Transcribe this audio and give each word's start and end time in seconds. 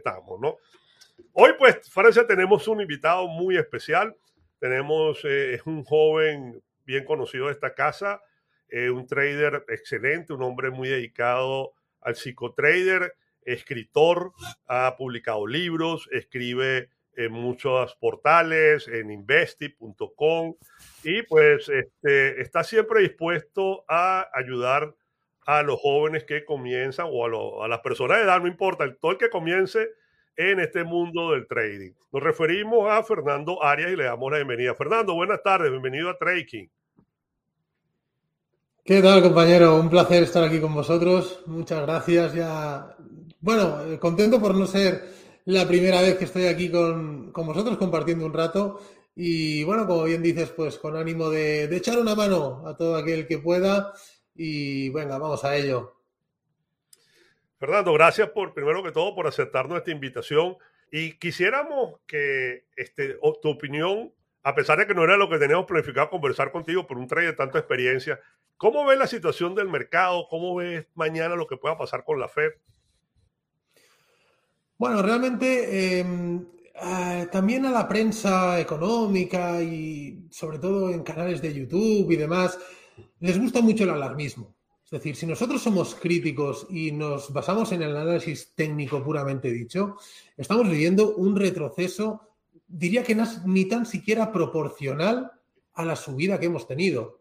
estamos, 0.00 0.40
¿no? 0.40 0.56
Hoy, 1.32 1.50
pues, 1.58 1.88
Francia, 1.90 2.26
tenemos 2.26 2.66
un 2.68 2.80
invitado 2.80 3.28
muy 3.28 3.56
especial. 3.56 4.16
Tenemos, 4.58 5.24
eh, 5.24 5.54
es 5.54 5.66
un 5.66 5.84
joven 5.84 6.62
bien 6.84 7.04
conocido 7.04 7.46
de 7.46 7.52
esta 7.52 7.74
casa, 7.74 8.20
eh, 8.68 8.90
un 8.90 9.06
trader 9.06 9.64
excelente, 9.68 10.32
un 10.32 10.42
hombre 10.42 10.70
muy 10.70 10.88
dedicado 10.88 11.72
al 12.00 12.16
psicotrader, 12.16 13.14
escritor, 13.42 14.32
ha 14.66 14.96
publicado 14.96 15.46
libros, 15.46 16.08
escribe 16.12 16.88
en 17.14 17.32
muchos 17.32 17.94
portales, 17.96 18.88
en 18.88 19.10
investi.com, 19.10 20.54
y 21.04 21.22
pues 21.22 21.68
este, 21.68 22.40
está 22.40 22.64
siempre 22.64 23.02
dispuesto 23.02 23.84
a 23.88 24.28
ayudar 24.32 24.94
a 25.46 25.62
los 25.62 25.80
jóvenes 25.80 26.24
que 26.24 26.44
comienzan 26.44 27.06
o 27.10 27.62
a, 27.62 27.68
las 27.68 27.80
personas 27.80 28.18
de 28.18 28.24
edad, 28.24 28.40
no 28.40 28.46
importa, 28.46 28.84
el, 28.84 28.98
todo 28.98 29.12
el 29.12 29.18
que 29.18 29.30
comience 29.30 29.88
en 30.36 30.60
este 30.60 30.84
mundo 30.84 31.32
del 31.32 31.46
trading. 31.46 31.92
Nos 32.12 32.22
referimos 32.22 32.90
a 32.90 33.02
Fernando 33.02 33.62
Arias 33.62 33.92
y 33.92 33.96
le 33.96 34.04
damos 34.04 34.30
la 34.30 34.38
bienvenida. 34.38 34.74
Fernando, 34.74 35.14
buenas 35.14 35.42
tardes, 35.42 35.70
bienvenido 35.70 36.08
a 36.08 36.16
Trading. 36.16 36.68
¿Qué 38.84 39.02
tal, 39.02 39.22
compañero? 39.22 39.76
Un 39.76 39.90
placer 39.90 40.22
estar 40.22 40.42
aquí 40.42 40.60
con 40.60 40.74
vosotros. 40.74 41.42
Muchas 41.46 41.82
gracias. 41.82 42.34
Ya, 42.34 42.96
bueno, 43.40 43.82
eh, 43.82 43.98
contento 43.98 44.40
por 44.40 44.54
no 44.54 44.66
ser 44.66 45.04
la 45.44 45.66
primera 45.68 46.00
vez 46.00 46.16
que 46.16 46.24
estoy 46.24 46.46
aquí 46.46 46.70
con, 46.70 47.32
vosotros 47.32 47.76
compartiendo 47.76 48.24
un 48.24 48.32
rato. 48.32 48.80
Y 49.14 49.62
bueno, 49.64 49.86
como 49.86 50.04
bien 50.04 50.22
dices, 50.22 50.50
pues 50.50 50.78
con 50.78 50.96
ánimo 50.96 51.28
de 51.28 51.64
echar 51.76 51.98
una 51.98 52.14
mano 52.14 52.66
a 52.66 52.76
todo 52.76 52.96
aquel 52.96 53.26
que 53.26 53.38
pueda. 53.38 53.92
Y 54.42 54.88
venga, 54.88 55.18
vamos 55.18 55.44
a 55.44 55.54
ello. 55.54 55.96
Fernando, 57.58 57.92
gracias 57.92 58.30
por, 58.30 58.54
primero 58.54 58.82
que 58.82 58.90
todo, 58.90 59.14
por 59.14 59.26
aceptar 59.26 59.68
nuestra 59.68 59.92
invitación. 59.92 60.56
Y 60.90 61.18
quisiéramos 61.18 62.00
que 62.06 62.64
este, 62.74 63.18
tu 63.42 63.50
opinión, 63.50 64.14
a 64.42 64.54
pesar 64.54 64.78
de 64.78 64.86
que 64.86 64.94
no 64.94 65.04
era 65.04 65.18
lo 65.18 65.28
que 65.28 65.36
teníamos 65.36 65.66
planificado 65.66 66.08
conversar 66.08 66.52
contigo 66.52 66.86
por 66.86 66.96
un 66.96 67.06
trade 67.06 67.26
de 67.26 67.32
tanta 67.34 67.58
experiencia, 67.58 68.18
¿cómo 68.56 68.86
ves 68.86 68.98
la 68.98 69.06
situación 69.06 69.54
del 69.54 69.68
mercado? 69.68 70.26
¿Cómo 70.30 70.54
ves 70.54 70.86
mañana 70.94 71.36
lo 71.36 71.46
que 71.46 71.58
pueda 71.58 71.76
pasar 71.76 72.02
con 72.02 72.18
la 72.18 72.28
Fed? 72.28 72.52
Bueno, 74.78 75.02
realmente 75.02 76.00
em, 76.00 76.46
también 77.30 77.66
a 77.66 77.70
la 77.72 77.86
prensa 77.86 78.58
económica 78.58 79.60
y 79.60 80.28
sobre 80.30 80.58
todo 80.58 80.90
en 80.90 81.02
canales 81.02 81.42
de 81.42 81.52
YouTube 81.52 82.10
y 82.10 82.16
demás, 82.16 82.58
les 83.20 83.38
gusta 83.38 83.60
mucho 83.60 83.84
el 83.84 83.90
alarmismo. 83.90 84.54
Es 84.84 84.90
decir, 84.90 85.14
si 85.14 85.24
nosotros 85.24 85.62
somos 85.62 85.94
críticos 85.94 86.66
y 86.68 86.90
nos 86.90 87.32
basamos 87.32 87.70
en 87.70 87.82
el 87.82 87.96
análisis 87.96 88.54
técnico 88.56 89.04
puramente 89.04 89.50
dicho, 89.50 89.96
estamos 90.36 90.68
viviendo 90.68 91.14
un 91.14 91.36
retroceso, 91.36 92.28
diría 92.66 93.04
que 93.04 93.16
ni 93.44 93.66
tan 93.66 93.86
siquiera 93.86 94.32
proporcional 94.32 95.30
a 95.74 95.84
la 95.84 95.94
subida 95.94 96.40
que 96.40 96.46
hemos 96.46 96.66
tenido. 96.66 97.20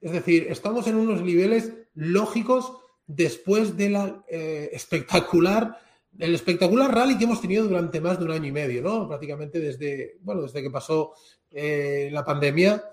Es 0.00 0.12
decir, 0.12 0.46
estamos 0.50 0.86
en 0.86 0.96
unos 0.96 1.20
niveles 1.22 1.72
lógicos 1.94 2.74
después 3.06 3.76
de 3.76 3.90
la 3.90 4.24
eh, 4.28 4.70
espectacular, 4.72 5.78
el 6.16 6.34
espectacular 6.34 6.94
rally 6.94 7.18
que 7.18 7.24
hemos 7.24 7.40
tenido 7.40 7.64
durante 7.64 8.00
más 8.00 8.18
de 8.18 8.24
un 8.24 8.30
año 8.30 8.46
y 8.46 8.52
medio, 8.52 8.82
¿no? 8.82 9.08
Prácticamente 9.08 9.58
desde, 9.58 10.18
bueno, 10.20 10.42
desde 10.42 10.62
que 10.62 10.70
pasó 10.70 11.12
eh, 11.50 12.08
la 12.12 12.24
pandemia. 12.24 12.84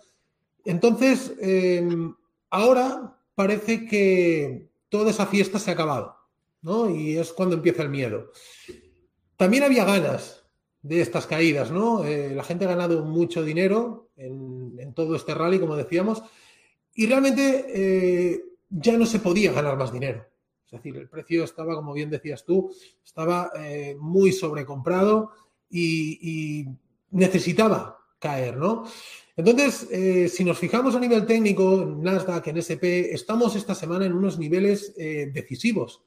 Entonces, 0.67 1.33
em, 1.39 2.13
ahora 2.49 3.17
parece 3.35 3.85
que 3.85 4.67
toda 4.89 5.11
esa 5.11 5.25
fiesta 5.25 5.59
se 5.59 5.71
ha 5.71 5.73
acabado, 5.73 6.17
¿no? 6.61 6.89
Y 6.89 7.17
es 7.17 7.31
cuando 7.31 7.55
empieza 7.55 7.83
el 7.83 7.89
miedo. 7.89 8.31
También 9.37 9.63
había 9.63 9.85
ganas 9.85 10.43
de 10.81 10.99
estas 10.99 11.25
caídas, 11.25 11.71
¿no? 11.71 12.03
Eh, 12.03 12.35
la 12.35 12.43
gente 12.43 12.65
ha 12.65 12.67
ganado 12.67 13.05
mucho 13.05 13.45
dinero 13.45 14.09
en, 14.17 14.93
todo 14.93 15.15
este 15.15 15.33
rally, 15.33 15.57
como 15.57 15.77
decíamos, 15.77 16.21
y 16.93 17.05
realmente 17.05 17.65
eh, 17.69 18.43
ya 18.69 18.97
no 18.97 19.05
se 19.05 19.19
podía 19.19 19.53
ganar 19.53 19.77
más 19.77 19.93
dinero. 19.93 20.25
Es 20.65 20.71
decir, 20.71 20.97
el 20.97 21.07
precio 21.07 21.45
estaba, 21.45 21.75
como 21.75 21.93
bien 21.93 22.09
decías 22.09 22.43
tú, 22.43 22.73
estaba 23.05 23.51
eh, 23.55 23.95
muy 23.97 24.33
sobrecomprado 24.33 25.31
y, 25.69 26.19
y 26.21 26.67
necesitaba 27.11 27.99
caer, 28.19 28.57
¿no? 28.57 28.83
Entonces, 29.37 29.87
eh, 29.91 30.27
si 30.29 30.43
nos 30.43 30.57
fijamos 30.57 30.95
a 30.95 30.99
nivel 30.99 31.27
técnico, 31.27 31.83
en 31.83 32.01
Nasdaq, 32.01 32.47
en 32.47 32.57
SP, 32.57 33.13
estamos 33.13 33.55
esta 33.55 33.75
semana 33.75 34.07
en 34.07 34.13
unos 34.13 34.39
niveles 34.39 34.95
eh, 34.97 35.29
decisivos. 35.31 36.01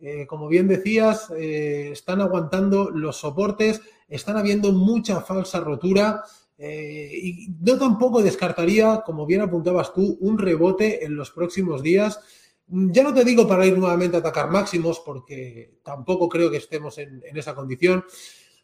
Eh, 0.00 0.26
como 0.26 0.48
bien 0.48 0.66
decías, 0.66 1.30
están 1.30 2.20
aguantando 2.20 2.90
los 2.90 3.18
soportes, 3.18 3.80
están 4.08 4.36
habiendo 4.36 4.72
mucha 4.72 5.20
falsa 5.20 5.60
rotura 5.60 6.24
y 6.58 7.48
no 7.60 7.78
tampoco 7.78 8.22
descartaría, 8.22 9.02
como 9.06 9.26
bien 9.26 9.40
apuntabas 9.40 9.92
tú, 9.92 10.18
un 10.20 10.38
rebote 10.38 11.04
en 11.04 11.14
los 11.14 11.30
próximos 11.30 11.82
días. 11.82 12.20
Ya 12.66 13.04
no 13.04 13.14
te 13.14 13.24
digo 13.24 13.46
para 13.46 13.64
ir 13.64 13.78
nuevamente 13.78 14.16
a 14.16 14.20
atacar 14.20 14.50
máximos, 14.50 15.00
porque 15.00 15.78
tampoco 15.84 16.28
creo 16.28 16.50
que 16.50 16.56
estemos 16.56 16.98
en 16.98 17.22
esa 17.36 17.54
condición, 17.54 18.04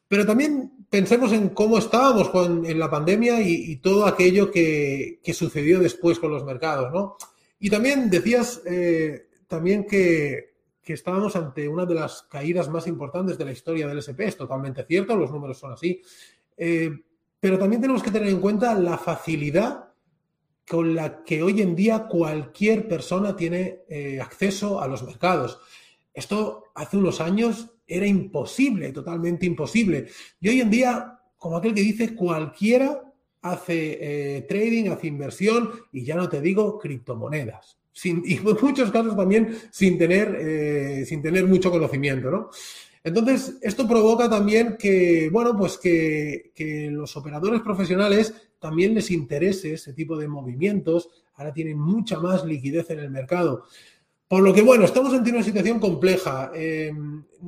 pero 0.08 0.24
también 0.24 0.86
pensemos 0.88 1.32
en 1.32 1.50
cómo 1.50 1.78
estábamos 1.78 2.30
en 2.66 2.78
la 2.78 2.90
pandemia 2.90 3.42
y, 3.42 3.76
todo 3.76 4.06
aquello 4.06 4.50
que, 4.50 5.20
sucedió 5.34 5.78
después 5.78 6.18
con 6.18 6.32
los 6.32 6.44
mercados, 6.44 6.90
¿no? 6.92 7.16
Y 7.60 7.68
también 7.68 8.08
decías 8.08 8.62
eh, 8.64 9.28
también 9.46 9.86
que, 9.86 10.48
estábamos 10.84 11.36
ante 11.36 11.68
una 11.68 11.84
de 11.84 11.94
las 11.94 12.22
caídas 12.22 12.70
más 12.70 12.86
importantes 12.86 13.36
de 13.36 13.44
la 13.44 13.52
historia 13.52 13.86
del 13.86 13.98
SP. 14.00 14.24
Es 14.24 14.38
totalmente 14.38 14.86
cierto, 14.86 15.16
los 15.16 15.30
números 15.30 15.58
son 15.58 15.74
así. 15.74 16.00
Eh, 16.56 16.90
pero 17.38 17.58
también 17.58 17.82
tenemos 17.82 18.02
que 18.02 18.10
tener 18.10 18.30
en 18.30 18.40
cuenta 18.40 18.72
la 18.72 18.96
facilidad 18.96 19.92
con 20.66 20.94
la 20.94 21.22
que 21.24 21.42
hoy 21.42 21.60
en 21.60 21.76
día 21.76 22.06
cualquier 22.08 22.88
persona 22.88 23.36
tiene 23.36 23.80
eh, 23.86 24.18
acceso 24.18 24.80
a 24.80 24.88
los 24.88 25.02
mercados. 25.02 25.60
Esto 26.14 26.64
hace 26.74 26.96
unos 26.96 27.20
años 27.20 27.68
era 27.88 28.06
imposible, 28.06 28.92
totalmente 28.92 29.46
imposible. 29.46 30.06
Y 30.40 30.50
hoy 30.50 30.60
en 30.60 30.70
día, 30.70 31.18
como 31.38 31.56
aquel 31.56 31.74
que 31.74 31.80
dice, 31.80 32.14
cualquiera 32.14 33.02
hace 33.40 33.98
eh, 34.36 34.42
trading, 34.42 34.90
hace 34.90 35.06
inversión 35.06 35.70
y 35.92 36.04
ya 36.04 36.16
no 36.16 36.28
te 36.28 36.40
digo 36.40 36.78
criptomonedas. 36.78 37.78
Sin, 37.92 38.22
y 38.24 38.34
en 38.34 38.44
muchos 38.62 38.92
casos 38.92 39.16
también 39.16 39.56
sin 39.70 39.98
tener, 39.98 40.36
eh, 40.38 41.04
sin 41.06 41.22
tener 41.22 41.46
mucho 41.46 41.70
conocimiento, 41.70 42.30
¿no? 42.30 42.50
Entonces, 43.02 43.56
esto 43.62 43.88
provoca 43.88 44.28
también 44.28 44.76
que, 44.78 45.30
bueno, 45.32 45.56
pues 45.56 45.78
que, 45.78 46.52
que, 46.54 46.90
los 46.90 47.16
operadores 47.16 47.62
profesionales 47.62 48.34
también 48.58 48.94
les 48.94 49.10
interese 49.10 49.74
ese 49.74 49.94
tipo 49.94 50.16
de 50.16 50.28
movimientos. 50.28 51.08
Ahora 51.36 51.52
tienen 51.52 51.78
mucha 51.78 52.18
más 52.18 52.44
liquidez 52.44 52.90
en 52.90 52.98
el 52.98 53.10
mercado. 53.10 53.64
Por 54.28 54.42
lo 54.42 54.52
que, 54.52 54.60
bueno, 54.60 54.84
estamos 54.84 55.14
ante 55.14 55.30
una 55.30 55.42
situación 55.42 55.80
compleja. 55.80 56.52
Eh, 56.54 56.92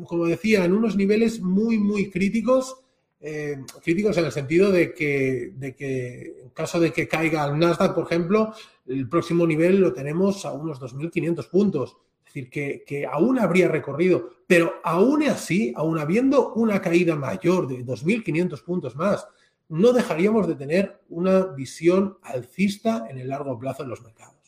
como 0.06 0.24
decía, 0.24 0.64
en 0.64 0.72
unos 0.72 0.96
niveles 0.96 1.40
muy, 1.40 1.78
muy 1.78 2.10
críticos. 2.10 2.78
Eh, 3.20 3.58
críticos 3.84 4.16
en 4.16 4.24
el 4.24 4.32
sentido 4.32 4.72
de 4.72 4.94
que, 4.94 5.52
de 5.54 5.76
que, 5.76 6.40
en 6.42 6.48
caso 6.50 6.80
de 6.80 6.90
que 6.90 7.06
caiga 7.06 7.44
el 7.44 7.58
Nasdaq, 7.58 7.94
por 7.94 8.04
ejemplo, 8.04 8.54
el 8.86 9.06
próximo 9.10 9.46
nivel 9.46 9.78
lo 9.78 9.92
tenemos 9.92 10.46
a 10.46 10.52
unos 10.52 10.80
2.500 10.80 11.50
puntos. 11.50 11.98
Es 12.26 12.34
decir, 12.34 12.48
que, 12.48 12.82
que, 12.86 13.04
aún 13.04 13.38
habría 13.38 13.68
recorrido, 13.68 14.30
pero 14.46 14.74
aún 14.82 15.24
así, 15.24 15.74
aún 15.76 15.98
habiendo 15.98 16.54
una 16.54 16.80
caída 16.80 17.14
mayor 17.14 17.66
de 17.68 17.84
2.500 17.84 18.64
puntos 18.64 18.96
más, 18.96 19.26
no 19.68 19.92
dejaríamos 19.92 20.48
de 20.48 20.54
tener 20.54 21.00
una 21.10 21.44
visión 21.44 22.18
alcista 22.22 23.06
en 23.10 23.18
el 23.18 23.28
largo 23.28 23.58
plazo 23.58 23.82
en 23.82 23.90
los 23.90 24.02
mercados. 24.02 24.39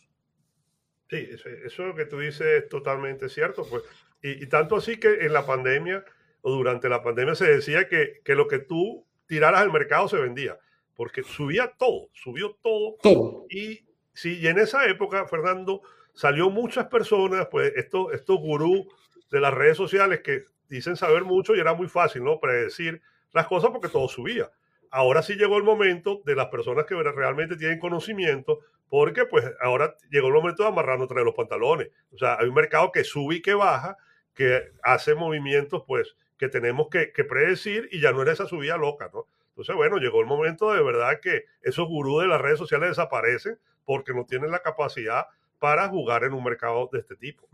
Sí, 1.13 1.29
eso, 1.67 1.95
que 1.95 2.07
tú 2.07 2.21
dices 2.21 2.63
es 2.63 2.69
totalmente 2.71 3.29
cierto. 3.29 3.67
Pues. 3.69 3.83
Y, 4.23 4.47
tanto 4.47 4.77
así 4.77 4.99
que 4.99 5.27
en 5.27 5.35
la 5.35 5.45
pandemia 5.45 6.03
o 6.41 6.53
durante 6.53 6.89
la 6.89 7.03
pandemia 7.03 7.35
se 7.35 7.53
decía 7.53 7.87
que, 7.87 8.23
lo 8.35 8.49
que 8.49 8.61
tú 8.61 9.05
tiraras 9.27 9.61
al 9.61 9.71
mercado 9.71 10.09
se 10.09 10.17
vendía, 10.17 10.59
porque 10.95 11.23
subía 11.23 11.71
todo, 11.77 12.09
subió 12.15 12.57
todo. 12.63 12.97
Todo. 13.03 13.47
Y, 13.51 13.85
sí, 14.15 14.39
y 14.41 14.47
en 14.47 14.59
esa 14.59 14.87
época, 14.87 15.27
Fernando, 15.27 15.83
salió 16.15 16.49
muchas 16.49 16.87
personas, 16.87 17.47
pues 17.51 17.75
estos, 17.77 18.15
estos 18.15 18.39
gurús 18.39 18.87
de 19.31 19.41
las 19.41 19.53
redes 19.53 19.77
sociales 19.77 20.21
que 20.21 20.47
dicen 20.71 20.97
saber 20.97 21.25
mucho 21.25 21.55
y 21.55 21.61
era 21.61 21.75
muy 21.75 21.89
fácil, 21.89 22.25
¿no? 22.25 22.41
Predecir 22.41 23.03
las 23.33 23.47
cosas 23.49 23.71
porque 23.71 23.89
todo 23.89 24.09
subía. 24.09 24.51
Ahora 24.95 25.23
sí 25.23 25.37
llegó 25.37 25.57
el 25.57 25.65
momento 25.65 26.21
de 26.27 26.35
las 26.35 26.49
personas 26.49 26.85
que 26.85 26.95
realmente 26.95 27.57
tienen 27.57 27.79
conocimiento 27.79 28.61
porque 28.91 29.25
pues 29.25 29.51
ahora 29.63 29.97
llegó 30.11 30.29
el 30.29 30.35
momento 30.35 30.63
de 30.63 30.69
amarrarnos 30.69 31.09
entre 31.09 31.25
los 31.25 31.35
pantalones. 31.35 31.89
O 32.13 32.19
sea, 32.19 32.37
hay 32.39 32.47
un 32.47 32.55
mercado 32.55 32.93
que 32.93 33.03
sube 33.03 33.37
y 33.37 33.41
que 33.43 33.55
baja, 33.55 33.97
que 34.35 34.71
hace 34.83 35.15
movimientos 35.15 35.85
pues 35.87 36.15
que 36.37 36.51
tenemos 36.51 36.89
que, 36.91 37.11
predecir 37.25 37.89
y 37.91 38.03
ya 38.03 38.13
no 38.13 38.21
era 38.21 38.33
esa 38.33 38.47
subida 38.47 38.77
loca, 38.77 39.09
¿no? 39.15 39.27
Entonces, 39.49 39.75
bueno, 39.75 39.97
llegó 39.97 40.21
el 40.21 40.27
momento 40.27 40.75
de 40.75 40.83
verdad 40.83 41.21
que 41.23 41.47
esos 41.63 41.89
gurús 41.89 42.21
de 42.21 42.29
las 42.29 42.43
redes 42.43 42.59
sociales 42.59 42.91
desaparecen 42.91 43.59
porque 43.87 44.13
no 44.13 44.27
tienen 44.27 44.51
la 44.51 44.59
capacidad 44.59 45.25
para 45.59 45.89
jugar 45.89 46.25
en 46.25 46.35
un 46.35 46.45
mercado 46.45 46.91
de 46.93 46.99
este 46.99 47.17
tipo. 47.17 47.49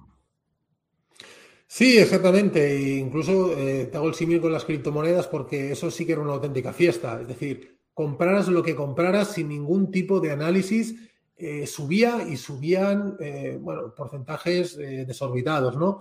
Sí, 1.70 1.98
exactamente. 1.98 2.58
E 2.76 2.96
incluso 2.96 3.52
eh, 3.56 3.86
te 3.90 3.96
hago 3.98 4.08
el 4.08 4.14
símil 4.14 4.40
con 4.40 4.52
las 4.52 4.64
criptomonedas 4.64 5.26
porque 5.26 5.70
eso 5.72 5.90
sí 5.90 6.06
que 6.06 6.12
era 6.12 6.22
una 6.22 6.32
auténtica 6.32 6.72
fiesta. 6.72 7.20
Es 7.20 7.28
decir, 7.28 7.78
compraras 7.92 8.48
lo 8.48 8.62
que 8.62 8.74
compraras 8.74 9.32
sin 9.34 9.48
ningún 9.48 9.90
tipo 9.90 10.18
de 10.18 10.30
análisis, 10.32 10.94
eh, 11.36 11.66
subía 11.66 12.26
y 12.28 12.36
subían, 12.36 13.16
eh, 13.20 13.58
bueno, 13.60 13.94
porcentajes 13.94 14.76
desorbitados, 14.76 15.76
¿no? 15.76 16.00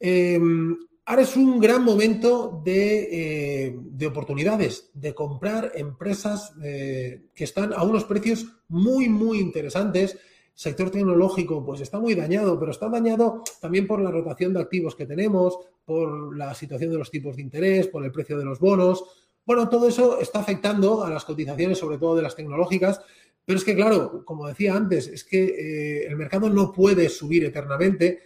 Em, 0.00 0.76
ahora 1.06 1.22
es 1.22 1.36
un 1.36 1.60
gran 1.60 1.84
momento 1.84 2.60
de, 2.64 3.74
de 3.80 4.06
oportunidades, 4.06 4.90
de 4.94 5.14
comprar 5.14 5.72
empresas 5.74 6.52
que 6.60 7.44
están 7.44 7.72
a 7.72 7.82
unos 7.82 8.04
precios 8.04 8.46
muy, 8.68 9.08
muy 9.08 9.38
interesantes 9.40 10.18
sector 10.58 10.90
tecnológico 10.90 11.64
pues 11.64 11.80
está 11.80 12.00
muy 12.00 12.16
dañado, 12.16 12.58
pero 12.58 12.72
está 12.72 12.88
dañado 12.88 13.44
también 13.60 13.86
por 13.86 14.00
la 14.00 14.10
rotación 14.10 14.52
de 14.52 14.60
activos 14.60 14.96
que 14.96 15.06
tenemos, 15.06 15.56
por 15.84 16.36
la 16.36 16.52
situación 16.52 16.90
de 16.90 16.98
los 16.98 17.12
tipos 17.12 17.36
de 17.36 17.42
interés, 17.42 17.86
por 17.86 18.04
el 18.04 18.10
precio 18.10 18.36
de 18.36 18.44
los 18.44 18.58
bonos. 18.58 19.04
Bueno, 19.46 19.68
todo 19.68 19.86
eso 19.86 20.18
está 20.20 20.40
afectando 20.40 21.04
a 21.04 21.10
las 21.10 21.24
cotizaciones, 21.24 21.78
sobre 21.78 21.96
todo 21.96 22.16
de 22.16 22.22
las 22.22 22.34
tecnológicas, 22.34 23.00
pero 23.44 23.56
es 23.56 23.64
que, 23.64 23.76
claro, 23.76 24.24
como 24.24 24.48
decía 24.48 24.74
antes, 24.74 25.06
es 25.06 25.22
que 25.22 25.44
eh, 25.44 26.06
el 26.08 26.16
mercado 26.16 26.50
no 26.50 26.72
puede 26.72 27.08
subir 27.08 27.44
eternamente 27.44 28.20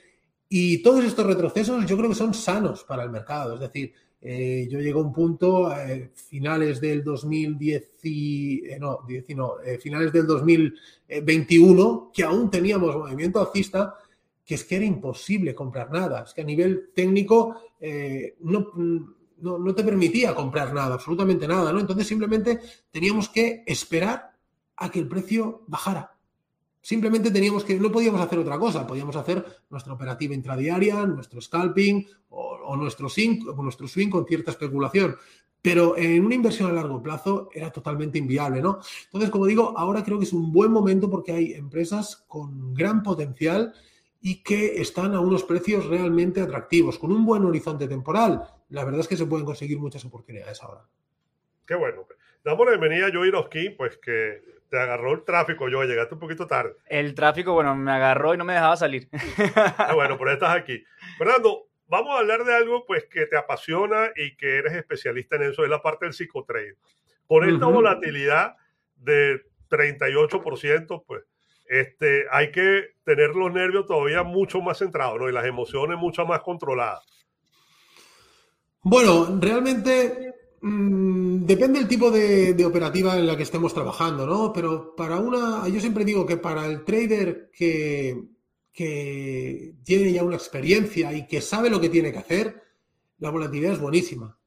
y 0.48 0.82
todos 0.82 1.04
estos 1.04 1.26
retrocesos 1.26 1.84
yo 1.84 1.98
creo 1.98 2.08
que 2.08 2.14
son 2.14 2.32
sanos 2.32 2.82
para 2.84 3.02
el 3.02 3.10
mercado. 3.10 3.56
Es 3.56 3.60
decir, 3.60 3.92
eh, 4.24 4.68
yo 4.70 4.78
llego 4.78 5.00
a 5.00 5.02
un 5.02 5.12
punto, 5.12 5.76
eh, 5.76 6.12
finales 6.14 6.80
del 6.80 7.02
2010, 7.02 7.98
eh, 8.04 8.78
no, 8.78 9.00
finales 9.80 10.12
del 10.12 10.26
2021, 10.28 12.12
que 12.14 12.22
aún 12.22 12.48
teníamos 12.48 12.94
movimiento 12.94 13.40
alcista, 13.40 13.96
que 14.44 14.54
es 14.54 14.62
que 14.62 14.76
era 14.76 14.84
imposible 14.84 15.56
comprar 15.56 15.90
nada. 15.90 16.22
Es 16.22 16.34
que 16.34 16.42
a 16.42 16.44
nivel 16.44 16.90
técnico 16.94 17.56
no, 18.40 18.68
no, 19.40 19.74
te 19.74 19.82
permitía 19.82 20.36
comprar 20.36 20.72
nada, 20.72 20.94
absolutamente 20.94 21.48
nada, 21.48 21.72
¿no? 21.72 21.80
Entonces 21.80 22.06
simplemente 22.06 22.60
teníamos 22.92 23.28
que 23.28 23.64
esperar 23.66 24.36
a 24.76 24.88
que 24.88 25.00
el 25.00 25.08
precio 25.08 25.64
bajara. 25.66 26.16
Simplemente 26.80 27.30
teníamos 27.30 27.64
que, 27.64 27.78
no 27.78 27.90
podíamos 27.92 28.20
hacer 28.20 28.38
otra 28.40 28.58
cosa, 28.58 28.86
podíamos 28.86 29.14
hacer 29.14 29.44
nuestra 29.70 29.92
operativa 29.92 30.34
intradiaria, 30.34 31.06
nuestro 31.06 31.40
scalping 31.40 32.04
o, 32.30 32.51
nuestro, 32.76 33.08
swing, 33.08 33.44
nuestro 33.56 33.88
swing 33.88 34.08
con 34.08 34.26
cierta 34.26 34.50
especulación. 34.50 35.16
Pero 35.60 35.96
en 35.96 36.24
una 36.24 36.34
inversión 36.34 36.68
a 36.70 36.72
largo 36.72 37.00
plazo 37.00 37.48
era 37.54 37.70
totalmente 37.70 38.18
inviable, 38.18 38.60
¿no? 38.60 38.80
Entonces, 39.04 39.30
como 39.30 39.46
digo, 39.46 39.74
ahora 39.76 40.02
creo 40.02 40.18
que 40.18 40.24
es 40.24 40.32
un 40.32 40.52
buen 40.52 40.72
momento 40.72 41.08
porque 41.08 41.32
hay 41.32 41.52
empresas 41.54 42.24
con 42.26 42.74
gran 42.74 43.02
potencial 43.02 43.72
y 44.20 44.42
que 44.42 44.80
están 44.80 45.14
a 45.14 45.20
unos 45.20 45.44
precios 45.44 45.86
realmente 45.86 46.40
atractivos, 46.40 46.98
con 46.98 47.12
un 47.12 47.24
buen 47.24 47.44
horizonte 47.44 47.86
temporal. 47.86 48.42
La 48.70 48.84
verdad 48.84 49.00
es 49.00 49.08
que 49.08 49.16
se 49.16 49.26
pueden 49.26 49.46
conseguir 49.46 49.78
muchas 49.78 50.04
oportunidades 50.04 50.62
ahora. 50.62 50.82
Qué 51.66 51.74
bueno. 51.76 52.06
Damos 52.44 52.66
la 52.66 52.72
bienvenida 52.72 53.06
a 53.06 53.12
Joey 53.12 53.30
Roski, 53.30 53.70
pues 53.70 53.98
que 53.98 54.42
te 54.68 54.78
agarró 54.78 55.12
el 55.12 55.22
tráfico, 55.22 55.68
yo 55.68 55.82
llegaste 55.84 56.14
un 56.14 56.20
poquito 56.20 56.46
tarde. 56.46 56.74
El 56.86 57.14
tráfico, 57.14 57.52
bueno, 57.52 57.76
me 57.76 57.92
agarró 57.92 58.32
y 58.32 58.38
no 58.38 58.44
me 58.44 58.54
dejaba 58.54 58.76
salir. 58.76 59.08
Ah, 59.54 59.92
bueno, 59.94 60.16
pero 60.16 60.32
estás 60.32 60.56
aquí. 60.56 60.82
Fernando, 61.18 61.68
vamos 61.92 62.16
a 62.16 62.20
hablar 62.20 62.44
de 62.44 62.54
algo 62.54 62.84
pues 62.86 63.04
que 63.04 63.26
te 63.26 63.36
apasiona 63.36 64.10
y 64.16 64.34
que 64.36 64.56
eres 64.56 64.72
especialista 64.72 65.36
en 65.36 65.42
eso, 65.42 65.62
es 65.62 65.70
la 65.70 65.82
parte 65.82 66.06
del 66.06 66.14
psicotrade. 66.14 66.76
Por 67.26 67.48
esta 67.48 67.66
volatilidad 67.66 68.56
de 68.96 69.42
38%, 69.70 71.04
pues 71.06 71.22
este, 71.66 72.24
hay 72.30 72.50
que 72.50 72.94
tener 73.04 73.36
los 73.36 73.52
nervios 73.52 73.86
todavía 73.86 74.22
mucho 74.22 74.60
más 74.60 74.78
centrados 74.78 75.20
¿no? 75.20 75.28
y 75.28 75.32
las 75.32 75.44
emociones 75.44 75.98
mucho 75.98 76.26
más 76.26 76.40
controladas. 76.40 77.04
Bueno, 78.82 79.38
realmente 79.40 80.32
Mm, 80.64 81.44
depende 81.44 81.80
del 81.80 81.88
tipo 81.88 82.08
de, 82.12 82.64
operativa 82.64 83.18
en 83.18 83.26
la 83.26 83.36
que 83.36 83.42
estemos 83.42 83.74
trabajando, 83.74 84.24
¿no? 84.26 84.52
Pero 84.52 84.94
para 84.94 85.18
una, 85.18 85.66
yo 85.68 85.80
siempre 85.80 86.04
digo 86.04 86.24
que 86.24 86.36
para 86.36 86.66
el 86.66 86.84
trader 86.84 87.50
que, 87.52 88.22
que 88.72 89.74
tiene 89.84 90.12
ya 90.12 90.24
una 90.24 90.36
experiencia 90.36 91.12
y 91.12 91.26
que 91.26 91.40
sabe 91.40 91.70
lo 91.70 91.80
que 91.80 91.90
tiene 91.90 92.10
que 92.10 92.18
hacer, 92.18 92.62
la 93.18 93.30
volatilidad 93.30 93.74
es 93.74 93.80
buenísima, 93.80 94.38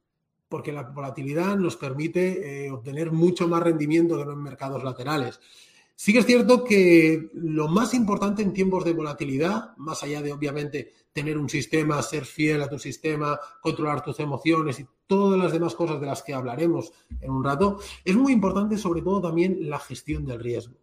porque 0.48 0.72
la 0.72 0.82
volatilidad 0.82 1.56
nos 1.56 1.76
permite 1.76 2.66
eh, 2.66 2.70
obtener 2.70 3.12
mucho 3.12 3.48
más 3.48 3.62
rendimiento 3.62 4.16
que 4.16 4.30
en 4.30 4.42
mercados 4.42 4.82
laterales. 4.82 5.40
Sí 5.98 6.12
que 6.12 6.18
es 6.18 6.26
cierto 6.26 6.62
que 6.62 7.30
lo 7.32 7.68
más 7.68 7.94
importante 7.94 8.42
en 8.42 8.52
tiempos 8.52 8.84
de 8.84 8.92
volatilidad, 8.92 9.74
más 9.78 10.02
allá 10.02 10.20
de 10.20 10.30
obviamente 10.30 10.92
tener 11.10 11.38
un 11.38 11.48
sistema, 11.48 12.02
ser 12.02 12.26
fiel 12.26 12.60
a 12.60 12.68
tu 12.68 12.78
sistema, 12.78 13.40
controlar 13.62 14.04
tus 14.04 14.20
emociones 14.20 14.78
y 14.78 14.86
todas 15.06 15.38
las 15.38 15.52
demás 15.52 15.74
cosas 15.74 15.98
de 15.98 16.06
las 16.06 16.22
que 16.22 16.34
hablaremos 16.34 16.92
en 17.22 17.30
un 17.30 17.42
rato, 17.42 17.78
es 18.04 18.14
muy 18.14 18.32
importante 18.34 18.76
sobre 18.76 19.00
todo 19.00 19.22
también 19.22 19.70
la 19.70 19.78
gestión 19.78 20.26
del 20.26 20.40
riesgo. 20.40 20.76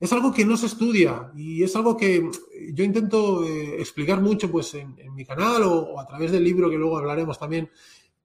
Es 0.00 0.12
algo 0.12 0.32
que 0.32 0.44
no 0.44 0.56
se 0.56 0.66
estudia 0.66 1.30
y 1.36 1.62
es 1.62 1.74
algo 1.76 1.96
que 1.96 2.28
yo 2.72 2.84
intento 2.84 3.44
eh, 3.44 3.80
explicar 3.80 4.20
mucho 4.20 4.50
pues, 4.50 4.74
en, 4.74 4.96
mi 5.14 5.24
canal 5.24 5.62
o, 5.62 6.00
a 6.00 6.06
través 6.06 6.32
del 6.32 6.44
libro 6.44 6.68
que 6.68 6.76
luego 6.76 6.98
hablaremos 6.98 7.38
también 7.38 7.70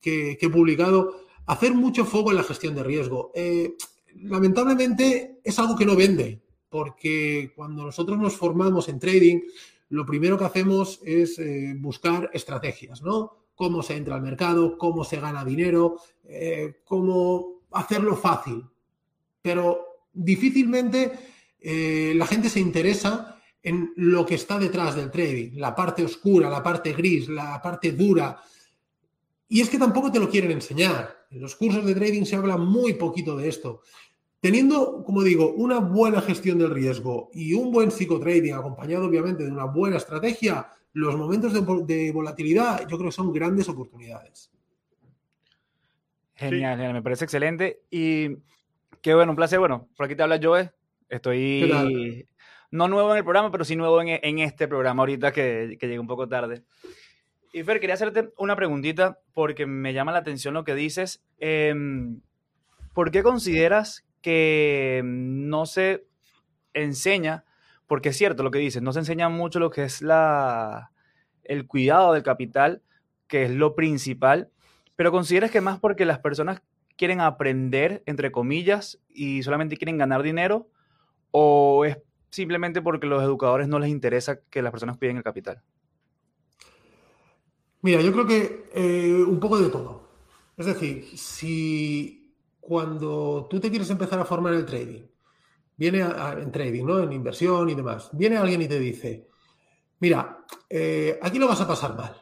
que, 0.02 0.38
he 0.40 0.50
publicado, 0.50 1.22
hacer 1.46 1.74
mucho 1.74 2.06
foco 2.06 2.32
en 2.32 2.38
la 2.38 2.44
gestión 2.44 2.74
de 2.74 2.84
riesgo. 2.84 3.32
Eh, 3.36 3.76
lamentablemente 4.22 5.40
es 5.44 5.60
algo 5.60 5.76
que 5.76 5.86
no 5.86 5.96
vende, 5.96 6.42
porque 6.70 7.54
cuando 7.56 7.86
nosotros 7.86 8.18
nos 8.18 8.36
formamos 8.36 8.90
en 8.90 9.00
trading, 9.00 9.42
lo 9.90 10.06
primero 10.06 10.38
que 10.38 10.46
hacemos 10.46 11.00
es 11.04 11.38
eh, 11.40 11.76
buscar 11.78 12.30
estrategias, 12.34 13.02
¿no? 13.02 13.46
Cómo 13.54 13.84
se 13.84 13.96
entra 13.96 14.16
al 14.16 14.22
mercado, 14.22 14.78
cómo 14.78 15.04
se 15.04 15.20
gana 15.20 15.44
dinero, 15.44 15.98
cómo 16.86 17.64
hacerlo 17.72 18.16
fácil. 18.16 18.64
Pero 19.42 20.06
difícilmente 20.14 21.12
eh, 21.62 22.14
la 22.16 22.26
gente 22.26 22.50
se 22.50 22.60
interesa 22.60 23.40
en 23.62 23.92
lo 23.96 24.26
que 24.26 24.36
está 24.36 24.58
detrás 24.58 24.96
del 24.96 25.12
trading, 25.12 25.58
la 25.60 25.76
parte 25.76 26.04
oscura, 26.04 26.50
la 26.50 26.64
parte 26.64 26.94
gris, 26.94 27.28
la 27.28 27.62
parte 27.62 27.92
dura. 27.92 28.42
Y 29.48 29.62
es 29.62 29.70
que 29.70 29.78
tampoco 29.78 30.12
te 30.12 30.20
lo 30.20 30.30
quieren 30.30 30.52
enseñar. 30.52 31.26
En 31.30 31.42
los 31.42 31.56
cursos 31.56 31.86
de 31.86 31.96
trading 31.96 32.24
se 32.24 32.36
habla 32.36 32.58
muy 32.58 32.94
poquito 32.94 33.36
de 33.36 33.50
esto. 33.50 33.82
Teniendo, 34.40 35.04
como 35.04 35.22
digo, 35.22 35.52
una 35.54 35.80
buena 35.80 36.22
gestión 36.22 36.60
del 36.60 36.70
riesgo 36.70 37.30
y 37.34 37.54
un 37.54 37.72
buen 37.72 37.92
psicotrading 37.92 38.54
acompañado 38.54 39.06
obviamente 39.06 39.44
de 39.44 39.52
una 39.52 39.66
buena 39.66 39.98
estrategia, 39.98 40.68
los 40.94 41.16
momentos 41.18 41.54
de, 41.54 42.12
volatilidad 42.12 42.88
yo 42.88 42.98
creo 42.98 43.10
que 43.10 43.16
son 43.16 43.34
grandes 43.34 43.68
oportunidades. 43.68 44.50
Genial, 46.36 46.78
genial, 46.78 46.94
me 46.94 47.02
parece 47.02 47.26
excelente. 47.26 47.82
Y 47.92 48.38
qué 49.02 49.14
bueno, 49.14 49.34
un 49.34 49.36
placer. 49.36 49.60
Bueno, 49.60 49.90
por 49.98 50.06
aquí 50.06 50.16
te 50.16 50.24
habla 50.24 50.40
Joe. 50.42 50.72
Estoy 51.10 52.26
no 52.72 52.88
nuevo 52.88 53.12
en 53.12 53.18
el 53.18 53.24
programa, 53.24 53.52
pero 53.52 53.66
sí 53.66 53.76
nuevo 53.76 54.02
en, 54.02 54.40
este 54.40 54.68
programa 54.68 55.02
ahorita 55.02 55.32
que, 55.32 55.78
que 55.80 55.88
llegué 55.88 56.00
un 56.00 56.08
poco 56.08 56.28
tarde. 56.28 56.64
Y 57.52 57.64
Fer, 57.64 57.80
quería 57.80 57.96
hacerte 57.96 58.32
una 58.38 58.56
preguntita 58.56 59.20
porque 59.34 59.66
me 59.66 59.94
llama 59.94 60.12
la 60.12 60.20
atención 60.20 60.54
lo 60.54 60.64
que 60.64 60.76
dices. 60.76 61.24
Em, 61.40 62.22
¿Por 62.94 63.10
qué 63.12 63.24
consideras 63.24 64.06
que 64.22 65.02
no 65.04 65.66
se 65.66 66.06
enseña, 66.74 67.46
porque 67.88 68.10
es 68.10 68.18
cierto 68.18 68.44
lo 68.44 68.52
que 68.52 68.60
dices, 68.60 68.82
no 68.82 68.94
se 68.94 69.00
enseña 69.00 69.30
mucho 69.30 69.60
lo 69.60 69.72
que 69.72 69.84
es 69.84 70.02
la, 70.02 70.92
el 71.44 71.66
cuidado 71.66 72.14
del 72.14 72.24
capital, 72.24 72.84
que 73.28 73.44
es 73.44 73.52
lo 73.52 73.76
principal, 73.76 74.52
pero 74.96 75.12
consideras 75.12 75.50
que 75.50 75.62
más 75.62 75.80
porque 75.80 76.06
las 76.06 76.20
personas 76.20 76.62
quieren 76.98 77.22
aprender, 77.22 78.04
entre 78.06 78.32
comillas, 78.32 79.00
y 79.08 79.42
solamente 79.44 79.78
quieren 79.78 79.98
ganar 79.98 80.22
dinero, 80.22 80.68
o 81.32 81.86
es 81.86 81.98
simplemente 82.30 82.82
porque 82.82 83.08
a 83.08 83.10
los 83.10 83.24
educadores 83.24 83.68
no 83.68 83.80
les 83.80 83.90
interesa 83.90 84.40
que 84.50 84.62
las 84.62 84.72
personas 84.72 84.98
cuiden 84.98 85.18
el 85.18 85.24
capital? 85.24 85.62
Mira, 87.82 88.02
yo 88.02 88.12
creo 88.12 88.26
que 88.26 88.70
eh, 88.74 89.24
un 89.26 89.40
poco 89.40 89.58
de 89.58 89.70
todo. 89.70 90.10
Es 90.58 90.66
decir, 90.66 91.06
si 91.18 92.36
cuando 92.60 93.48
tú 93.50 93.60
te 93.60 93.70
quieres 93.70 93.90
empezar 93.90 94.20
a 94.20 94.26
formar 94.26 94.54
en 94.54 94.60
el 94.60 94.66
trading, 94.66 95.04
viene 95.78 96.02
en 96.02 96.52
trading, 96.52 96.86
¿no? 96.86 97.00
En 97.00 97.14
inversión 97.14 97.70
y 97.70 97.76
demás, 97.76 98.10
viene 98.12 98.38
alguien 98.38 98.62
y 98.62 98.68
te 98.68 98.78
dice, 98.78 99.30
mira, 100.00 100.46
eh, 100.70 101.18
aquí 101.22 101.40
lo 101.40 101.48
vas 101.48 101.62
a 101.62 101.68
pasar 101.68 101.96
mal, 101.96 102.14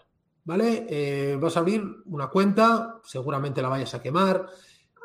¿vale? 0.46 0.86
Eh, 0.88 1.38
vas 1.42 1.58
a 1.58 1.62
abrir 1.62 1.84
una 2.06 2.28
cuenta, 2.28 3.02
seguramente 3.04 3.62
la 3.64 3.70
vayas 3.70 3.96
a 3.96 4.02
quemar, 4.02 4.48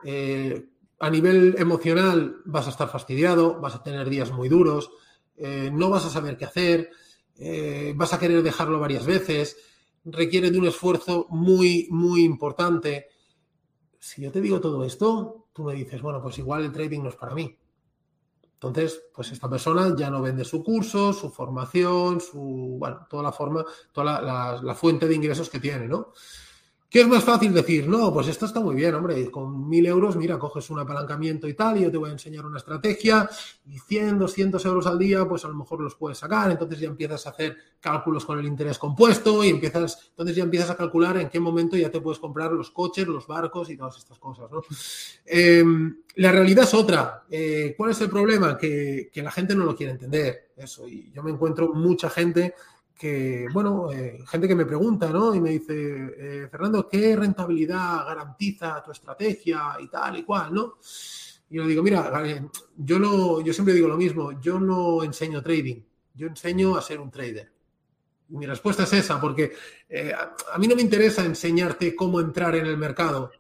eh, 0.05 0.69
a 1.03 1.11
nivel 1.11 1.57
emocional 1.59 2.37
vas 2.45 2.69
a 2.69 2.71
estar 2.71 2.89
fastidiado, 2.89 3.61
vas 3.61 3.75
a 3.75 3.83
tener 3.83 4.09
días 4.09 4.31
muy 4.31 4.49
duros, 4.49 4.91
no 5.73 5.91
vas 5.91 6.07
a 6.07 6.11
saber 6.11 6.37
qué 6.37 6.45
hacer, 6.45 6.91
vas 7.97 8.13
a 8.13 8.19
querer 8.21 8.43
dejarlo 8.43 8.79
varias 8.79 9.05
veces, 9.05 9.57
requiere 10.05 10.53
de 10.53 10.59
un 10.59 10.67
esfuerzo 10.67 11.27
muy, 11.29 11.89
muy 11.91 12.23
importante 12.23 13.09
si 14.03 14.21
yo 14.21 14.33
te 14.33 14.41
digo 14.41 14.61
todo 14.61 14.85
esto, 14.85 15.47
tú 15.53 15.63
me 15.63 15.75
dices, 15.75 16.03
bueno, 16.03 16.21
pues 16.21 16.37
igual 16.39 16.65
el 16.65 16.73
trading 16.73 17.03
no 17.05 17.11
es 17.11 17.15
para 17.15 17.37
mí. 17.37 17.57
Entonces, 18.55 19.01
pues 19.15 19.31
esta 19.31 19.49
persona 19.49 19.95
ya 19.97 20.11
no 20.11 20.21
vende 20.21 20.45
su 20.45 20.65
curso, 20.65 21.13
su 21.13 21.31
formación, 21.31 22.21
su, 22.21 22.77
bueno, 22.81 23.07
toda 23.09 23.23
la 23.23 23.31
forma, 23.31 23.65
toda 23.93 24.21
la, 24.21 24.61
la 24.61 24.75
fuente 24.75 25.07
de 25.07 25.15
ingresos 25.15 25.49
que 25.49 25.61
tiene, 25.61 25.87
¿no? 25.87 26.13
¿Qué 26.93 27.01
es 27.01 27.09
más 27.09 27.25
fácil 27.25 27.55
decir? 27.55 27.89
No, 27.89 28.13
pues 28.13 28.29
esto 28.29 28.45
está 28.45 28.61
muy 28.61 28.75
bien, 28.75 28.95
hombre. 28.95 29.31
Con 29.31 29.67
mil 29.67 29.87
euros, 29.87 30.15
mira, 30.15 30.39
coges 30.39 30.69
un 30.69 30.79
apalancamiento 30.79 31.49
y 31.49 31.55
tal, 31.55 31.79
y 31.79 31.85
yo 31.85 31.91
te 31.91 31.97
voy 31.97 32.11
a 32.11 32.13
enseñar 32.13 32.45
una 32.45 32.59
estrategia, 32.59 33.31
y 33.65 33.79
100, 33.79 34.19
200 34.19 34.63
euros 34.67 34.87
al 34.87 34.99
día, 34.99 35.27
pues 35.27 35.43
a 35.47 35.49
lo 35.49 35.55
mejor 35.55 35.81
los 35.81 35.95
puedes 35.95 36.19
sacar. 36.19 36.51
Entonces 36.51 36.81
ya 36.81 36.89
empiezas 36.89 37.27
a 37.27 37.31
hacer 37.31 37.57
cálculos 37.81 38.27
con 38.27 38.39
el 38.39 38.45
interés 38.45 38.77
compuesto 38.77 39.43
y 39.43 39.49
empiezas, 39.49 40.11
entonces 40.11 40.37
ya 40.37 40.43
empiezas 40.43 40.69
a 40.69 40.77
calcular 40.77 41.17
en 41.17 41.31
qué 41.31 41.41
momento 41.41 41.79
ya 41.79 41.91
te 41.91 42.03
puedes 42.03 42.19
comprar 42.19 42.53
los 42.53 42.71
coches, 42.71 43.07
los 43.09 43.27
barcos 43.27 43.71
y 43.71 43.77
todas 43.79 43.97
estas 43.97 44.19
cosas, 44.19 44.51
¿no? 44.51 44.61
Em, 45.25 45.97
la 46.17 46.31
realidad 46.31 46.65
es 46.65 46.75
otra. 46.75 47.25
Eh, 47.31 47.73
¿Cuál 47.75 47.93
es 47.93 48.03
el 48.03 48.11
problema? 48.11 48.59
Que, 48.59 49.09
que 49.11 49.23
la 49.23 49.31
gente 49.31 49.55
no 49.55 49.65
lo 49.65 49.75
quiere 49.75 49.93
entender. 49.93 50.51
Eso. 50.55 50.87
Y 50.87 51.11
yo 51.11 51.23
me 51.23 51.31
encuentro 51.31 51.73
mucha 51.73 52.11
gente 52.11 52.55
que, 53.03 53.49
bueno, 53.53 53.91
eh, 53.91 54.23
gente 54.29 54.47
que 54.47 54.55
me 54.55 54.65
pregunta, 54.65 55.11
¿no? 55.11 55.35
Y 55.35 55.41
me 55.41 55.51
dice, 55.51 55.75
eh, 55.75 56.49
Fernando, 56.49 56.89
¿qué 56.89 57.17
rentabilidad 57.17 58.07
garantiza 58.07 58.81
tu 58.81 58.93
estrategia 58.93 59.77
y 59.81 59.89
tal 59.89 60.19
y 60.19 60.23
cual, 60.23 60.55
¿no? 60.55 60.75
Y 61.51 61.57
yo 61.57 61.67
digo, 61.67 61.83
mira, 61.83 62.13
eh, 62.25 62.47
yo, 62.77 63.01
no, 63.01 63.41
yo 63.41 63.53
siempre 63.53 63.75
digo 63.75 63.89
lo 63.89 63.97
mismo, 63.97 64.41
yo 64.41 64.61
no 64.61 65.03
enseño 65.03 65.43
trading, 65.43 65.83
yo 66.15 66.29
enseño 66.29 66.77
a 66.77 66.81
ser 66.81 67.01
un 67.01 67.11
trader. 67.11 67.51
mi 68.29 68.47
respuesta 68.47 68.85
es 68.85 68.93
esa, 68.93 69.21
porque 69.21 69.53
a 70.53 70.57
mí 70.59 70.69
no 70.69 70.77
me 70.77 70.83
interesa 70.83 71.25
enseñarte 71.25 71.97
cómo 71.97 72.21
entrar 72.21 72.55
en 72.55 72.67
el 72.67 72.79
mercado. 72.79 73.33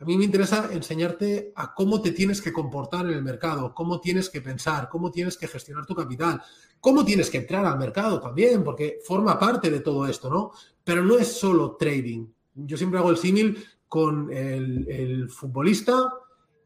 A 0.00 0.04
mí 0.06 0.16
me 0.16 0.24
interesa 0.24 0.70
enseñarte 0.72 1.52
a 1.54 1.74
cómo 1.74 2.00
te 2.00 2.12
tienes 2.12 2.40
que 2.40 2.54
comportar 2.54 3.04
en 3.04 3.12
el 3.12 3.22
mercado, 3.22 3.74
cómo 3.74 4.00
tienes 4.00 4.30
que 4.30 4.40
pensar, 4.40 4.88
cómo 4.88 5.10
tienes 5.10 5.36
que 5.36 5.46
gestionar 5.46 5.84
tu 5.84 5.94
capital, 5.94 6.40
cómo 6.80 7.04
tienes 7.04 7.28
que 7.28 7.36
entrar 7.36 7.66
al 7.66 7.78
mercado 7.78 8.18
también, 8.18 8.64
porque 8.64 9.00
forma 9.04 9.38
parte 9.38 9.70
de 9.70 9.80
todo 9.80 10.06
esto, 10.06 10.30
¿no? 10.30 10.52
Pero 10.82 11.04
no 11.04 11.18
es 11.18 11.28
solo 11.28 11.76
trading. 11.76 12.26
Yo 12.54 12.78
siempre 12.78 12.98
hago 12.98 13.10
el 13.10 13.18
símil 13.18 13.62
con 13.86 14.32
el, 14.32 15.28
futbolista 15.28 16.14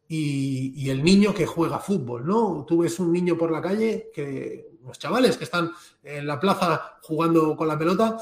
y, 0.07 0.89
el 0.89 1.03
niño 1.03 1.35
que 1.35 1.45
juega 1.45 1.81
fútbol, 1.81 2.25
¿no? 2.25 2.65
Tú 2.69 2.79
ves 2.79 3.01
un 3.01 3.11
niño 3.11 3.37
por 3.37 3.51
la 3.51 3.61
calle, 3.61 4.11
que 4.15 4.79
los 4.87 4.97
chavales 4.97 5.37
que 5.37 5.45
están 5.45 5.73
en 6.05 6.25
la 6.29 6.39
plaza 6.39 6.99
jugando 7.03 7.57
con 7.57 7.67
la 7.67 7.77
pelota, 7.77 8.17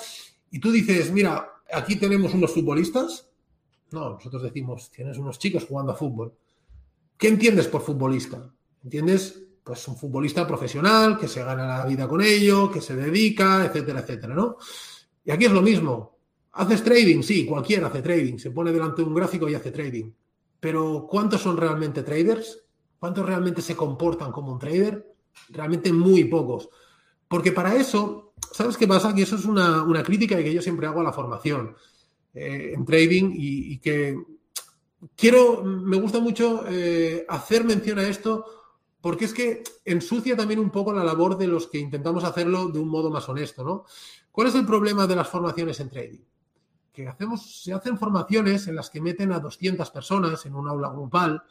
y 0.50 0.59
tú 0.59 0.71
dices, 0.71 1.12
mira, 1.12 1.52
aquí 1.71 1.97
tenemos 1.97 2.33
unos 2.33 2.52
futbolistas 2.52 3.32
no, 3.93 4.11
nosotros 4.11 4.43
decimos, 4.43 4.91
tienes 4.91 5.19
unos 5.19 5.39
chicos 5.39 5.67
jugando 5.67 5.93
a 5.93 5.97
fútbol. 5.97 6.35
¿Qué 7.17 7.29
entiendes 7.29 7.69
por 7.69 7.83
futbolista? 7.83 8.53
¿Entiendes? 8.83 9.41
Pues 9.63 9.87
un 9.89 9.97
futbolista 9.97 10.47
profesional 10.47 11.17
que 11.19 11.29
se 11.29 11.45
gana 11.45 11.79
la 11.79 11.87
vida 11.87 12.09
con 12.09 12.21
ello, 12.21 12.71
que 12.71 12.81
se 12.81 12.97
dedica, 12.97 13.65
etcétera, 13.65 14.01
etcétera, 14.01 14.35
¿no? 14.35 14.57
Y 15.25 15.31
aquí 15.31 15.45
es 15.45 15.53
lo 15.53 15.63
mismo. 15.63 16.19
¿Haces 16.53 16.83
trading? 16.83 17.23
Sí, 17.23 17.47
cualquiera 17.47 17.87
hace 17.87 18.03
trading. 18.03 18.39
Se 18.39 18.51
pone 18.51 18.73
delante 18.73 19.03
de 19.03 19.09
un 19.09 19.15
gráfico 19.15 19.49
y 19.49 19.55
hace 19.55 19.71
trading. 19.71 20.11
Pero 20.59 21.07
¿cuántos 21.09 21.41
son 21.41 21.57
realmente 21.57 22.03
traders? 22.03 22.65
¿Cuántos 22.99 23.25
realmente 23.25 23.63
se 23.63 23.75
comportan 23.75 24.33
como 24.33 24.53
un 24.53 24.59
trader? 24.59 25.15
Realmente 25.49 25.93
muy 25.93 26.25
pocos. 26.25 26.69
Porque 27.27 27.53
para 27.53 27.75
eso, 27.75 28.35
¿sabes 28.53 28.77
qué 28.77 28.87
pasa? 28.87 29.15
Que 29.15 29.23
eso 29.23 29.37
es 29.37 29.45
una, 29.45 29.83
una 29.83 30.03
crítica 30.03 30.37
que 30.37 30.53
yo 30.53 30.61
siempre 30.61 30.87
hago 30.87 31.01
a 31.01 31.05
la 31.05 31.13
formación. 31.13 31.75
Eh, 32.35 32.73
en 32.75 32.85
trading 32.87 33.31
y, 33.35 33.79
que 33.79 34.17
quiero, 35.15 35.62
me 35.62 35.99
gusta 35.99 36.19
mucho 36.19 36.65
eh, 36.67 37.27
hacer 37.29 37.62
mención 37.65 37.99
a 37.99 38.09
esto 38.09 38.47
porque 39.03 39.27
es 39.27 39.35
que 39.35 39.62
ensucia 39.85 40.35
también 40.35 40.61
un 40.61 40.71
poco 40.71 40.95
la 40.95 41.05
labor 41.05 41.37
de 41.37 41.47
los 41.47 41.67
que 41.67 41.79
intentamos 41.79 42.25
hacerlo 42.25 42.69
de 42.69 42.79
un 42.79 42.89
modo 42.89 43.11
más 43.11 43.29
honesto, 43.29 43.65
¿no? 43.65 43.85
¿Cuál 44.31 44.47
es 44.47 44.55
el 44.55 44.65
problema 44.65 45.07
de 45.07 45.17
las 45.17 45.29
formaciones 45.29 45.79
en 45.81 45.91
trading? 45.91 46.21
Que 46.91 47.09
hacemos, 47.09 47.62
se 47.62 47.75
hacen 47.75 47.99
formaciones 47.99 48.67
en 48.69 48.77
las 48.77 48.89
que 48.89 49.01
meten 49.01 49.33
a 49.33 49.41
200 49.41 49.91
personas 49.91 50.47
en 50.47 50.55
un 50.55 50.69
aula 50.69 50.89
grupal 50.89 51.43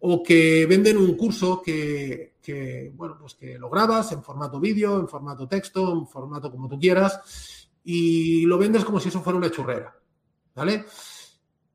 o 0.00 0.22
que 0.22 0.66
venden 0.66 0.96
un 0.96 1.14
curso 1.16 1.62
que, 1.62 2.36
que, 2.42 2.90
bueno, 2.94 3.18
pues 3.20 3.34
que 3.34 3.58
lo 3.58 3.68
grabas 3.68 4.10
en 4.12 4.22
formato 4.22 4.58
vídeo, 4.58 4.98
en 4.98 5.08
formato 5.08 5.46
texto, 5.46 5.92
en 5.92 6.08
formato 6.08 6.50
como 6.50 6.68
tú 6.68 6.78
quieras 6.78 7.68
y 7.84 8.46
lo 8.46 8.58
vendes 8.58 8.84
como 8.84 8.98
si 8.98 9.08
eso 9.08 9.20
fuera 9.20 9.38
una 9.38 9.50
churrera. 9.50 9.94
¿Vale? 10.58 10.84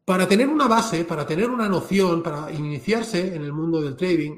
Para 0.06 0.28
tener 0.28 0.50
una 0.50 0.68
base, 0.68 1.06
para 1.06 1.26
tener 1.26 1.50
una 1.50 1.70
noción, 1.70 2.22
para 2.22 2.52
iniciarse 2.52 3.36
en 3.36 3.42
el 3.42 3.54
mundo 3.54 3.82
del 3.82 3.96
trading, 3.96 4.38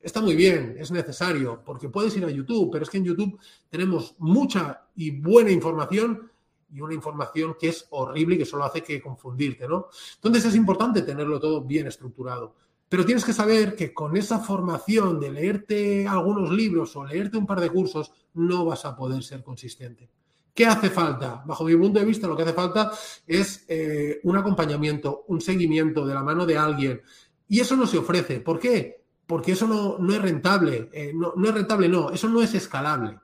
está 0.00 0.20
muy 0.20 0.34
bien, 0.34 0.76
es 0.78 0.90
necesario, 0.90 1.62
porque 1.64 1.88
puedes 1.88 2.16
ir 2.16 2.24
a 2.24 2.30
YouTube, 2.30 2.70
pero 2.72 2.82
es 2.82 2.90
que 2.90 2.98
en 2.98 3.04
YouTube 3.04 3.38
tenemos 3.70 4.16
mucha 4.18 4.82
y 4.96 5.12
buena 5.12 5.50
información 5.50 6.30
y 6.72 6.80
una 6.80 6.94
información 6.94 7.56
que 7.58 7.68
es 7.68 7.86
horrible 7.90 8.34
y 8.34 8.38
que 8.38 8.44
solo 8.44 8.64
hace 8.64 8.82
que 8.82 9.00
confundirte, 9.00 9.68
¿no? 9.68 9.86
Entonces 10.16 10.46
es 10.46 10.56
importante 10.56 11.02
tenerlo 11.02 11.38
todo 11.38 11.62
bien 11.62 11.86
estructurado. 11.86 12.56
Pero 12.88 13.04
tienes 13.04 13.24
que 13.24 13.32
saber 13.32 13.76
que 13.76 13.94
con 13.94 14.16
esa 14.16 14.40
formación 14.40 15.20
de 15.20 15.30
leerte 15.30 16.06
algunos 16.06 16.50
libros 16.50 16.94
o 16.96 17.04
leerte 17.04 17.38
un 17.38 17.46
par 17.46 17.60
de 17.60 17.70
cursos, 17.70 18.12
no 18.34 18.64
vas 18.64 18.84
a 18.84 18.96
poder 18.96 19.22
ser 19.22 19.42
consistente. 19.42 20.10
¿Qué 20.54 20.66
hace 20.66 20.88
falta? 20.88 21.42
Bajo 21.44 21.64
mi 21.64 21.74
punto 21.74 21.98
de 21.98 22.04
vista, 22.04 22.28
lo 22.28 22.36
que 22.36 22.44
hace 22.44 22.52
falta 22.52 22.92
es 23.26 23.64
eh, 23.66 24.20
un 24.22 24.36
acompañamiento, 24.36 25.24
un 25.26 25.40
seguimiento 25.40 26.06
de 26.06 26.14
la 26.14 26.22
mano 26.22 26.46
de 26.46 26.56
alguien. 26.56 27.02
Y 27.48 27.58
eso 27.58 27.76
no 27.76 27.88
se 27.88 27.98
ofrece. 27.98 28.38
¿Por 28.38 28.60
qué? 28.60 29.02
Porque 29.26 29.52
eso 29.52 29.66
no, 29.66 30.14
es 30.14 30.22
rentable. 30.22 30.90
Eh, 30.92 31.12
no, 31.12 31.34
es 31.44 31.54
rentable, 31.54 31.88
no, 31.88 32.10
eso 32.10 32.28
no 32.28 32.40
es 32.40 32.54
escalable. 32.54 33.18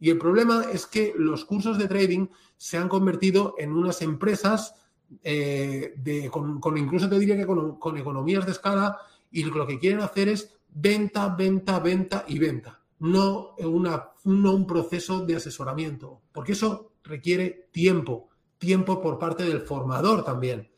Y 0.00 0.10
el 0.10 0.18
problema 0.18 0.64
es 0.72 0.86
que 0.86 1.14
los 1.16 1.44
cursos 1.44 1.78
de 1.78 1.86
trading 1.86 2.26
se 2.56 2.78
han 2.78 2.88
convertido 2.88 3.54
en 3.58 3.72
unas 3.72 4.02
empresas 4.02 4.74
eh, 5.22 5.94
con, 6.32 6.76
incluso 6.76 7.08
te 7.08 7.18
diría 7.18 7.36
que 7.36 7.46
con 7.46 7.96
economías 7.96 8.44
de 8.44 8.52
escala 8.52 8.98
y 9.30 9.44
lo 9.44 9.66
que 9.68 9.78
quieren 9.78 10.00
hacer 10.00 10.28
es 10.28 10.58
venta, 10.68 11.28
venta, 11.28 11.78
venta 11.78 12.24
y 12.26 12.40
venta 12.40 12.80
no, 12.98 13.54
una, 13.58 14.10
un 14.26 14.66
proceso 14.66 15.24
de 15.24 15.36
asesoramiento, 15.36 16.22
porque 16.32 16.52
eso 16.52 16.92
requiere 17.04 17.68
tiempo, 17.72 18.28
tiempo 18.58 19.00
por 19.00 19.18
parte 19.18 19.44
del 19.44 19.60
formador 19.60 20.24
también. 20.24 20.70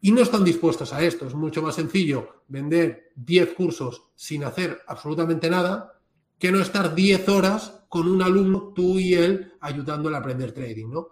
Y 0.00 0.12
no 0.12 0.22
están 0.22 0.44
dispuestos 0.44 0.92
a 0.92 1.02
esto. 1.02 1.26
Es 1.26 1.34
mucho 1.34 1.62
más 1.62 1.74
sencillo 1.74 2.42
vender 2.48 3.12
10 3.16 3.54
cursos 3.54 4.04
sin 4.14 4.44
hacer 4.44 4.80
absolutamente 4.86 5.50
nada 5.50 6.00
que 6.38 6.52
no 6.52 6.60
estar 6.60 6.94
10 6.94 7.28
horas 7.28 7.82
con 7.88 8.08
un 8.08 8.22
alumno, 8.22 8.72
tú 8.74 8.98
y 8.98 9.14
él, 9.14 9.52
ayudándole 9.60 10.16
a 10.16 10.20
aprender 10.20 10.52
trading. 10.52 10.90
¿no? 10.90 11.08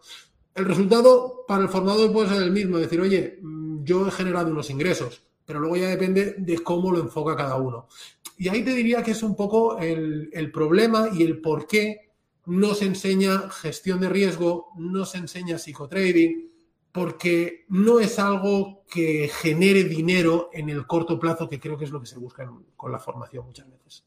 El 0.54 0.66
resultado 0.66 1.44
para 1.48 1.62
el 1.64 1.68
formador 1.68 2.12
puede 2.12 2.28
ser 2.28 2.42
el 2.42 2.50
mismo, 2.50 2.78
decir, 2.78 3.00
oye, 3.00 3.38
mm, 3.42 3.84
yo 3.84 4.06
he 4.06 4.10
generado 4.10 4.50
unos 4.50 4.70
ingresos, 4.70 5.22
pero 5.44 5.60
luego 5.60 5.76
ya 5.76 5.88
depende 5.88 6.36
de 6.38 6.58
cómo 6.58 6.92
lo 6.92 7.00
enfoca 7.00 7.36
cada 7.36 7.56
uno. 7.56 7.88
Y 8.36 8.48
ahí 8.48 8.64
te 8.64 8.74
diría 8.74 9.02
que 9.02 9.12
es 9.12 9.22
un 9.22 9.36
poco 9.36 9.78
el, 9.78 10.50
problema 10.52 11.08
y 11.12 11.22
el 11.22 11.40
por 11.40 11.66
qué 11.66 12.10
no 12.46 12.74
se 12.74 12.86
enseña 12.86 13.48
gestión 13.50 14.00
de 14.00 14.08
riesgo, 14.08 14.70
no 14.76 15.04
se 15.04 15.18
enseña 15.18 15.58
psicotrading, 15.58 16.50
porque 16.92 17.64
no 17.68 18.00
es 18.00 18.18
algo 18.18 18.84
que 18.90 19.28
genere 19.32 19.84
dinero 19.84 20.50
en 20.52 20.68
el 20.68 20.86
corto 20.86 21.18
plazo, 21.18 21.48
que 21.48 21.58
creo 21.58 21.78
que 21.78 21.84
es 21.84 21.90
lo 21.90 22.00
que 22.00 22.06
se 22.06 22.18
busca 22.18 22.50
con 22.76 22.92
la 22.92 22.98
formación 22.98 23.46
muchas 23.46 23.68
veces. 23.68 24.04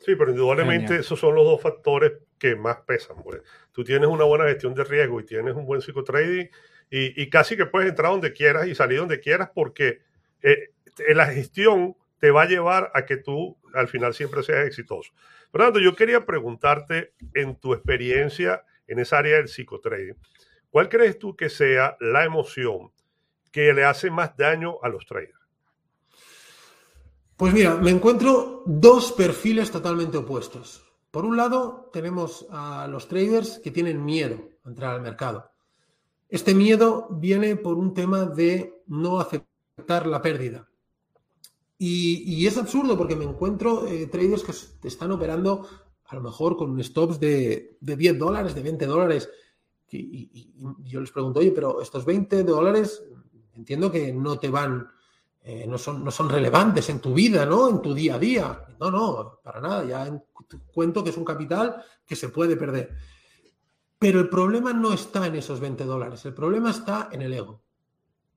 Sí, 0.00 0.14
pero 0.14 0.30
indudablemente 0.30 0.96
esos 0.96 1.18
son 1.18 1.34
los 1.34 1.44
dos 1.44 1.60
factores 1.60 2.12
que 2.38 2.54
más 2.54 2.78
pesan. 2.86 3.16
Pues. 3.22 3.40
Tú 3.72 3.82
tienes 3.84 4.08
una 4.08 4.24
buena 4.24 4.44
gestión 4.44 4.74
de 4.74 4.84
riesgo 4.84 5.20
y 5.20 5.24
tienes 5.24 5.54
un 5.54 5.64
buen 5.64 5.80
psicotrading 5.80 6.50
y, 6.90 7.22
y 7.22 7.30
casi 7.30 7.56
que 7.56 7.66
puedes 7.66 7.88
entrar 7.88 8.10
donde 8.10 8.32
quieras 8.32 8.66
y 8.66 8.74
salir 8.74 8.98
donde 8.98 9.20
quieras 9.20 9.50
porque 9.54 10.00
eh, 10.42 10.70
en 10.98 11.16
la 11.16 11.26
gestión 11.26 11.96
te 12.18 12.30
va 12.30 12.42
a 12.42 12.48
llevar 12.48 12.90
a 12.94 13.04
que 13.04 13.16
tú 13.16 13.56
al 13.76 13.88
final 13.88 14.14
siempre 14.14 14.42
seas 14.42 14.66
exitoso. 14.66 15.12
Fernando, 15.52 15.78
yo 15.78 15.94
quería 15.94 16.24
preguntarte 16.24 17.12
en 17.34 17.56
tu 17.56 17.74
experiencia 17.74 18.64
en 18.86 18.98
esa 18.98 19.18
área 19.18 19.36
del 19.36 19.48
psicotrading, 19.48 20.16
¿cuál 20.70 20.88
crees 20.88 21.18
tú 21.18 21.36
que 21.36 21.48
sea 21.48 21.96
la 22.00 22.24
emoción 22.24 22.92
que 23.50 23.72
le 23.72 23.84
hace 23.84 24.10
más 24.10 24.36
daño 24.36 24.76
a 24.82 24.88
los 24.88 25.06
traders? 25.06 25.34
Pues 27.36 27.52
mira, 27.52 27.76
me 27.76 27.90
encuentro 27.90 28.62
dos 28.64 29.12
perfiles 29.12 29.70
totalmente 29.70 30.16
opuestos. 30.16 30.84
Por 31.10 31.24
un 31.24 31.36
lado, 31.36 31.90
tenemos 31.92 32.46
a 32.50 32.86
los 32.88 33.08
traders 33.08 33.58
que 33.58 33.70
tienen 33.70 34.04
miedo 34.04 34.50
a 34.64 34.68
entrar 34.68 34.94
al 34.94 35.02
mercado. 35.02 35.50
Este 36.28 36.54
miedo 36.54 37.08
viene 37.10 37.56
por 37.56 37.76
un 37.76 37.94
tema 37.94 38.24
de 38.24 38.82
no 38.86 39.20
aceptar 39.20 40.06
la 40.06 40.22
pérdida. 40.22 40.68
Y, 41.78 42.46
es 42.46 42.56
absurdo 42.56 42.96
porque 42.96 43.16
me 43.16 43.24
encuentro 43.24 43.86
eh, 43.86 44.06
traders 44.06 44.42
que 44.42 44.88
están 44.88 45.12
operando 45.12 45.68
a 46.06 46.14
lo 46.14 46.22
mejor 46.22 46.56
con 46.56 46.82
stops 46.82 47.20
de, 47.20 47.76
de 47.80 47.96
10 47.96 48.18
dólares, 48.18 48.54
de 48.54 48.62
20 48.62 48.86
dólares. 48.86 49.28
Y, 49.90 50.54
yo 50.84 51.00
les 51.00 51.10
pregunto, 51.10 51.40
oye, 51.40 51.52
pero 51.52 51.80
estos 51.80 52.04
20 52.04 52.44
dólares 52.44 53.02
entiendo 53.54 53.90
que 53.90 54.12
no 54.12 54.38
te 54.38 54.48
van 54.48 54.88
eh, 55.48 55.64
no, 55.64 55.78
son, 55.78 56.04
no 56.04 56.10
son 56.10 56.28
relevantes 56.28 56.88
en 56.88 56.98
tu 56.98 57.14
vida, 57.14 57.46
¿no? 57.46 57.68
En 57.68 57.80
tu 57.80 57.94
día 57.94 58.16
a 58.16 58.18
día. 58.18 58.66
No, 58.80 58.90
no, 58.90 59.38
para 59.44 59.60
nada. 59.60 59.84
Ya 59.84 60.22
cuento 60.72 61.04
que 61.04 61.10
es 61.10 61.16
un 61.16 61.24
capital 61.24 61.84
que 62.04 62.16
se 62.16 62.30
puede 62.30 62.56
perder. 62.56 62.96
Pero 63.98 64.18
el 64.18 64.28
problema 64.28 64.72
no 64.72 64.92
está 64.92 65.24
en 65.26 65.36
esos 65.36 65.60
20 65.60 65.84
dólares, 65.84 66.24
el 66.26 66.34
problema 66.34 66.70
está 66.70 67.08
en 67.12 67.22
el 67.22 67.32
ego, 67.32 67.62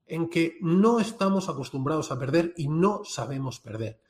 en 0.09 0.27
que 0.27 0.57
no 0.61 0.99
estamos 0.99 1.47
acostumbrados 1.47 2.11
a 2.11 2.19
perder 2.19 2.53
y 2.57 2.67
no 2.67 3.03
sabemos 3.05 3.59
perder. 3.59 4.01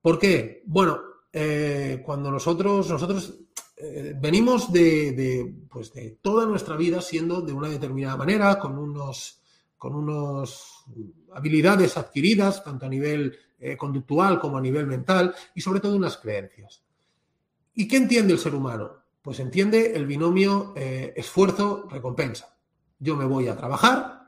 ¿Por 0.00 0.18
qué? 0.18 0.62
Bueno, 0.66 1.00
eh, 1.32 2.02
cuando 2.04 2.30
nosotros, 2.30 2.88
nosotros 2.88 3.34
eh, 3.76 4.14
venimos 4.18 4.72
de, 4.72 5.54
pues 5.70 5.92
de 5.92 6.18
toda 6.20 6.46
nuestra 6.46 6.76
vida 6.76 7.00
siendo 7.00 7.40
de 7.40 7.52
una 7.52 7.68
determinada 7.68 8.16
manera, 8.16 8.58
con 8.58 8.78
unos, 8.78 9.40
con 9.78 9.94
unos 9.94 10.84
habilidades 11.32 11.96
adquiridas, 11.96 12.62
tanto 12.62 12.86
a 12.86 12.88
nivel 12.88 13.36
eh, 13.58 13.76
conductual 13.76 14.38
como 14.40 14.58
a 14.58 14.62
nivel 14.62 14.86
mental, 14.86 15.34
y 15.54 15.60
sobre 15.60 15.80
todo 15.80 15.96
unas 15.96 16.18
creencias. 16.18 16.82
¿Y 17.74 17.88
qué 17.88 17.96
entiende 17.96 18.34
el 18.34 18.38
ser 18.38 18.54
humano? 18.54 18.92
Pues 19.22 19.38
entiende 19.40 19.94
el 19.94 20.06
binomio 20.06 20.74
esfuerzo-recompensa. 20.74 22.56
Yo 22.98 23.16
me 23.16 23.26
voy 23.26 23.48
a 23.48 23.56
trabajar 23.56 24.19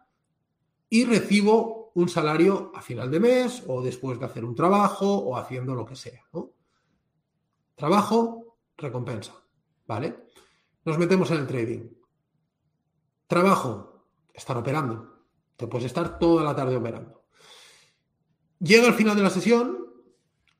y 0.92 1.06
recibo 1.06 1.90
un 1.94 2.10
salario 2.10 2.70
a 2.74 2.82
final 2.82 3.10
de 3.10 3.18
mes 3.18 3.64
o 3.66 3.80
después 3.80 4.20
de 4.20 4.26
hacer 4.26 4.44
un 4.44 4.54
trabajo 4.54 5.06
o 5.06 5.38
haciendo 5.38 5.74
lo 5.74 5.86
que 5.86 5.96
sea. 5.96 6.22
Trabajo, 7.74 8.58
recompensa. 8.76 9.32
¿Vale? 9.86 10.26
Nos 10.84 10.98
metemos 10.98 11.30
en 11.30 11.38
el 11.38 11.46
trading. 11.46 11.88
Trabajo, 13.26 14.04
estar 14.34 14.54
operando. 14.58 15.24
Te 15.56 15.66
puedes 15.66 15.86
estar 15.86 16.18
toda 16.18 16.44
la 16.44 16.54
tarde 16.54 16.76
operando. 16.76 17.24
Llega 18.58 18.86
al 18.86 18.94
final 18.94 19.16
de 19.16 19.22
la 19.22 19.30
sesión 19.30 19.78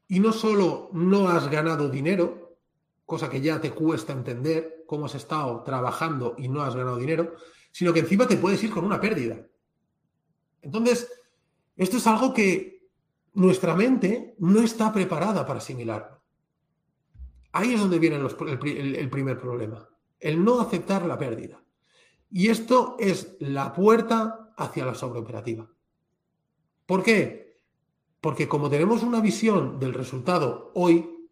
y 0.09 0.19
no 0.19 0.33
solo 0.33 0.89
no 0.95 1.29
has 1.29 1.51
ganado 1.51 1.91
dinero, 1.91 2.57
cosa 3.05 3.29
que 3.29 3.43
ya 3.43 3.61
te 3.61 3.73
cuesta 3.73 4.15
entender 4.15 4.85
cómo 4.87 5.05
has 5.05 5.15
estado 5.15 5.63
trabajando 5.63 6.37
y 6.39 6.49
no 6.49 6.63
has 6.63 6.75
ganado 6.75 6.97
dinero, 6.97 7.35
sino 7.71 7.93
que 7.93 8.01
encima 8.01 8.27
te 8.27 8.39
puedes 8.39 8.65
ir 8.65 8.71
con 8.71 8.87
una 8.87 8.99
pérdida. 8.99 9.47
Entonces, 10.63 11.11
esto 11.77 11.97
es 11.97 12.07
algo 12.07 12.33
que 12.33 12.89
nuestra 13.35 13.75
mente 13.75 14.35
no 14.39 14.61
está 14.63 14.93
preparada 14.93 15.47
para 15.47 15.59
asimilarlo. 15.59 16.23
Ahí 17.53 17.75
es 17.75 17.81
donde 17.81 17.99
viene 17.99 18.17
el, 18.17 19.11
primer 19.11 19.39
problema, 19.39 19.89
el 20.19 20.43
no 20.43 20.61
aceptar 20.61 21.05
la 21.05 21.19
pérdida. 21.19 21.63
Y 22.31 22.49
esto 22.49 22.97
es 22.99 23.37
la 23.41 23.75
puerta 23.75 24.55
hacia 24.57 24.87
la 24.87 24.95
sobreoperativa. 24.95 25.69
¿Por 26.87 27.03
qué? 27.03 27.61
Porque 28.21 28.49
como 28.49 28.71
tenemos 28.71 29.03
una 29.03 29.21
visión 29.21 29.79
del 29.79 29.93
resultado 29.93 30.71
hoy, 30.75 31.29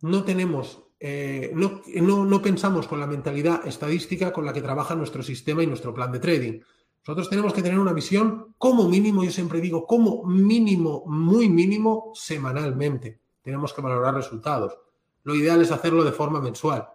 no 0.00 0.24
tenemos, 0.24 0.82
eh, 0.98 1.52
no, 1.54 2.24
no 2.24 2.42
pensamos 2.42 2.88
con 2.88 3.00
la 3.00 3.06
mentalidad 3.06 3.66
estadística 3.66 4.32
con 4.32 4.46
la 4.46 4.52
que 4.52 4.62
trabaja 4.62 4.94
nuestro 4.94 5.22
sistema 5.22 5.62
y 5.62 5.66
nuestro 5.66 5.92
plan 5.92 6.10
de 6.12 6.20
trading. 6.20 6.60
Nosotros 7.06 7.28
tenemos 7.28 7.52
que 7.52 7.62
tener 7.62 7.78
una 7.78 7.92
visión 7.92 8.54
como 8.56 8.88
mínimo, 8.88 9.22
yo 9.22 9.30
siempre 9.30 9.60
digo, 9.60 9.86
como 9.86 10.24
mínimo, 10.24 11.04
muy 11.06 11.50
mínimo, 11.50 12.12
semanalmente. 12.14 13.20
Tenemos 13.42 13.74
que 13.74 13.82
valorar 13.82 14.14
resultados. 14.14 14.78
Lo 15.22 15.34
ideal 15.34 15.60
es 15.60 15.70
hacerlo 15.70 16.02
de 16.02 16.12
forma 16.12 16.40
mensual. 16.40 16.88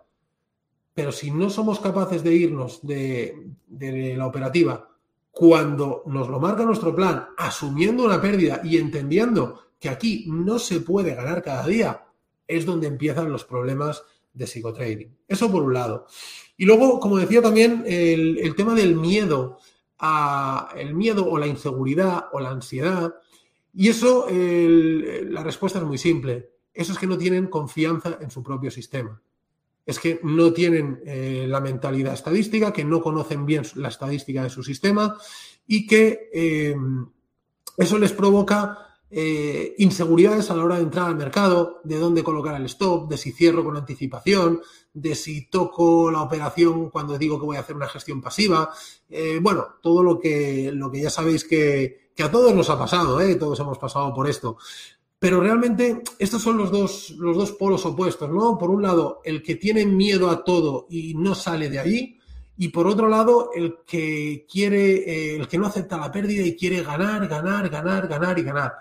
Pero 0.95 1.11
si 1.11 1.29
no 1.29 1.51
somos 1.51 1.79
capaces 1.79 2.23
de 2.23 2.33
irnos 2.33 2.79
de, 2.81 3.53
la 4.17 4.25
operativa 4.25 4.89
cuando 5.31 6.01
nos 6.07 6.27
lo 6.27 6.39
marca 6.39 6.65
nuestro 6.65 6.95
plan, 6.95 7.27
asumiendo 7.37 8.03
una 8.03 8.19
pérdida 8.19 8.61
y 8.63 8.77
entendiendo 8.77 9.73
que 9.79 9.89
aquí 9.89 10.25
no 10.27 10.57
se 10.57 10.81
puede 10.81 11.13
ganar 11.13 11.43
cada 11.43 11.67
día, 11.67 12.07
es 12.47 12.65
donde 12.65 12.87
empiezan 12.87 13.31
los 13.31 13.45
problemas 13.45 14.03
de 14.33 14.47
psicotrading. 14.47 15.15
Eso 15.27 15.51
por 15.51 15.61
un 15.61 15.73
lado. 15.75 16.07
Y 16.57 16.65
luego, 16.65 16.99
como 16.99 17.17
decía 17.17 17.43
también, 17.43 17.83
el, 17.85 18.39
el 18.39 18.55
tema 18.55 18.73
del 18.73 18.95
miedo 18.95 19.59
el 20.75 20.93
miedo 20.93 21.27
o 21.27 21.37
la 21.37 21.47
inseguridad 21.47 22.25
o 22.31 22.39
la 22.39 22.49
ansiedad. 22.49 23.15
Y 23.73 23.89
eso, 23.89 24.27
la 24.29 25.43
respuesta 25.43 25.79
es 25.79 25.85
muy 25.85 25.97
simple. 25.97 26.51
Eso 26.73 26.93
es 26.93 26.99
que 26.99 27.07
no 27.07 27.17
tienen 27.17 27.47
confianza 27.47 28.17
en 28.21 28.31
su 28.31 28.41
propio 28.41 28.71
sistema. 28.71 29.21
Es 29.85 29.99
que 29.99 30.19
no 30.23 30.53
tienen 30.53 31.01
eh, 31.05 31.45
la 31.47 31.59
mentalidad 31.59 32.13
estadística, 32.13 32.71
que 32.71 32.85
no 32.85 33.01
conocen 33.01 33.45
bien 33.45 33.63
la 33.75 33.89
estadística 33.89 34.43
de 34.43 34.49
su 34.49 34.63
sistema 34.63 35.17
y 35.67 35.87
que 35.87 36.29
eh, 36.31 36.75
eso 37.75 37.97
les 37.97 38.13
provoca 38.13 38.88
eh, 39.11 39.73
inseguridades 39.79 40.51
a 40.51 40.55
la 40.55 40.63
hora 40.63 40.75
de 40.75 40.83
entrar 40.83 41.07
al 41.07 41.15
mercado, 41.15 41.81
de 41.83 41.97
dónde 41.97 42.23
colocar 42.23 42.55
el 42.55 42.65
stop, 42.67 43.09
de 43.09 43.17
si 43.17 43.31
cierro 43.31 43.63
con 43.63 43.75
anticipación, 43.75 44.61
de 44.93 45.15
si 45.15 45.49
toco 45.49 46.11
la 46.11 46.21
operación 46.21 46.91
cuando 46.91 47.17
digo 47.17 47.39
que 47.39 47.45
voy 47.45 47.57
a 47.57 47.61
hacer 47.61 47.75
una 47.75 47.87
gestión 47.87 48.21
pasiva. 48.21 48.71
Eh, 49.09 49.39
bueno, 49.41 49.65
todo 49.81 50.03
lo 50.03 50.19
que, 50.19 50.71
lo 50.73 50.91
que 50.91 51.01
ya 51.01 51.09
sabéis 51.09 51.43
que, 51.43 52.09
a 52.19 52.29
todos 52.29 52.53
nos 52.53 52.69
ha 52.69 52.77
pasado, 52.77 53.19
¿eh? 53.21 53.35
todos 53.35 53.59
hemos 53.61 53.77
pasado 53.77 54.13
por 54.13 54.29
esto. 54.29 54.57
Pero 55.17 55.41
realmente 55.41 56.03
estos 56.19 56.41
son 56.41 56.57
los 56.57 56.69
dos, 56.69 57.11
los 57.11 57.35
dos 57.35 57.53
polos 57.53 57.85
opuestos, 57.85 58.29
¿no? 58.29 58.57
Por 58.57 58.69
un 58.69 58.81
lado, 58.81 59.21
el 59.23 59.41
que 59.41 59.55
tiene 59.55 59.85
miedo 59.85 60.29
a 60.29 60.43
todo 60.43 60.85
y 60.89 61.13
no 61.15 61.33
sale 61.33 61.69
de 61.69 61.79
ahí, 61.79 62.19
y 62.57 62.67
por 62.69 62.87
otro 62.87 63.07
lado, 63.07 63.51
el 63.55 63.77
que 63.87 64.45
quiere, 64.51 65.35
el 65.35 65.47
que 65.47 65.57
no 65.57 65.65
acepta 65.65 65.97
la 65.97 66.11
pérdida 66.11 66.45
y 66.45 66.57
quiere 66.57 66.83
ganar, 66.83 67.25
ganar, 67.27 67.69
ganar, 67.69 68.07
ganar 68.07 68.37
y 68.37 68.43
ganar. 68.43 68.73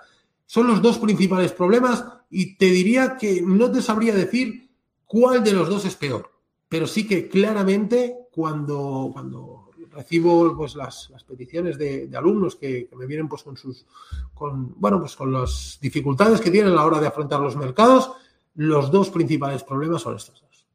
Son 0.49 0.67
los 0.67 0.81
dos 0.81 0.99
principales 0.99 1.53
problemas 1.53 2.07
y 2.31 2.57
te 2.57 2.65
diría 2.71 3.19
que 3.19 3.43
no 3.43 3.71
te 3.71 3.83
sabría 3.83 4.15
decir 4.15 4.71
cuál 5.05 5.45
de 5.45 5.53
los 5.53 5.69
dos 5.69 5.85
es 5.85 5.95
peor, 5.95 6.31
pero 6.71 6.87
sí 6.87 7.07
que 7.07 7.29
claramente 7.29 8.17
cuando, 8.31 9.11
cuando 9.13 9.71
recibo 9.91 10.57
pues, 10.57 10.75
las, 10.75 11.13
peticiones 11.29 11.77
de, 11.77 12.09
alumnos 12.15 12.57
que, 12.57 12.89
me 12.97 13.05
vienen 13.05 13.29
pues, 13.29 13.43
con 13.43 13.59
sus 13.59 13.85
con, 14.33 14.73
bueno, 14.81 15.01
pues, 15.01 15.17
con 15.17 15.31
las 15.31 15.79
dificultades 15.83 16.41
que 16.41 16.51
tienen 16.51 16.73
a 16.73 16.77
la 16.77 16.87
hora 16.87 16.99
de 16.99 17.09
afrontar 17.09 17.41
los 17.41 17.55
mercados, 17.55 18.11
los 18.55 18.91
dos 18.91 19.11
principales 19.11 19.63
problemas 19.63 20.01
son 20.01 20.17
estos 20.17 20.41
dos. 20.41 20.67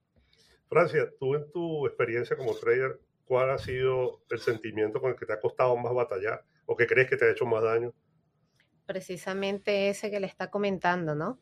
Francia, 0.70 1.10
tú 1.20 1.34
en 1.34 1.52
tu 1.52 1.88
experiencia 1.88 2.38
como 2.38 2.54
trader, 2.54 3.00
¿cuál 3.26 3.50
ha 3.50 3.58
sido 3.58 4.22
el 4.30 4.40
sentimiento 4.40 5.02
con 5.02 5.10
el 5.10 5.18
que 5.18 5.26
te 5.26 5.34
ha 5.34 5.42
costado 5.42 5.76
más 5.78 5.96
batallar 5.96 6.46
o 6.68 6.78
que 6.78 6.86
crees 6.86 7.10
que 7.10 7.18
te 7.18 7.26
ha 7.26 7.32
hecho 7.32 7.48
más 7.48 7.64
daño? 7.64 7.92
Precisamente 8.86 9.90
ese 9.90 10.12
que 10.12 10.20
le 10.20 10.28
está 10.28 10.50
comentando, 10.50 11.16
¿no? 11.16 11.40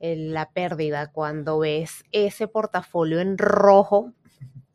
la 0.00 0.50
pérdida, 0.50 1.12
cuando 1.12 1.58
ves 1.58 2.04
ese 2.10 2.48
portafolio 2.48 3.20
en 3.20 3.36
rojo, 3.36 4.14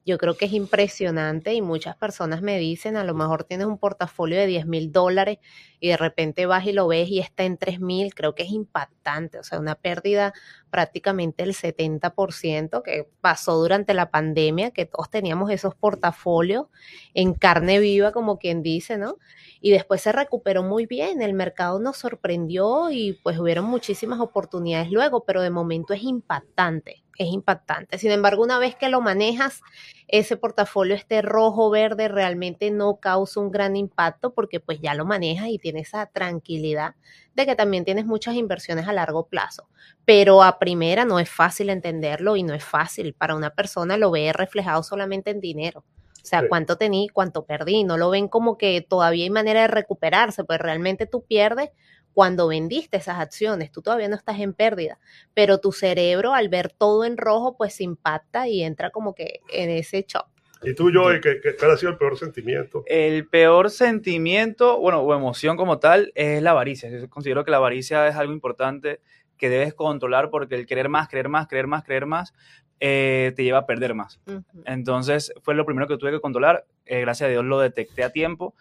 yo 0.05 0.19
creo 0.19 0.37
que 0.37 0.45
es 0.45 0.53
impresionante 0.53 1.53
y 1.55 1.61
muchas 1.63 1.95
personas 1.95 2.43
me 2.43 2.59
dicen, 2.59 2.95
a 2.95 3.03
lo 3.03 3.15
mejor 3.15 3.43
tienes 3.43 3.65
un 3.65 3.79
portafolio 3.79 4.37
de 4.37 4.45
10 4.45 4.67
mil 4.67 4.91
dólares 4.91 5.39
y 5.79 5.89
de 5.89 5.97
repente 5.97 6.45
vas 6.45 6.65
y 6.65 6.73
lo 6.73 6.87
ves 6.87 7.09
y 7.09 7.19
está 7.19 7.43
en 7.43 7.57
3 7.57 7.79
mil, 7.79 8.13
creo 8.13 8.35
que 8.35 8.43
es 8.43 8.51
impactante, 8.51 9.39
o 9.39 9.43
sea, 9.43 9.59
una 9.59 9.73
pérdida 9.73 10.33
prácticamente 10.69 11.43
del 11.43 11.55
70% 11.55 12.83
que 12.83 13.09
pasó 13.19 13.55
durante 13.55 13.95
la 13.95 14.11
pandemia, 14.11 14.69
que 14.71 14.85
todos 14.85 15.09
teníamos 15.09 15.49
esos 15.49 15.73
portafolios 15.73 16.67
en 17.15 17.33
carne 17.33 17.79
viva, 17.79 18.11
como 18.11 18.37
quien 18.37 18.61
dice, 18.61 18.97
¿no? 18.97 19.17
Y 19.59 19.71
después 19.71 20.01
se 20.01 20.11
recuperó 20.11 20.61
muy 20.61 20.85
bien, 20.85 21.23
el 21.23 21.33
mercado 21.33 21.79
nos 21.79 21.97
sorprendió 21.97 22.91
y 22.91 23.13
pues 23.23 23.39
hubieron 23.39 23.65
muchísimas 23.65 24.19
oportunidades 24.19 24.91
luego, 24.91 25.25
pero 25.25 25.41
de 25.41 25.49
momento 25.49 25.93
es 25.93 26.03
impactante 26.03 27.04
es 27.17 27.31
impactante. 27.31 27.97
Sin 27.97 28.11
embargo, 28.11 28.43
una 28.43 28.59
vez 28.59 28.75
que 28.75 28.89
lo 28.89 29.01
manejas, 29.01 29.61
ese 30.07 30.37
portafolio 30.37 30.95
este 30.95 31.21
rojo 31.21 31.69
verde 31.69 32.07
realmente 32.07 32.71
no 32.71 32.97
causa 32.97 33.39
un 33.39 33.51
gran 33.51 33.75
impacto 33.75 34.33
porque 34.33 34.59
pues 34.59 34.79
ya 34.81 34.93
lo 34.93 35.05
manejas 35.05 35.47
y 35.47 35.57
tienes 35.57 35.87
esa 35.87 36.05
tranquilidad 36.07 36.95
de 37.33 37.45
que 37.45 37.55
también 37.55 37.85
tienes 37.85 38.05
muchas 38.05 38.35
inversiones 38.35 38.87
a 38.87 38.93
largo 38.93 39.27
plazo. 39.27 39.67
Pero 40.05 40.43
a 40.43 40.59
primera 40.59 41.05
no 41.05 41.19
es 41.19 41.29
fácil 41.29 41.69
entenderlo 41.69 42.35
y 42.35 42.43
no 42.43 42.53
es 42.53 42.63
fácil 42.63 43.13
para 43.13 43.35
una 43.35 43.49
persona 43.49 43.97
lo 43.97 44.11
ve 44.11 44.31
reflejado 44.33 44.83
solamente 44.83 45.31
en 45.31 45.39
dinero. 45.39 45.83
O 46.25 46.27
sea, 46.27 46.47
cuánto 46.47 46.75
tení, 46.75 47.07
cuánto 47.07 47.45
perdí. 47.45 47.83
No 47.83 47.97
lo 47.97 48.09
ven 48.09 48.27
como 48.27 48.57
que 48.57 48.81
todavía 48.81 49.25
hay 49.25 49.29
manera 49.29 49.61
de 49.61 49.67
recuperarse, 49.67 50.43
pues 50.43 50.59
realmente 50.59 51.05
tú 51.05 51.23
pierdes 51.23 51.69
cuando 52.15 52.47
vendiste 52.47 52.95
esas 52.95 53.19
acciones, 53.19 53.73
tú 53.73 53.81
todavía 53.81 54.07
no 54.07 54.15
estás 54.15 54.39
en 54.39 54.53
pérdida, 54.53 54.97
pero 55.33 55.59
tu 55.59 55.73
cerebro 55.73 56.33
al 56.33 56.47
ver 56.47 56.71
todo 56.71 57.03
en 57.03 57.17
rojo, 57.17 57.57
pues 57.57 57.75
se 57.75 57.83
impacta 57.83 58.47
y 58.47 58.63
entra 58.63 58.89
como 58.89 59.13
que 59.13 59.41
en 59.51 59.69
ese 59.69 60.05
shock. 60.07 60.25
¿Y 60.63 60.73
tú, 60.73 60.89
Joey, 60.93 61.19
qué, 61.19 61.41
qué, 61.41 61.53
ha 61.65 61.75
sido 61.75 61.91
el 61.91 61.97
peor 61.97 62.17
sentimiento? 62.17 62.83
El 62.87 63.27
peor 63.27 63.69
sentimiento, 63.69 64.79
bueno, 64.79 65.01
o 65.01 65.13
emoción 65.13 65.57
como 65.57 65.77
tal, 65.79 66.13
es 66.15 66.41
la 66.41 66.51
avaricia. 66.51 66.89
Yo 66.89 67.09
considero 67.09 67.43
que 67.43 67.51
la 67.51 67.57
avaricia 67.57 68.07
es 68.07 68.15
algo 68.15 68.31
importante 68.31 69.01
que 69.37 69.49
debes 69.49 69.73
controlar 69.73 70.29
porque 70.29 70.55
el 70.55 70.65
querer 70.65 70.87
más, 70.87 71.09
creer 71.09 71.27
más, 71.27 71.47
creer 71.49 71.67
más, 71.67 71.83
creer 71.83 72.05
más, 72.05 72.33
eh, 72.79 73.33
te 73.35 73.43
lleva 73.43 73.59
a 73.59 73.65
perder 73.65 73.93
más. 73.93 74.21
Entonces, 74.63 75.33
fue 75.43 75.53
lo 75.53 75.65
primero 75.65 75.89
que 75.89 75.97
tuve 75.97 76.11
que 76.11 76.21
controlar. 76.21 76.65
Eh, 76.85 77.01
gracias 77.01 77.27
a 77.27 77.29
Dios 77.29 77.43
lo 77.43 77.59
detecté 77.59 78.05
a 78.05 78.11
tiempo 78.11 78.55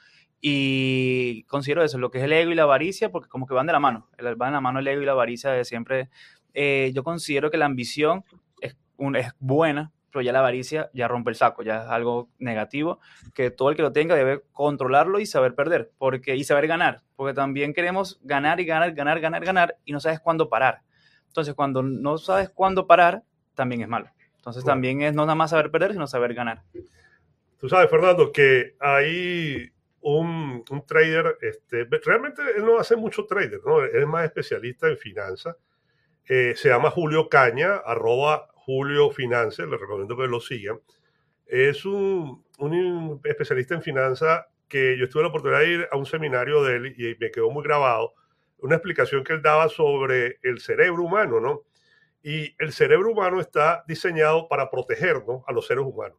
Y 0.46 1.44
considero 1.44 1.82
eso, 1.82 1.96
lo 1.96 2.10
que 2.10 2.18
es 2.18 2.24
el 2.24 2.32
ego 2.34 2.52
y 2.52 2.54
la 2.54 2.64
avaricia, 2.64 3.10
porque 3.10 3.30
como 3.30 3.46
que 3.46 3.54
van 3.54 3.66
de 3.66 3.72
la 3.72 3.80
mano, 3.80 4.10
van 4.36 4.50
de 4.50 4.52
la 4.52 4.60
mano 4.60 4.78
el 4.78 4.86
ego 4.86 5.00
y 5.00 5.06
la 5.06 5.12
avaricia 5.12 5.50
de 5.50 5.64
siempre. 5.64 6.10
Eh, 6.52 6.92
yo 6.94 7.02
considero 7.02 7.50
que 7.50 7.56
la 7.56 7.64
ambición 7.64 8.26
es, 8.60 8.76
es 9.14 9.32
buena, 9.38 9.90
pero 10.12 10.20
ya 10.20 10.32
la 10.32 10.40
avaricia 10.40 10.90
ya 10.92 11.08
rompe 11.08 11.30
el 11.30 11.36
saco, 11.36 11.62
ya 11.62 11.84
es 11.84 11.88
algo 11.88 12.28
negativo, 12.38 13.00
que 13.32 13.50
todo 13.50 13.70
el 13.70 13.76
que 13.76 13.80
lo 13.80 13.92
tenga 13.92 14.16
debe 14.16 14.42
controlarlo 14.52 15.18
y 15.18 15.24
saber 15.24 15.54
perder, 15.54 15.92
porque, 15.96 16.36
y 16.36 16.44
saber 16.44 16.66
ganar, 16.66 17.00
porque 17.16 17.32
también 17.32 17.72
queremos 17.72 18.20
ganar 18.22 18.60
y 18.60 18.66
ganar, 18.66 18.92
ganar, 18.92 19.20
ganar, 19.20 19.46
ganar, 19.46 19.76
y 19.86 19.92
no 19.92 20.00
sabes 20.00 20.20
cuándo 20.20 20.50
parar. 20.50 20.82
Entonces, 21.28 21.54
cuando 21.54 21.82
no 21.82 22.18
sabes 22.18 22.50
cuándo 22.50 22.86
parar, 22.86 23.22
también 23.54 23.80
es 23.80 23.88
malo. 23.88 24.10
Entonces, 24.36 24.62
también 24.62 25.00
es 25.00 25.14
no 25.14 25.22
nada 25.22 25.36
más 25.36 25.52
saber 25.52 25.70
perder, 25.70 25.92
sino 25.92 26.06
saber 26.06 26.34
ganar. 26.34 26.64
Tú 27.56 27.70
sabes, 27.70 27.88
Fernando, 27.88 28.30
que 28.30 28.76
hay 28.78 29.72
un, 30.04 30.64
trader, 30.86 31.38
este, 31.40 31.86
realmente 32.04 32.42
él 32.56 32.64
no 32.66 32.78
hace 32.78 32.94
mucho 32.94 33.24
trader, 33.24 33.60
¿no? 33.64 33.82
Él 33.82 34.02
es 34.02 34.06
más 34.06 34.24
especialista 34.24 34.86
en 34.88 34.98
finanzas. 34.98 35.56
Eh, 36.28 36.52
se 36.56 36.68
llama 36.68 36.90
Julio 36.90 37.28
Caña, 37.30 37.76
arroba 37.76 38.48
Julio 38.54 39.10
Finanzas, 39.10 39.66
les 39.66 39.80
recomiendo 39.80 40.14
que 40.16 40.26
lo 40.26 40.40
sigan. 40.40 40.78
Es 41.46 41.86
un, 41.86 42.44
un 42.58 43.20
especialista 43.24 43.74
en 43.74 43.82
finanzas 43.82 44.44
que 44.68 44.98
yo 44.98 45.08
tuve 45.08 45.22
la 45.22 45.28
oportunidad 45.28 45.60
de 45.60 45.72
ir 45.72 45.88
a 45.90 45.96
un 45.96 46.06
seminario 46.06 46.62
de 46.62 46.76
él 46.76 46.94
y 46.98 47.16
me 47.18 47.30
quedó 47.30 47.50
muy 47.50 47.62
grabado 47.62 48.12
una 48.58 48.76
explicación 48.76 49.24
que 49.24 49.32
él 49.32 49.42
daba 49.42 49.68
sobre 49.70 50.38
el 50.42 50.60
cerebro 50.60 51.02
humano, 51.02 51.40
¿no? 51.40 51.62
Y 52.22 52.54
el 52.58 52.72
cerebro 52.72 53.10
humano 53.10 53.40
está 53.40 53.84
diseñado 53.86 54.48
para 54.48 54.70
protegernos 54.70 55.42
a 55.46 55.52
los 55.52 55.66
seres 55.66 55.84
humanos. 55.84 56.18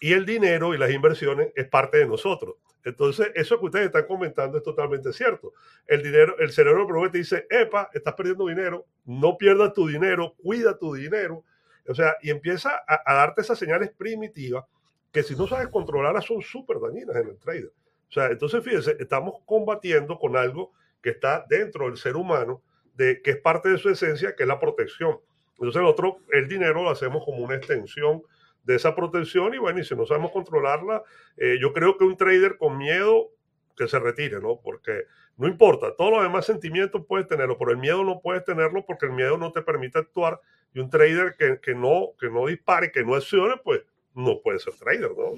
Y 0.00 0.12
el 0.12 0.24
dinero 0.26 0.74
y 0.74 0.78
las 0.78 0.90
inversiones 0.90 1.52
es 1.54 1.68
parte 1.68 1.98
de 1.98 2.06
nosotros. 2.06 2.56
Entonces, 2.84 3.30
eso 3.34 3.58
que 3.58 3.66
ustedes 3.66 3.86
están 3.86 4.06
comentando 4.06 4.58
es 4.58 4.64
totalmente 4.64 5.12
cierto. 5.12 5.52
El 5.86 6.02
dinero, 6.02 6.38
el 6.38 6.50
cerebro 6.52 6.86
primero 6.86 7.10
te 7.10 7.18
dice, 7.18 7.46
epa, 7.50 7.90
estás 7.92 8.14
perdiendo 8.14 8.46
dinero, 8.46 8.86
no 9.04 9.36
pierdas 9.36 9.72
tu 9.74 9.86
dinero, 9.86 10.34
cuida 10.42 10.78
tu 10.78 10.94
dinero. 10.94 11.44
O 11.88 11.94
sea, 11.94 12.16
y 12.22 12.30
empieza 12.30 12.82
a, 12.86 13.14
darte 13.14 13.40
esas 13.40 13.58
señales 13.58 13.90
primitivas 13.90 14.64
que 15.10 15.22
si 15.22 15.34
no 15.34 15.46
sabes 15.48 15.68
controlarlas 15.68 16.24
son 16.24 16.42
súper 16.42 16.78
dañinas 16.80 17.16
en 17.16 17.28
el 17.28 17.38
trader. 17.38 17.72
O 18.08 18.12
sea, 18.12 18.26
entonces 18.26 18.62
fíjense, 18.62 18.96
estamos 19.00 19.36
combatiendo 19.44 20.18
con 20.18 20.36
algo 20.36 20.72
que 21.02 21.10
está 21.10 21.44
dentro 21.48 21.86
del 21.86 21.96
ser 21.96 22.16
humano, 22.16 22.62
de, 22.94 23.22
que 23.22 23.32
es 23.32 23.36
parte 23.38 23.70
de 23.70 23.78
su 23.78 23.88
esencia, 23.88 24.34
que 24.36 24.42
es 24.42 24.48
la 24.48 24.60
protección. 24.60 25.18
Entonces, 25.52 25.82
nosotros 25.82 26.16
el 26.30 26.46
dinero 26.48 26.82
lo 26.82 26.90
hacemos 26.90 27.24
como 27.24 27.38
una 27.38 27.54
extensión 27.56 28.22
de 28.68 28.74
esa 28.74 28.94
protección 28.94 29.54
y 29.54 29.58
bueno, 29.58 29.80
y 29.80 29.84
si 29.84 29.96
no 29.96 30.04
sabemos 30.04 30.30
controlarla, 30.30 31.02
eh, 31.38 31.56
yo 31.58 31.72
creo 31.72 31.96
que 31.96 32.04
un 32.04 32.18
trader 32.18 32.58
con 32.58 32.76
miedo 32.76 33.30
que 33.74 33.88
se 33.88 33.98
retire, 33.98 34.40
¿no? 34.42 34.60
Porque 34.62 35.04
no 35.38 35.48
importa, 35.48 35.96
todos 35.96 36.12
los 36.12 36.22
demás 36.22 36.44
sentimientos 36.44 37.02
puedes 37.08 37.26
tenerlo, 37.26 37.56
pero 37.56 37.70
el 37.70 37.78
miedo 37.78 38.04
no 38.04 38.20
puedes 38.20 38.44
tenerlo 38.44 38.84
porque 38.84 39.06
el 39.06 39.12
miedo 39.12 39.38
no 39.38 39.52
te 39.52 39.62
permite 39.62 39.98
actuar 39.98 40.38
y 40.74 40.80
un 40.80 40.90
trader 40.90 41.34
que, 41.38 41.58
que 41.62 41.74
no, 41.74 42.10
que 42.20 42.28
no 42.28 42.44
dispare, 42.44 42.92
que 42.92 43.02
no 43.04 43.14
accione, 43.14 43.56
pues 43.64 43.80
no 44.12 44.42
puede 44.42 44.58
ser 44.58 44.74
trader, 44.74 45.12
¿no? 45.16 45.32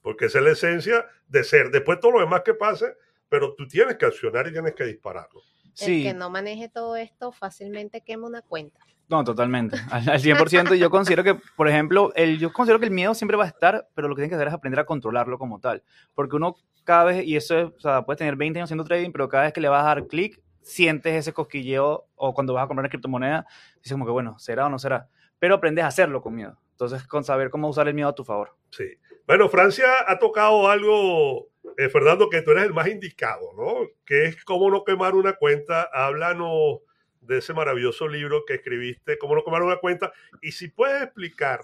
porque 0.00 0.24
esa 0.24 0.38
es 0.38 0.44
la 0.44 0.52
esencia 0.52 1.06
de 1.28 1.44
ser. 1.44 1.70
Después 1.70 2.00
todo 2.00 2.12
lo 2.12 2.20
demás 2.20 2.40
que 2.40 2.54
pase, 2.54 2.96
pero 3.28 3.54
tú 3.54 3.68
tienes 3.68 3.96
que 3.96 4.06
accionar 4.06 4.46
y 4.48 4.52
tienes 4.52 4.74
que 4.74 4.84
dispararlo. 4.84 5.42
El 5.80 6.02
que 6.02 6.14
no 6.14 6.30
maneje 6.30 6.68
todo 6.68 6.96
esto 6.96 7.32
fácilmente 7.32 8.02
quema 8.02 8.26
una 8.26 8.42
cuenta. 8.42 8.80
No, 9.08 9.24
totalmente, 9.24 9.76
al, 9.90 10.04
100%. 10.04 10.74
yo 10.76 10.88
considero 10.88 11.22
que, 11.22 11.34
por 11.56 11.68
ejemplo, 11.68 12.12
el, 12.14 12.38
yo 12.38 12.50
considero 12.52 12.80
que 12.80 12.86
el 12.86 12.92
miedo 12.92 13.14
siempre 13.14 13.36
va 13.36 13.44
a 13.44 13.48
estar, 13.48 13.88
pero 13.94 14.08
lo 14.08 14.14
que 14.14 14.20
tienes 14.20 14.30
que 14.30 14.36
hacer 14.36 14.48
es 14.48 14.54
aprender 14.54 14.80
a 14.80 14.86
controlarlo 14.86 15.38
como 15.38 15.60
tal. 15.60 15.82
Porque 16.14 16.36
uno 16.36 16.56
cada 16.84 17.04
vez, 17.04 17.26
y 17.26 17.36
eso 17.36 17.58
es, 17.58 17.66
o 17.76 17.80
sea, 17.80 18.02
puedes 18.02 18.18
tener 18.18 18.36
20 18.36 18.58
años 18.58 18.68
haciendo 18.68 18.84
trading, 18.84 19.12
pero 19.12 19.28
cada 19.28 19.44
vez 19.44 19.52
que 19.52 19.60
le 19.60 19.68
vas 19.68 19.82
a 19.82 19.88
dar 19.88 20.06
clic, 20.06 20.40
sientes 20.62 21.14
ese 21.14 21.32
cosquilleo, 21.32 22.06
o 22.14 22.32
cuando 22.32 22.54
vas 22.54 22.64
a 22.64 22.66
comprar 22.68 22.84
una 22.84 22.88
criptomoneda, 22.88 23.46
dices 23.76 23.92
como 23.92 24.06
que, 24.06 24.12
bueno, 24.12 24.38
¿será 24.38 24.66
o 24.66 24.70
no 24.70 24.78
será? 24.78 25.08
Pero 25.38 25.56
aprendes 25.56 25.84
a 25.84 25.88
hacerlo 25.88 26.22
con 26.22 26.34
miedo. 26.34 26.58
Entonces, 26.70 27.06
con 27.06 27.22
saber 27.22 27.50
cómo 27.50 27.68
usar 27.68 27.88
el 27.88 27.94
miedo 27.94 28.08
a 28.08 28.14
tu 28.14 28.24
favor. 28.24 28.56
Sí. 28.70 28.84
Bueno, 29.26 29.48
Francia 29.48 29.86
ha 30.06 30.18
tocado 30.18 30.68
algo, 30.68 31.48
eh, 31.78 31.88
Fernando, 31.88 32.28
que 32.28 32.42
tú 32.42 32.50
eres 32.50 32.64
el 32.64 32.74
más 32.74 32.88
indicado, 32.88 33.52
¿no? 33.56 33.88
Que 34.04 34.24
es 34.26 34.44
cómo 34.44 34.70
no 34.70 34.84
quemar 34.84 35.14
una 35.14 35.34
cuenta. 35.34 35.82
Háblanos 35.92 36.80
de 37.20 37.38
ese 37.38 37.54
maravilloso 37.54 38.08
libro 38.08 38.44
que 38.44 38.54
escribiste, 38.54 39.18
Cómo 39.18 39.34
no 39.34 39.44
quemar 39.44 39.62
una 39.62 39.76
cuenta. 39.76 40.12
Y 40.40 40.52
si 40.52 40.68
puedes 40.68 41.02
explicar 41.02 41.60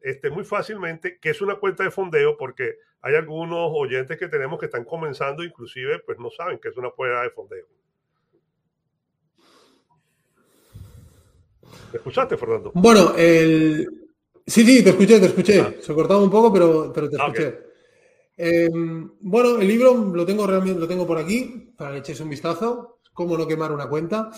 este, 0.00 0.30
muy 0.30 0.44
fácilmente 0.44 1.18
qué 1.18 1.30
es 1.30 1.40
una 1.40 1.56
cuenta 1.56 1.82
de 1.82 1.90
fondeo, 1.90 2.36
porque 2.36 2.76
hay 3.00 3.14
algunos 3.14 3.70
oyentes 3.72 4.18
que 4.18 4.28
tenemos 4.28 4.58
que 4.58 4.66
están 4.66 4.84
comenzando, 4.84 5.42
inclusive, 5.42 6.00
pues 6.00 6.18
no 6.18 6.30
saben 6.30 6.58
qué 6.58 6.68
es 6.68 6.76
una 6.76 6.90
cuenta 6.90 7.22
de 7.22 7.30
fondeo. 7.30 7.66
¿Me 11.92 11.96
escuchaste, 11.96 12.36
Fernando? 12.36 12.70
Bueno, 12.74 13.14
el... 13.16 14.07
sí, 14.48 14.64
sí, 14.64 14.82
te 14.82 14.90
escuché, 14.90 15.20
te 15.20 15.26
escuché. 15.26 15.60
Ah. 15.60 15.74
Se 15.80 15.94
cortaba 15.94 16.22
un 16.22 16.30
poco, 16.30 16.52
pero, 16.52 16.92
pero 16.92 17.08
te 17.08 17.16
ah, 17.20 17.26
escuché. 17.26 17.58
Em, 18.36 19.10
bueno, 19.20 19.58
el 19.58 19.66
libro 19.66 19.94
lo 19.94 20.24
tengo 20.24 20.46
realmente, 20.46 20.78
lo 20.78 20.86
tengo 20.86 21.06
por 21.06 21.18
aquí, 21.18 21.72
para 21.76 21.92
que 21.92 21.98
echéis 21.98 22.20
un 22.20 22.30
vistazo. 22.30 23.00
Cómo 23.12 23.36
no 23.36 23.46
quemar 23.46 23.72
una 23.72 23.88
cuenta. 23.88 24.30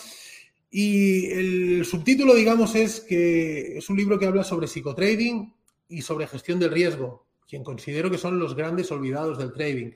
Y 0.71 1.27
el 1.27 1.85
subtítulo, 1.85 2.35
digamos, 2.35 2.75
es 2.75 3.01
que 3.01 3.79
es 3.79 3.91
un 3.91 3.97
libro 3.97 4.19
que 4.19 4.27
habla 4.27 4.45
sobre 4.45 4.69
psicotrading 4.69 5.53
y 5.89 6.03
sobre 6.03 6.27
gestión 6.27 6.59
del 6.59 6.71
riesgo, 6.71 7.27
quien 7.49 7.65
considero 7.65 8.11
que 8.11 8.19
son 8.19 8.39
los 8.39 8.55
grandes 8.55 8.91
olvidados 8.93 9.37
del 9.37 9.53
trading. 9.53 9.91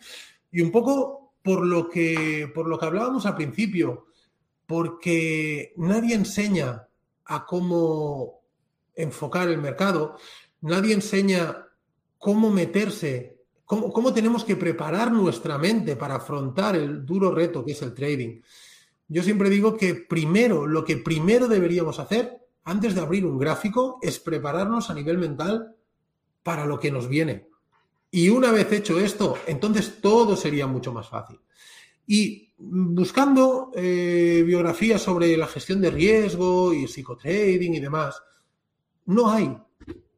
Y 0.53 0.61
un 0.61 0.71
poco 0.71 1.35
por 1.43 1.65
lo 1.65 1.89
que, 1.89 2.51
por 2.55 2.67
lo 2.67 2.79
que 2.79 2.87
hablábamos 2.87 3.25
al 3.25 3.37
principio, 3.37 4.07
porque 4.67 5.73
nadie 5.77 6.15
enseña 6.15 6.89
a 7.27 7.47
cómo 7.47 8.44
enfocar 8.95 9.49
el 9.49 9.59
mercado, 9.59 10.17
nadie 10.61 10.95
enseña 10.95 11.69
cómo 12.19 12.51
meterse, 12.51 13.39
cómo, 13.65 13.93
cómo 13.93 14.13
tenemos 14.13 14.45
que 14.45 14.57
preparar 14.57 15.13
nuestra 15.13 15.59
mente 15.59 15.97
para 15.97 16.17
afrontar 16.17 16.77
el 16.77 17.05
duro 17.05 17.35
reto 17.35 17.65
que 17.65 17.73
es 17.73 17.83
el 17.83 17.95
trading. 17.95 18.41
Yo 19.09 19.23
siempre 19.23 19.51
digo 19.51 19.77
que 19.77 19.95
primero, 19.95 20.67
lo 20.67 20.85
que 20.85 20.97
primero 20.97 21.49
deberíamos 21.49 21.99
hacer 21.99 22.41
antes 22.65 22.95
de 22.95 23.01
abrir 23.01 23.27
un 23.27 23.39
gráfico 23.39 23.99
es 24.03 24.19
prepararnos 24.19 24.91
a 24.91 24.95
nivel 24.95 25.19
mental 25.19 25.77
para 26.43 26.65
lo 26.67 26.79
que 26.79 26.91
nos 26.91 27.09
viene. 27.09 27.49
Y 28.11 28.29
una 28.29 28.53
vez 28.53 28.71
hecho 28.73 29.01
esto, 29.01 29.37
entonces 29.47 30.01
todo 30.01 30.37
sería 30.37 30.67
mucho 30.67 30.93
más 30.93 31.09
fácil. 31.09 31.41
Y 32.07 32.53
buscando 32.57 33.73
eh, 33.75 34.43
biografías 34.47 35.03
sobre 35.03 35.37
la 35.37 35.47
gestión 35.47 35.81
de 35.81 35.91
riesgo 35.91 36.73
y 36.73 36.87
psicotrading 36.87 37.75
y 37.75 37.81
demás, 37.81 38.23
no 39.07 39.31
hay. 39.31 39.57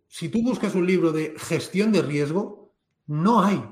Si 0.09 0.29
tú 0.29 0.42
buscas 0.42 0.75
un 0.75 0.87
libro 0.87 1.12
de 1.12 1.35
gestión 1.37 1.92
de 1.92 2.03
riesgo, 2.03 2.72
no 3.07 3.42
hay. 3.42 3.62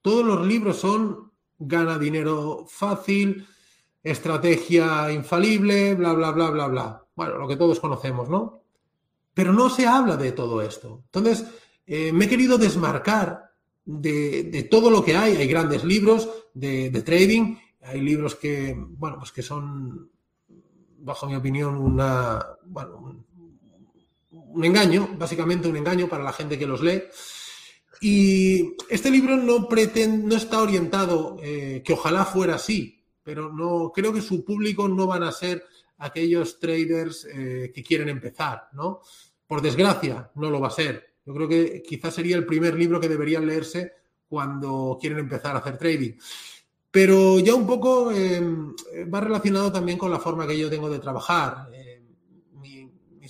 Todos 0.00 0.24
los 0.24 0.46
libros 0.46 0.78
son 0.78 1.30
gana 1.58 1.98
dinero 1.98 2.64
fácil, 2.68 3.46
estrategia 4.02 5.12
infalible, 5.12 5.94
bla, 5.94 6.12
bla, 6.12 6.32
bla, 6.32 6.50
bla, 6.50 6.66
bla. 6.68 7.04
Bueno, 7.14 7.38
lo 7.38 7.46
que 7.46 7.56
todos 7.56 7.78
conocemos, 7.78 8.28
¿no? 8.28 8.62
Pero 9.34 9.52
no 9.52 9.70
se 9.70 9.86
habla 9.86 10.16
de 10.16 10.32
todo 10.32 10.60
esto. 10.60 11.02
Entonces, 11.06 11.46
eh, 11.86 12.12
me 12.12 12.24
he 12.24 12.28
querido 12.28 12.58
desmarcar 12.58 13.52
de, 13.84 14.66
todo 14.70 14.90
lo 14.90 15.04
que 15.04 15.16
hay. 15.16 15.36
Hay 15.36 15.48
grandes 15.48 15.84
libros 15.84 16.28
de, 16.54 16.90
trading, 17.02 17.56
hay 17.82 18.00
libros 18.00 18.34
que, 18.34 18.74
bueno, 18.76 19.18
pues 19.18 19.32
que 19.32 19.42
son, 19.42 20.10
bajo 20.98 21.26
mi 21.26 21.36
opinión, 21.36 21.76
una, 21.76 22.44
bueno, 22.64 23.24
un, 24.52 24.64
engaño, 24.64 25.08
básicamente 25.18 25.68
un 25.68 25.76
engaño 25.76 26.08
para 26.08 26.24
la 26.24 26.32
gente 26.32 26.58
que 26.58 26.66
los 26.66 26.82
lee. 26.82 27.02
Y 28.00 28.76
este 28.88 29.10
libro 29.10 29.36
no, 29.36 29.68
pretende, 29.68 30.26
no 30.26 30.36
está 30.36 30.60
orientado, 30.60 31.36
eh, 31.42 31.82
que 31.84 31.92
ojalá 31.92 32.24
fuera 32.24 32.56
así, 32.56 33.04
pero 33.22 33.52
no 33.52 33.92
creo 33.94 34.12
que 34.12 34.20
su 34.20 34.44
público 34.44 34.88
no 34.88 35.06
van 35.06 35.22
a 35.22 35.32
ser 35.32 35.64
aquellos 35.98 36.58
traders 36.58 37.26
eh, 37.32 37.70
que 37.72 37.82
quieren 37.82 38.08
empezar, 38.08 38.68
¿no? 38.72 39.02
Por 39.46 39.62
desgracia, 39.62 40.30
no 40.34 40.50
lo 40.50 40.60
va 40.60 40.68
a 40.68 40.72
ser. 40.72 41.12
Yo 41.24 41.32
creo 41.34 41.48
que 41.48 41.82
quizás 41.86 42.14
sería 42.14 42.36
el 42.36 42.46
primer 42.46 42.74
libro 42.74 42.98
que 42.98 43.08
deberían 43.08 43.46
leerse 43.46 43.92
cuando 44.28 44.98
quieren 45.00 45.20
empezar 45.20 45.54
a 45.54 45.60
hacer 45.60 45.78
trading. 45.78 46.14
Pero 46.90 47.38
ya 47.38 47.54
un 47.54 47.66
poco 47.66 48.10
em, 48.10 48.74
va 49.12 49.20
relacionado 49.20 49.70
también 49.70 49.96
con 49.96 50.10
la 50.10 50.18
forma 50.18 50.46
que 50.46 50.58
yo 50.58 50.68
tengo 50.68 50.90
de 50.90 50.98
trabajar. 50.98 51.68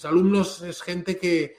Mis 0.03 0.11
alumnos 0.11 0.62
es 0.62 0.83
gente 0.83 1.17
que 1.17 1.55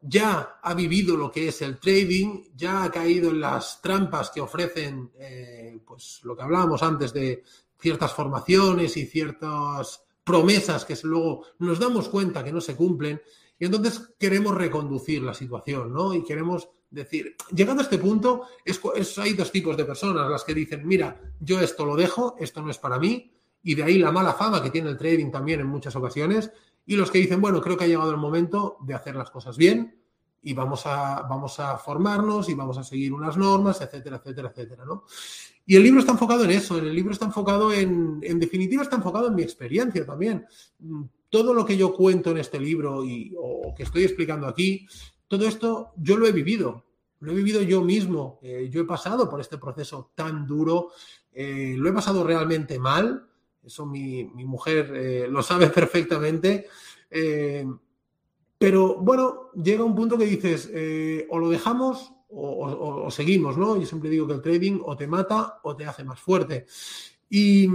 ya 0.00 0.60
ha 0.62 0.72
vivido 0.72 1.16
lo 1.16 1.32
que 1.32 1.48
es 1.48 1.62
el 1.62 1.80
trading, 1.80 2.44
ya 2.54 2.84
ha 2.84 2.92
caído 2.92 3.30
en 3.30 3.40
las 3.40 3.82
trampas 3.82 4.30
que 4.30 4.40
ofrecen, 4.40 5.10
eh, 5.18 5.80
pues 5.84 6.20
lo 6.22 6.36
que 6.36 6.44
hablábamos 6.44 6.80
antes 6.84 7.12
de 7.12 7.42
ciertas 7.80 8.12
formaciones 8.12 8.96
y 8.96 9.06
ciertas 9.06 10.04
promesas 10.22 10.84
que 10.84 10.96
luego 11.02 11.44
nos 11.58 11.80
damos 11.80 12.08
cuenta 12.08 12.44
que 12.44 12.52
no 12.52 12.60
se 12.60 12.76
cumplen 12.76 13.20
y 13.58 13.64
entonces 13.64 14.14
queremos 14.16 14.54
reconducir 14.54 15.20
la 15.20 15.34
situación, 15.34 15.92
¿no? 15.92 16.14
Y 16.14 16.22
queremos 16.22 16.68
decir, 16.88 17.34
llegando 17.50 17.82
a 17.82 17.84
este 17.84 17.98
punto, 17.98 18.42
es, 18.64 19.18
hay 19.18 19.32
dos 19.32 19.50
tipos 19.50 19.76
de 19.76 19.84
personas, 19.84 20.30
las 20.30 20.44
que 20.44 20.54
dicen, 20.54 20.86
mira, 20.86 21.20
yo 21.40 21.58
esto 21.58 21.84
lo 21.84 21.96
dejo, 21.96 22.36
esto 22.38 22.62
no 22.62 22.70
es 22.70 22.78
para 22.78 23.00
mí, 23.00 23.32
y 23.64 23.74
de 23.74 23.82
ahí 23.82 23.98
la 23.98 24.12
mala 24.12 24.34
fama 24.34 24.62
que 24.62 24.70
tiene 24.70 24.90
el 24.90 24.96
trading 24.96 25.32
también 25.32 25.58
en 25.58 25.66
muchas 25.66 25.96
ocasiones, 25.96 26.52
y 26.86 26.96
los 26.96 27.10
que 27.10 27.18
dicen, 27.18 27.40
bueno, 27.40 27.60
creo 27.60 27.76
que 27.76 27.84
ha 27.84 27.88
llegado 27.88 28.10
el 28.10 28.16
momento 28.16 28.76
de 28.80 28.94
hacer 28.94 29.14
las 29.14 29.30
cosas 29.30 29.56
bien 29.56 30.02
y 30.42 30.54
vamos 30.54 30.86
a, 30.86 31.22
vamos 31.22 31.60
a 31.60 31.78
formarnos 31.78 32.48
y 32.48 32.54
vamos 32.54 32.76
a 32.76 32.84
seguir 32.84 33.12
unas 33.12 33.36
normas, 33.36 33.80
etcétera, 33.80 34.16
etcétera, 34.16 34.48
etcétera, 34.48 34.84
¿no? 34.84 35.04
Y 35.64 35.76
el 35.76 35.84
libro 35.84 36.00
está 36.00 36.12
enfocado 36.12 36.44
en 36.44 36.50
eso, 36.50 36.76
el 36.78 36.92
libro 36.92 37.12
está 37.12 37.26
enfocado 37.26 37.72
en, 37.72 38.18
en 38.22 38.40
definitiva, 38.40 38.82
está 38.82 38.96
enfocado 38.96 39.28
en 39.28 39.36
mi 39.36 39.42
experiencia 39.42 40.04
también. 40.04 40.44
Todo 41.30 41.54
lo 41.54 41.64
que 41.64 41.76
yo 41.76 41.94
cuento 41.94 42.32
en 42.32 42.38
este 42.38 42.58
libro 42.58 43.04
y, 43.04 43.32
o 43.38 43.72
que 43.74 43.84
estoy 43.84 44.02
explicando 44.02 44.48
aquí, 44.48 44.86
todo 45.28 45.46
esto 45.46 45.92
yo 45.96 46.16
lo 46.16 46.26
he 46.26 46.32
vivido, 46.32 46.84
lo 47.20 47.30
he 47.30 47.34
vivido 47.36 47.62
yo 47.62 47.80
mismo, 47.82 48.40
eh, 48.42 48.68
yo 48.70 48.80
he 48.80 48.84
pasado 48.84 49.30
por 49.30 49.40
este 49.40 49.56
proceso 49.56 50.10
tan 50.16 50.44
duro, 50.44 50.90
eh, 51.32 51.76
lo 51.78 51.88
he 51.88 51.92
pasado 51.92 52.24
realmente 52.24 52.80
mal, 52.80 53.28
eso 53.64 53.86
mi, 53.86 54.24
mujer 54.24 54.92
eh, 54.94 55.26
lo 55.28 55.42
sabe 55.42 55.68
perfectamente, 55.68 56.66
pero 58.58 58.96
bueno, 58.96 59.50
llega 59.52 59.84
un 59.84 59.94
punto 59.94 60.16
que 60.16 60.24
dices, 60.24 60.70
o 61.28 61.38
lo 61.38 61.50
dejamos 61.50 62.12
o, 62.34 63.10
seguimos, 63.10 63.58
¿no? 63.58 63.76
Yo 63.76 63.84
siempre 63.84 64.08
digo 64.08 64.26
que 64.26 64.34
el 64.34 64.40
trading 64.40 64.80
o 64.82 64.96
te 64.96 65.06
mata 65.06 65.60
o 65.62 65.76
te 65.76 65.84
hace 65.84 66.04
más 66.04 66.18
fuerte. 66.18 66.66
Y, 67.28 67.68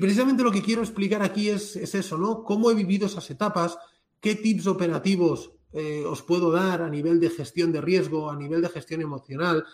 precisamente 0.00 0.42
lo 0.42 0.50
que 0.50 0.62
quiero 0.62 0.82
explicar 0.82 1.22
aquí 1.22 1.48
es, 1.48 1.76
es 1.76 1.94
eso, 1.94 2.18
¿no? 2.18 2.42
Cómo 2.42 2.70
he 2.70 2.74
vivido 2.74 3.06
esas 3.06 3.30
etapas, 3.30 3.78
qué 4.20 4.34
tips 4.34 4.66
operativos 4.66 5.52
eh, 5.72 6.04
os 6.04 6.22
puedo 6.22 6.50
dar 6.50 6.82
a 6.82 6.90
nivel 6.90 7.20
de 7.20 7.30
gestión 7.30 7.70
de 7.72 7.80
riesgo, 7.80 8.30
a 8.30 8.36
nivel 8.36 8.60
de 8.60 8.68
gestión 8.68 9.00
emocional. 9.00 9.64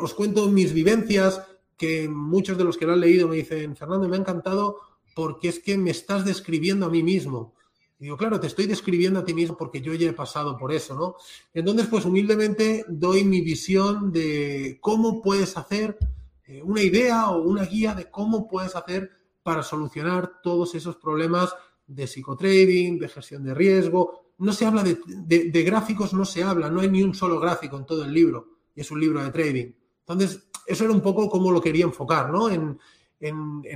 os 0.00 0.14
cuento 0.14 0.48
mis 0.48 0.72
vivencias, 0.72 1.42
que 1.82 2.08
muchos 2.08 2.56
de 2.56 2.62
los 2.62 2.76
que 2.76 2.86
lo 2.86 2.92
han 2.92 3.00
leído 3.00 3.26
me 3.26 3.34
dicen, 3.34 3.74
Fernando, 3.74 4.08
me 4.08 4.14
ha 4.14 4.20
encantado 4.20 4.78
porque 5.16 5.48
es 5.48 5.58
que 5.58 5.76
me 5.76 5.90
estás 5.90 6.24
describiendo 6.24 6.86
a 6.86 6.88
mí 6.88 7.02
mismo. 7.02 7.56
digo, 7.98 8.16
claro, 8.16 8.38
te 8.38 8.46
estoy 8.46 8.66
describiendo 8.66 9.18
a 9.18 9.24
ti 9.24 9.34
mismo 9.34 9.56
porque 9.56 9.80
yo 9.80 9.92
ya 9.94 10.08
he 10.08 10.12
pasado 10.12 10.56
por 10.56 10.72
eso, 10.72 10.94
¿no? 10.94 11.16
Entonces, 11.52 11.88
pues 11.88 12.04
humildemente 12.04 12.84
doy 12.86 13.24
mi 13.24 13.40
visión 13.40 14.12
de 14.12 14.78
cómo 14.80 15.20
puedes 15.20 15.56
hacer 15.56 15.98
eh, 16.46 16.62
una 16.62 16.82
idea 16.82 17.30
o 17.30 17.42
una 17.42 17.64
guía 17.64 17.96
de 17.96 18.08
cómo 18.08 18.46
puedes 18.46 18.76
hacer 18.76 19.10
para 19.42 19.64
solucionar 19.64 20.40
todos 20.40 20.76
esos 20.76 20.94
problemas 20.94 21.52
de 21.88 22.06
psicotrading, 22.06 23.00
de 23.00 23.08
gestión 23.08 23.42
de 23.42 23.54
riesgo, 23.54 24.22
no 24.38 24.52
se 24.52 24.66
habla 24.66 24.84
de, 24.84 25.62
gráficos, 25.64 26.14
no 26.14 26.24
se 26.24 26.44
habla, 26.44 26.70
no 26.70 26.80
hay 26.80 26.88
ni 26.88 27.02
un 27.02 27.12
solo 27.12 27.40
gráfico 27.40 27.76
en 27.76 27.86
todo 27.86 28.04
el 28.04 28.12
libro, 28.12 28.58
y 28.72 28.82
es 28.82 28.90
un 28.92 29.00
libro 29.00 29.20
de 29.20 29.32
trading. 29.32 29.72
Entonces, 30.06 30.48
eso 30.66 30.84
era 30.84 30.92
un 30.92 31.02
poco 31.02 31.28
como 31.28 31.50
lo 31.50 31.60
quería 31.60 31.84
enfocar, 31.84 32.30
¿no? 32.30 32.50
En, 32.50 32.78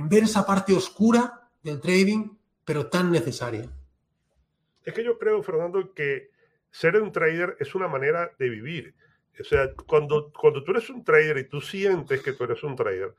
ver 0.09 0.23
esa 0.23 0.45
parte 0.45 0.73
oscura 0.73 1.49
del 1.63 1.79
trading, 1.79 2.29
pero 2.65 2.87
tan 2.87 3.11
necesaria. 3.11 3.69
Es 4.83 4.93
que 4.93 5.03
yo 5.03 5.17
creo, 5.17 5.41
Fernando, 5.41 5.93
que 5.93 6.31
ser 6.69 7.01
un 7.01 7.11
trader 7.11 7.55
es 7.59 7.73
una 7.73 7.87
manera 7.87 8.31
de 8.37 8.49
vivir. 8.49 8.95
O 9.39 9.43
sea, 9.43 9.71
cuando, 9.85 10.31
cuando 10.33 10.63
tú 10.63 10.71
eres 10.71 10.89
un 10.89 11.03
trader 11.03 11.37
y 11.37 11.47
tú 11.47 11.61
sientes 11.61 12.21
que 12.21 12.33
tú 12.33 12.43
eres 12.43 12.63
un 12.63 12.75
trader, 12.75 13.13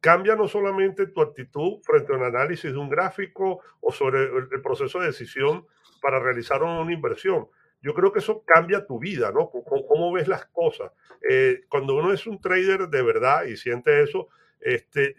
cambia 0.00 0.34
no 0.34 0.48
solamente 0.48 1.06
tu 1.08 1.20
actitud 1.20 1.80
frente 1.82 2.12
a 2.12 2.16
un 2.16 2.24
análisis 2.24 2.72
de 2.72 2.78
un 2.78 2.88
gráfico 2.88 3.60
o 3.80 3.92
sobre 3.92 4.24
el 4.24 4.62
proceso 4.62 4.98
de 5.00 5.08
decisión 5.08 5.66
para 6.00 6.18
realizar 6.18 6.62
una 6.62 6.92
inversión. 6.92 7.48
Yo 7.82 7.94
creo 7.94 8.12
que 8.12 8.18
eso 8.18 8.42
cambia 8.44 8.86
tu 8.86 8.98
vida, 8.98 9.32
¿no? 9.32 9.50
cómo, 9.50 10.12
ves 10.12 10.28
las 10.28 10.46
cosas. 10.46 10.92
Eh, 11.28 11.62
cuando 11.68 11.94
uno 11.96 12.12
es 12.12 12.26
un 12.26 12.40
trader 12.40 12.88
de 12.88 13.02
verdad 13.02 13.44
y 13.44 13.56
siente 13.56 14.02
eso, 14.02 14.28
este, 14.60 15.16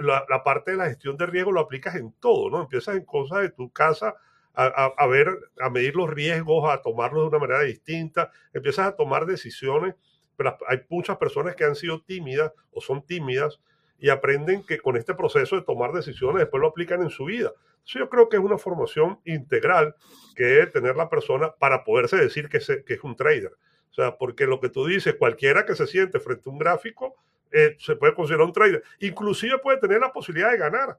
la, 0.00 0.44
parte 0.44 0.72
de 0.72 0.76
la 0.76 0.88
gestión 0.88 1.16
de 1.16 1.26
riesgo 1.26 1.52
lo 1.52 1.60
aplicas 1.60 1.94
en 1.94 2.12
todo, 2.20 2.50
¿no? 2.50 2.62
Empiezas 2.62 2.96
en 2.96 3.04
cosas 3.04 3.40
de 3.40 3.50
tu 3.50 3.70
casa 3.70 4.14
a, 4.54 4.66
a, 4.66 5.06
ver, 5.06 5.28
a 5.60 5.70
medir 5.70 5.96
los 5.96 6.10
riesgos, 6.10 6.70
a 6.70 6.82
tomarlos 6.82 7.22
de 7.22 7.28
una 7.28 7.38
manera 7.38 7.62
distinta, 7.62 8.30
empiezas 8.52 8.88
a 8.88 8.96
tomar 8.96 9.24
decisiones, 9.24 9.94
pero 10.36 10.58
hay 10.68 10.82
muchas 10.90 11.16
personas 11.16 11.56
que 11.56 11.64
han 11.64 11.74
sido 11.74 12.02
tímidas 12.02 12.52
o 12.72 12.82
son 12.82 13.02
tímidas 13.06 13.60
y 14.02 14.10
aprenden 14.10 14.64
que 14.64 14.80
con 14.80 14.96
este 14.96 15.14
proceso 15.14 15.54
de 15.54 15.62
tomar 15.62 15.92
decisiones 15.92 16.40
después 16.40 16.60
lo 16.60 16.66
aplican 16.66 17.02
en 17.02 17.10
su 17.10 17.26
vida. 17.26 17.52
yo 17.84 18.08
creo 18.10 18.28
que 18.28 18.36
es 18.36 18.42
una 18.42 18.58
formación 18.58 19.20
integral 19.24 19.94
que 20.34 20.42
debe 20.42 20.66
tener 20.66 20.96
la 20.96 21.08
persona 21.08 21.52
para 21.52 21.84
poderse 21.84 22.16
decir 22.16 22.48
que, 22.48 22.58
que 22.58 22.94
es 22.94 23.04
un 23.04 23.14
trader. 23.14 23.52
O 23.92 23.94
sea, 23.94 24.16
porque 24.16 24.44
lo 24.46 24.58
que 24.58 24.70
tú 24.70 24.86
dices, 24.86 25.14
cualquiera 25.14 25.64
que 25.64 25.76
se 25.76 25.86
siente 25.86 26.18
frente 26.18 26.50
a 26.50 26.52
un 26.52 26.58
gráfico 26.58 27.14
eh, 27.52 27.76
se 27.78 27.94
puede 27.94 28.12
considerar 28.12 28.44
un 28.44 28.52
trader. 28.52 28.82
Inclusive 28.98 29.58
puede 29.58 29.78
tener 29.78 30.00
la 30.00 30.12
posibilidad 30.12 30.50
de 30.50 30.58
ganar. 30.58 30.98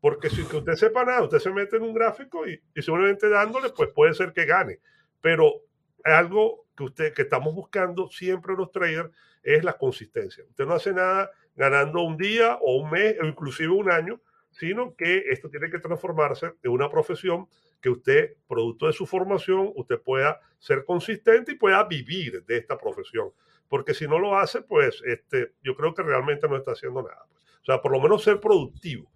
Porque 0.00 0.30
si 0.30 0.40
usted 0.40 0.74
sepa 0.74 1.04
nada, 1.04 1.24
usted 1.24 1.40
se 1.40 1.50
mete 1.50 1.76
en 1.76 1.82
un 1.82 1.92
gráfico 1.92 2.48
y, 2.48 2.58
y 2.74 3.28
dándole, 3.30 3.68
pues 3.76 3.90
puede 3.90 4.14
ser 4.14 4.32
que 4.32 4.46
gane. 4.46 4.80
Pero 5.20 5.64
algo 6.02 6.64
que 6.74 6.84
usted 6.84 7.12
que 7.12 7.22
estamos 7.22 7.54
buscando 7.54 8.08
siempre 8.08 8.54
los 8.56 8.70
traders 8.70 9.10
es 9.42 9.64
la 9.64 9.74
consistencia. 9.74 10.44
Usted 10.48 10.64
no 10.64 10.74
hace 10.74 10.94
nada 10.94 11.30
ganando 11.58 12.00
un 12.02 12.16
día 12.16 12.56
o 12.62 12.76
un 12.76 12.90
mes 12.90 13.16
o 13.20 13.26
inclusive 13.26 13.68
un 13.68 13.90
año, 13.90 14.20
sino 14.50 14.94
que 14.96 15.24
esto 15.28 15.50
tiene 15.50 15.70
que 15.70 15.80
transformarse 15.80 16.54
en 16.62 16.70
una 16.70 16.88
profesión 16.88 17.48
que 17.82 17.90
usted, 17.90 18.36
producto 18.48 18.86
de 18.86 18.92
su 18.92 19.06
formación, 19.06 19.72
usted 19.74 20.00
pueda 20.00 20.40
ser 20.58 20.84
consistente 20.84 21.52
y 21.52 21.56
pueda 21.56 21.84
vivir 21.84 22.44
de 22.46 22.56
esta 22.56 22.78
profesión. 22.78 23.30
Porque 23.68 23.92
si 23.92 24.08
no 24.08 24.18
lo 24.18 24.38
hace, 24.38 24.62
pues 24.62 25.02
este, 25.04 25.52
yo 25.62 25.76
creo 25.76 25.92
que 25.94 26.02
realmente 26.02 26.48
no 26.48 26.56
está 26.56 26.72
haciendo 26.72 27.02
nada. 27.02 27.26
O 27.60 27.64
sea, 27.64 27.82
por 27.82 27.92
lo 27.92 28.00
menos 28.00 28.22
ser 28.22 28.40
productivo. 28.40 29.10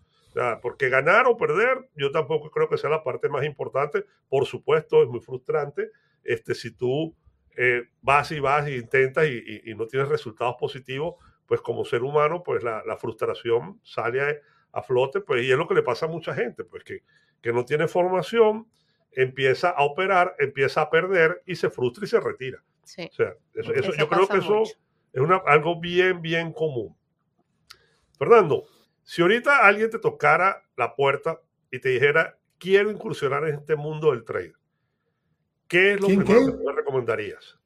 porque 0.61 0.89
ganar 0.89 1.27
o 1.27 1.37
perder, 1.37 1.89
yo 1.95 2.11
tampoco 2.11 2.51
creo 2.51 2.69
que 2.69 2.79
sea 2.79 2.91
la 2.91 3.05
parte 3.05 3.29
más 3.29 3.45
importante. 3.45 4.05
Por 4.29 4.47
supuesto, 4.47 5.03
es 5.03 5.09
muy 5.09 5.21
frustrante 5.21 5.91
este, 6.25 6.55
si 6.55 6.71
tú 6.71 7.15
eh, 7.57 7.83
vas 8.01 8.31
y 8.33 8.41
vas 8.41 8.67
e 8.67 8.77
intentas 8.77 9.27
y, 9.27 9.75
no 9.75 9.87
tienes 9.87 10.09
resultados 10.09 10.57
positivos, 10.59 11.17
pues 11.53 11.61
como 11.61 11.85
ser 11.85 12.03
humano, 12.03 12.43
pues 12.43 12.63
la, 12.63 12.97
frustración 12.97 13.79
sale 13.83 14.41
a, 14.73 14.81
flote, 14.81 15.21
pues 15.21 15.45
y 15.45 15.53
es 15.53 15.59
lo 15.59 15.69
que 15.69 15.75
le 15.75 15.83
pasa 15.83 16.07
a 16.07 16.09
mucha 16.09 16.33
gente, 16.33 16.65
pues 16.65 16.83
que, 16.83 17.03
que 17.43 17.53
no 17.53 17.67
tiene 17.67 17.89
formación, 17.89 18.67
empieza 19.11 19.69
a 19.69 19.83
operar, 19.83 20.35
empieza 20.39 20.81
a 20.81 20.89
perder 20.89 21.43
y 21.45 21.55
se 21.57 21.69
frustra 21.69 22.07
y 22.07 22.09
se 22.09 22.21
retira. 22.21 22.65
Sí. 22.85 23.03
O 23.03 23.15
sea, 23.15 23.35
eso, 23.53 23.93
yo 23.99 24.09
creo 24.09 24.27
que 24.29 24.39
eso 24.39 24.63
es 24.63 25.21
una, 25.21 25.43
algo 25.45 25.79
bien, 25.79 26.23
bien 26.23 26.55
común. 26.55 26.97
Fernando, 28.19 28.65
si 29.03 29.21
ahorita 29.21 29.59
alguien 29.59 29.91
te 29.91 29.99
tocara 29.99 30.65
la 30.79 30.97
puerta 30.97 31.39
y 31.71 31.81
te 31.81 31.91
dijera, 31.91 32.39
quiero 32.57 32.91
incursionar 32.91 33.47
en 33.47 33.57
este 33.57 33.77
mundo 33.77 34.13
del 34.13 34.25
trade, 34.25 34.55
¿qué 35.69 35.93
es 35.93 36.01
lo 36.01 36.07
primero 36.07 36.47
que 36.47 36.53
tú 36.53 36.73
recomendarías? 36.75 37.59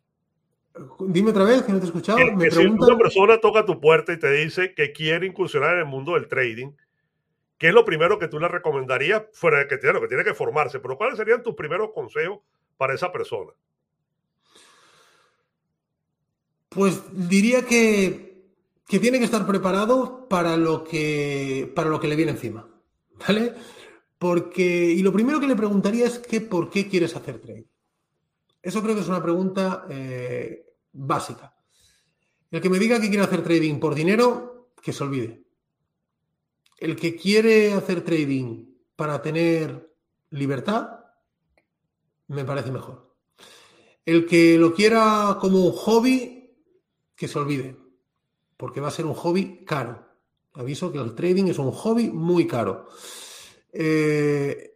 Dime 1.01 1.31
otra 1.31 1.45
vez, 1.45 1.63
que 1.63 1.73
no 1.73 1.79
te 1.79 1.85
he 1.85 1.89
escuchado. 1.89 2.19
Me 2.35 2.51
Si 2.51 2.67
una 2.67 2.97
persona 2.97 3.41
toca 3.41 3.65
tu 3.65 3.81
puerta 3.81 4.13
y 4.13 4.19
te 4.19 4.31
dice 4.31 4.75
que 4.75 4.93
quiere 4.93 5.27
incursionar 5.27 5.75
en 5.75 5.81
el 5.81 5.87
mundo 5.87 6.15
del 6.15 6.29
trading, 6.29 6.73
¿qué 7.59 7.69
es 7.69 7.75
lo 7.75 7.85
primero 7.85 8.19
que 8.19 8.29
tú 8.29 8.39
le 8.39 8.49
recomendarías? 8.49 9.25
Fuera 9.33 9.59
de 9.59 9.69
que 9.69 9.79
tiene, 9.79 10.01
que 10.01 10.09
tiene 10.09 10.25
que 10.25 10.35
formarse, 10.35 10.81
pero 10.81 10.97
¿cuáles 10.97 11.17
serían 11.17 11.43
tus 11.43 11.55
primeros 11.55 11.91
consejos 11.93 12.41
para 12.77 12.95
esa 12.95 13.13
persona? 13.13 13.53
Pues 16.69 17.01
diría 17.13 17.63
que, 17.63 18.51
que 18.87 18.99
tiene 18.99 19.19
que 19.19 19.25
estar 19.25 19.47
preparado 19.47 20.29
para 20.29 20.57
lo 20.57 20.85
que, 20.85 21.73
para 21.75 21.89
lo 21.89 22.01
que 22.01 22.09
le 22.09 22.17
viene 22.17 22.33
encima. 22.33 22.69
¿Vale? 23.27 23.55
Porque, 24.19 24.65
y 24.65 25.03
lo 25.03 25.13
primero 25.13 25.41
que 25.41 25.47
le 25.47 25.57
preguntaría 25.57 26.07
es 26.07 26.19
que 26.19 26.41
por 26.41 26.71
qué 26.71 26.89
quieres 26.89 27.17
hacer 27.17 27.39
trading. 27.39 27.65
Eso 28.63 28.83
creo 28.83 28.95
que 28.95 29.01
es 29.01 29.09
una 29.09 29.23
pregunta 29.23 29.87
eh, 29.89 30.66
básica. 30.97 31.55
El 32.51 32.61
que 32.61 32.71
me 32.71 32.79
diga 32.79 33.01
que 33.01 33.09
quiere 33.09 33.25
hacer 33.25 33.43
trading 33.43 33.79
por 33.79 33.95
dinero, 33.95 34.71
que 34.83 34.93
se 34.93 35.05
olvide. 35.05 35.45
El 36.79 36.97
que 36.97 37.17
quiere 37.17 37.73
hacer 37.73 38.03
trading 38.03 38.67
para 38.97 39.21
tener 39.23 39.95
libertad, 40.31 41.01
me 42.29 42.45
parece 42.45 42.71
mejor. 42.71 43.15
El 44.05 44.27
que 44.27 44.57
lo 44.59 44.75
quiera 44.75 45.39
como 45.41 45.65
un 45.65 45.73
hobby, 45.73 46.55
que 47.15 47.29
se 47.29 47.39
olvide, 47.39 47.77
porque 48.57 48.81
va 48.81 48.89
a 48.89 48.93
ser 48.93 49.07
un 49.07 49.15
hobby 49.15 49.65
caro. 49.65 50.07
Aviso 50.55 50.93
que 50.93 50.99
el 50.99 51.15
trading 51.15 51.47
es 51.47 51.59
un 51.59 51.73
hobby 51.73 52.11
muy 52.11 52.47
caro. 52.47 52.87
Eh, 53.73 54.75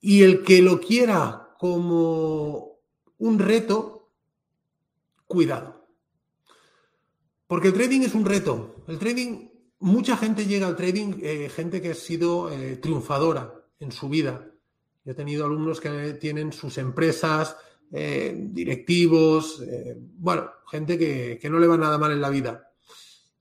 y 0.00 0.22
el 0.22 0.42
que 0.42 0.62
lo 0.62 0.80
quiera 0.80 1.54
como 1.58 2.78
un 3.18 3.38
reto, 3.38 3.93
cuidado. 5.34 5.84
Porque 7.46 7.68
el 7.68 7.74
trading 7.74 8.00
es 8.02 8.14
un 8.14 8.24
reto. 8.24 8.84
El 8.88 8.98
trading, 8.98 9.48
mucha 9.80 10.16
gente 10.16 10.46
llega 10.46 10.66
al 10.66 10.76
trading, 10.76 11.18
eh, 11.22 11.50
gente 11.54 11.82
que 11.82 11.90
ha 11.90 11.94
sido 11.94 12.50
eh, 12.50 12.76
triunfadora 12.76 13.52
en 13.80 13.92
su 13.92 14.08
vida. 14.08 14.50
Yo 15.04 15.12
he 15.12 15.14
tenido 15.14 15.44
alumnos 15.44 15.80
que 15.80 16.14
tienen 16.14 16.52
sus 16.52 16.78
empresas, 16.78 17.56
eh, 17.92 18.34
directivos, 18.34 19.62
bueno, 20.16 20.50
gente 20.70 20.96
que, 20.98 21.50
no 21.50 21.58
le 21.58 21.66
va 21.66 21.76
nada 21.76 21.98
mal 21.98 22.12
en 22.12 22.22
la 22.22 22.30
vida. 22.30 22.72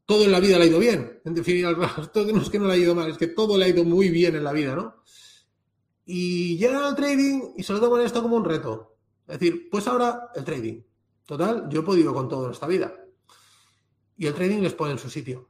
Todo 0.06 0.26
en 0.26 0.32
la 0.34 0.42
vida 0.42 0.58
le 0.58 0.66
ha 0.66 0.68
ido 0.68 0.80
bien. 0.80 1.22
En 1.24 1.34
definitiva, 1.34 1.74
todo 2.14 2.34
no 2.34 2.42
es 2.42 2.50
que 2.50 2.60
no 2.60 2.68
le 2.68 2.74
ha 2.74 2.78
ido 2.78 2.94
mal, 2.94 3.10
es 3.10 3.18
que 3.18 3.28
todo 3.28 3.58
le 3.58 3.66
ha 3.66 3.70
ido 3.70 3.86
muy 3.86 4.10
bien 4.10 4.36
en 4.36 4.44
la 4.44 4.52
vida, 4.52 4.76
¿no? 4.76 5.04
Y 6.06 6.58
llegan 6.58 6.84
al 6.84 6.96
trading 6.96 7.54
y 7.56 7.64
se 7.64 7.72
lo 7.72 7.80
toman 7.80 8.02
esto 8.02 8.22
como 8.22 8.36
un 8.36 8.44
reto. 8.44 8.98
Es 9.26 9.40
decir, 9.40 9.70
pues 9.72 9.88
ahora 9.88 10.30
el 10.36 10.44
trading. 10.44 10.82
Total, 11.26 11.70
yo 11.70 11.82
he 11.82 11.84
podido 11.84 12.14
con 12.14 12.28
todo 12.28 12.46
en 12.46 12.52
esta 12.52 12.68
vida. 12.68 12.94
Y 14.18 14.28
el 14.28 14.34
trading 14.34 14.60
les 14.60 14.74
pone 14.74 14.92
en 14.92 15.00
su 15.00 15.10
sitio. 15.10 15.50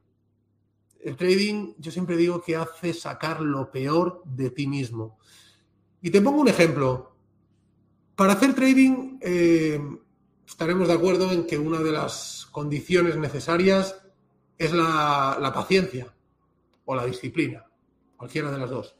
El 1.00 1.16
trading, 1.16 1.74
yo 1.78 1.90
siempre 1.90 2.16
digo 2.16 2.40
que 2.42 2.56
hace 2.56 2.94
sacar 2.94 3.40
lo 3.40 3.70
peor 3.70 4.22
de 4.24 4.50
ti 4.50 4.66
mismo. 4.66 5.18
Y 6.00 6.10
te 6.10 6.20
pongo 6.20 6.40
un 6.40 6.48
ejemplo. 6.48 7.16
Para 8.14 8.34
hacer 8.34 8.54
trading, 8.54 9.18
eh, 9.20 9.80
estaremos 10.46 10.88
de 10.88 10.94
acuerdo 10.94 11.30
en 11.32 11.46
que 11.46 11.58
una 11.58 11.80
de 11.80 11.92
las 11.92 12.46
condiciones 12.50 13.16
necesarias 13.16 14.00
es 14.56 14.72
la, 14.72 15.52
paciencia 15.54 16.14
o 16.84 16.94
la 16.94 17.04
disciplina, 17.04 17.66
cualquiera 18.16 18.50
de 18.50 18.58
las 18.58 18.70
dos. 18.70 18.96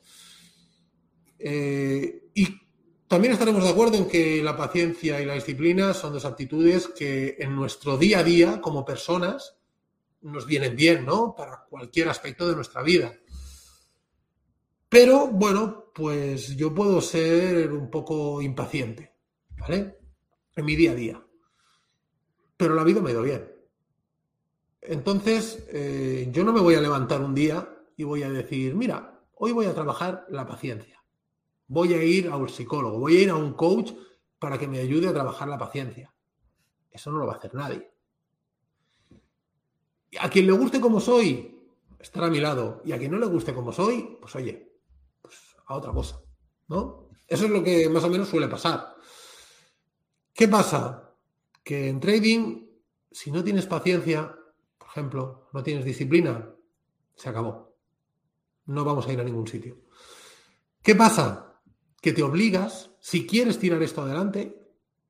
Eh, 1.38 2.30
y 2.34 2.60
también 3.08 3.32
estaremos 3.32 3.62
de 3.62 3.70
acuerdo 3.70 3.96
en 3.96 4.08
que 4.08 4.42
la 4.42 4.56
paciencia 4.56 5.20
y 5.20 5.26
la 5.26 5.34
disciplina 5.34 5.92
son 5.94 6.12
dos 6.12 6.24
actitudes 6.24 6.88
que 6.88 7.36
en 7.38 7.54
nuestro 7.54 7.98
día 7.98 8.20
a 8.20 8.24
día 8.24 8.60
como 8.60 8.84
personas 8.84 9.56
nos 10.22 10.46
vienen 10.46 10.74
bien, 10.74 11.04
¿no? 11.04 11.34
Para 11.34 11.64
cualquier 11.68 12.08
aspecto 12.08 12.48
de 12.48 12.56
nuestra 12.56 12.82
vida. 12.82 13.14
Pero 14.88 15.26
bueno, 15.26 15.90
pues 15.94 16.56
yo 16.56 16.74
puedo 16.74 17.00
ser 17.00 17.72
un 17.72 17.90
poco 17.90 18.40
impaciente, 18.40 19.12
¿vale? 19.58 19.98
En 20.56 20.64
mi 20.64 20.76
día 20.76 20.92
a 20.92 20.94
día. 20.94 21.26
Pero 22.56 22.74
la 22.74 22.84
vida 22.84 23.00
me 23.00 23.10
ha 23.10 23.12
ido 23.12 23.22
bien. 23.22 23.52
Entonces, 24.80 25.66
eh, 25.68 26.28
yo 26.30 26.44
no 26.44 26.52
me 26.52 26.60
voy 26.60 26.74
a 26.74 26.80
levantar 26.80 27.20
un 27.22 27.34
día 27.34 27.68
y 27.96 28.04
voy 28.04 28.22
a 28.22 28.30
decir, 28.30 28.74
mira, 28.74 29.20
hoy 29.34 29.52
voy 29.52 29.66
a 29.66 29.74
trabajar 29.74 30.26
la 30.30 30.46
paciencia. 30.46 31.03
Voy 31.66 31.94
a 31.94 32.03
ir 32.03 32.29
a 32.29 32.37
un 32.37 32.48
psicólogo, 32.48 32.98
voy 32.98 33.16
a 33.16 33.22
ir 33.22 33.31
a 33.31 33.37
un 33.37 33.55
coach 33.55 33.92
para 34.38 34.59
que 34.59 34.68
me 34.68 34.79
ayude 34.79 35.09
a 35.09 35.12
trabajar 35.12 35.48
la 35.48 35.59
paciencia. 35.59 36.14
Eso 36.90 37.11
no 37.11 37.18
lo 37.18 37.27
va 37.27 37.35
a 37.35 37.37
hacer 37.37 37.55
nadie. 37.55 37.90
A 40.20 40.29
quien 40.29 40.46
le 40.46 40.53
guste 40.53 40.81
como 40.81 41.00
soy, 41.00 41.59
estará 41.98 42.27
a 42.27 42.31
mi 42.31 42.40
lado. 42.40 42.83
Y 42.85 42.92
a 42.92 42.98
quien 42.98 43.11
no 43.11 43.18
le 43.18 43.27
guste 43.27 43.55
como 43.55 43.72
soy, 43.72 44.18
pues 44.20 44.35
oye, 44.37 44.72
a 45.66 45.74
otra 45.74 45.92
cosa, 45.92 46.20
¿no? 46.68 47.09
Eso 47.27 47.46
es 47.46 47.50
lo 47.50 47.62
que 47.62 47.88
más 47.88 48.05
o 48.05 48.11
menos 48.11 48.29
suele 48.29 48.48
pasar. 48.48 48.94
¿Qué 50.33 50.46
pasa? 50.46 51.16
Que 51.62 51.88
en 51.88 52.00
trading, 52.00 52.66
si 53.11 53.31
no 53.31 53.42
tienes 53.42 53.66
paciencia, 53.66 54.37
por 54.79 54.88
ejemplo, 54.88 55.48
no 55.53 55.62
tienes 55.62 55.85
disciplina, 55.85 56.55
se 57.14 57.29
acabó. 57.29 57.77
No 58.66 58.85
vamos 58.85 59.07
a 59.07 59.12
ir 59.12 59.20
a 59.20 59.24
ningún 59.24 59.46
sitio. 59.46 59.79
¿Qué 60.83 60.94
pasa? 60.94 61.53
Que 62.04 62.12
te 62.12 62.22
obligas, 62.22 62.90
si 63.00 63.26
quieres 63.26 63.58
tirar 63.58 63.82
esto 63.82 64.02
adelante, 64.02 64.54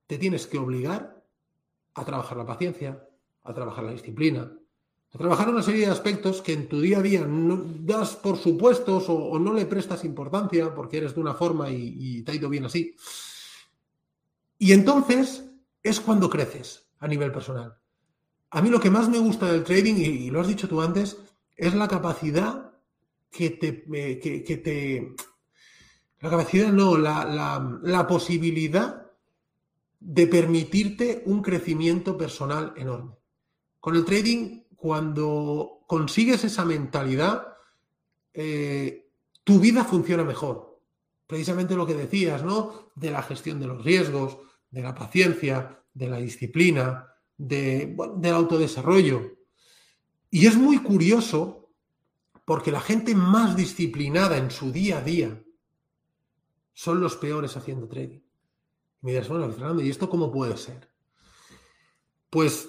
te 0.06 0.16
tienes 0.16 0.46
que 0.46 0.58
obligar 0.58 1.24
a 1.92 2.04
trabajar 2.04 2.36
la 2.36 2.46
paciencia, 2.46 3.08
a 3.42 3.52
trabajar 3.52 3.82
la 3.82 3.90
disciplina, 3.90 4.52
a 5.12 5.18
trabajar 5.18 5.48
una 5.48 5.64
serie 5.64 5.86
de 5.86 5.90
aspectos 5.90 6.40
que 6.40 6.52
en 6.52 6.68
tu 6.68 6.80
día 6.80 6.98
a 6.98 7.02
día 7.02 7.26
no 7.26 7.64
das 7.80 8.14
por 8.14 8.36
supuestos 8.36 9.06
o, 9.08 9.36
no 9.40 9.52
le 9.52 9.66
prestas 9.66 10.04
importancia 10.04 10.72
porque 10.72 10.98
eres 10.98 11.16
de 11.16 11.20
una 11.20 11.34
forma 11.34 11.68
y, 11.68 12.22
te 12.22 12.30
ha 12.30 12.36
ido 12.36 12.48
bien 12.48 12.66
así. 12.66 12.94
Y 14.56 14.70
entonces 14.70 15.50
es 15.82 15.98
cuando 15.98 16.30
creces 16.30 16.86
a 17.00 17.08
nivel 17.08 17.32
personal. 17.32 17.76
A 18.50 18.62
mí 18.62 18.70
lo 18.70 18.78
que 18.78 18.90
más 18.90 19.08
me 19.08 19.18
gusta 19.18 19.50
del 19.50 19.64
trading, 19.64 19.96
y, 19.96 20.30
lo 20.30 20.40
has 20.40 20.46
dicho 20.46 20.68
tú 20.68 20.80
antes, 20.80 21.18
es 21.56 21.74
la 21.74 21.88
capacidad 21.88 22.72
que 23.32 23.50
te... 23.50 23.82
que, 24.20 24.56
te 24.62 25.16
la 26.24 26.30
capacidad, 26.30 26.72
no, 26.72 26.96
la, 26.96 27.78
la 27.82 28.06
posibilidad 28.06 29.12
de 30.00 30.26
permitirte 30.26 31.22
un 31.26 31.42
crecimiento 31.42 32.16
personal 32.16 32.72
enorme. 32.78 33.12
Con 33.78 33.94
el 33.94 34.06
trading 34.06 34.62
cuando 34.74 35.84
consigues 35.86 36.42
esa 36.44 36.64
mentalidad, 36.64 37.46
eh, 38.32 39.10
tu 39.44 39.60
vida 39.60 39.84
funciona 39.84 40.24
mejor. 40.24 40.80
Precisamente 41.26 41.76
lo 41.76 41.86
que 41.86 41.92
decías, 41.92 42.42
¿no? 42.42 42.90
De 42.94 43.10
la 43.10 43.22
gestión 43.22 43.60
de 43.60 43.66
los 43.66 43.84
riesgos, 43.84 44.38
de 44.70 44.80
la 44.80 44.94
paciencia, 44.94 45.78
de 45.92 46.08
la 46.08 46.16
disciplina, 46.16 47.06
de, 47.36 47.94
del 48.16 48.32
autodesarrollo. 48.32 49.36
Y 50.30 50.46
es 50.46 50.56
muy 50.56 50.78
curioso 50.78 51.68
porque 52.46 52.72
la 52.72 52.80
gente 52.80 53.14
más 53.14 53.56
disciplinada 53.56 54.38
en 54.38 54.50
su 54.50 54.72
día 54.72 55.00
a 55.00 55.02
día 55.02 55.43
son 56.74 57.00
los 57.00 57.16
peores 57.16 57.56
haciendo 57.56 57.88
trading. 57.88 58.18
Y 58.18 59.06
me 59.06 59.12
dirás, 59.12 59.28
bueno, 59.28 59.48
Fernando, 59.50 59.82
¿y 59.82 59.88
esto 59.88 60.10
cómo 60.10 60.30
puede 60.30 60.56
ser? 60.56 60.88
Pues 62.28 62.68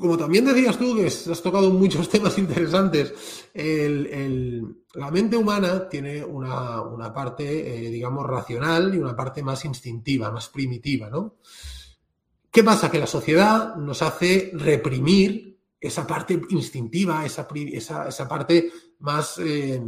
como 0.00 0.16
también 0.16 0.44
decías 0.44 0.76
tú, 0.76 0.96
que 0.96 1.06
has 1.06 1.42
tocado 1.42 1.70
muchos 1.70 2.08
temas 2.10 2.36
interesantes, 2.38 3.48
la 3.54 5.10
mente 5.10 5.36
humana 5.36 5.88
tiene 5.88 6.24
una, 6.24 7.12
parte, 7.14 7.86
eh, 7.86 7.90
digamos, 7.90 8.26
racional 8.26 8.94
y 8.94 8.98
una 8.98 9.14
parte 9.14 9.42
más 9.42 9.64
instintiva, 9.64 10.30
más 10.30 10.48
primitiva, 10.48 11.08
¿no? 11.10 11.36
¿Qué 12.50 12.62
pasa? 12.62 12.90
Que 12.90 12.98
la 12.98 13.06
sociedad 13.06 13.76
nos 13.76 14.02
hace 14.02 14.52
reprimir 14.54 15.58
esa 15.80 16.06
parte 16.06 16.40
instintiva, 16.50 17.24
esa, 17.26 17.46
esa, 17.72 18.28
parte 18.28 18.70
más, 19.00 19.38
eh, 19.38 19.82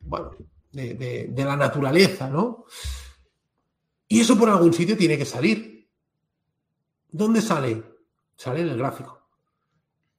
bueno, 0.00 0.30
de, 0.70 1.28
de 1.30 1.44
la 1.44 1.56
naturaleza, 1.56 2.30
¿no? 2.30 2.64
Y 4.12 4.20
eso 4.20 4.38
por 4.38 4.50
algún 4.50 4.72
sitio 4.72 4.96
tiene 4.96 5.16
que 5.16 5.24
salir. 5.24 5.88
¿Dónde 7.10 7.40
sale? 7.40 7.82
Sale 8.36 8.60
en 8.60 8.68
el 8.68 8.78
gráfico 8.78 9.22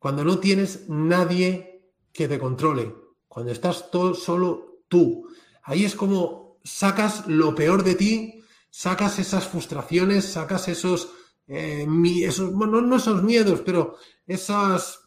cuando 0.04 0.26
no 0.26 0.38
tienes 0.38 0.90
nadie 0.90 1.94
que 2.12 2.28
te 2.28 2.38
controle, 2.38 2.94
cuando 3.30 3.54
estás 3.54 3.90
todo, 3.90 4.14
solo 4.14 4.82
tú. 4.90 5.30
Ahí 5.64 5.86
es 5.86 5.96
como 5.96 6.60
sacas 6.62 7.26
lo 7.28 7.56
peor 7.56 7.86
de 7.86 7.96
ti, 7.96 8.44
sacas 8.70 9.18
esas 9.20 9.48
frustraciones, 9.48 10.26
sacas 10.26 10.68
esos, 10.68 11.08
eh, 11.48 11.88
esos 12.22 12.52
bueno, 12.52 12.82
no 12.82 12.98
esos 12.98 13.24
miedos, 13.24 13.62
pero 13.66 13.96
esas, 14.28 15.00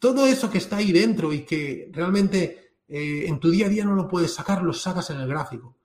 todo 0.00 0.26
eso 0.26 0.50
que 0.50 0.58
está 0.58 0.78
ahí 0.78 0.90
dentro 0.90 1.32
y 1.32 1.42
que 1.42 1.88
realmente 1.92 2.78
eh, 2.88 3.26
en 3.28 3.38
tu 3.38 3.48
día 3.48 3.66
a 3.66 3.68
día 3.68 3.84
no 3.84 3.94
lo 3.94 4.08
puedes 4.08 4.34
sacar, 4.34 4.64
lo 4.64 4.72
sacas 4.72 5.08
en 5.10 5.20
el 5.20 5.28
gráfico. 5.28 5.76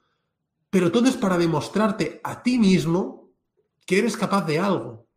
Pero 0.75 0.91
todo 0.91 1.07
es 1.07 1.15
para 1.15 1.37
demostrarte 1.37 2.19
a 2.21 2.43
ti 2.43 2.59
mismo 2.59 3.29
que 3.85 3.99
eres 3.99 4.17
capaz 4.17 4.45
de 4.45 4.59
algo, 4.59 5.07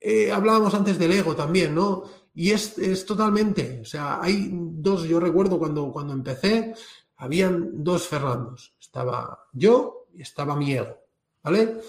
eh, 0.00 0.32
hablábamos 0.32 0.74
antes 0.74 0.98
del 0.98 1.12
ego 1.12 1.36
también, 1.36 1.72
¿no? 1.72 2.02
Y 2.34 2.50
es, 2.50 2.74
totalmente, 3.06 3.78
o 3.82 3.84
sea, 3.84 4.20
hay 4.20 4.50
dos, 4.52 5.04
yo 5.04 5.20
recuerdo 5.20 5.60
cuando, 5.60 5.92
cuando 5.92 6.12
empecé, 6.12 6.74
habían 7.18 7.84
dos 7.84 8.08
Fernandos. 8.08 8.74
Estaba 8.80 9.46
yo 9.52 10.08
y 10.12 10.22
estaba 10.22 10.56
mi 10.56 10.72
ego, 10.72 10.98
¿vale? 11.44 11.80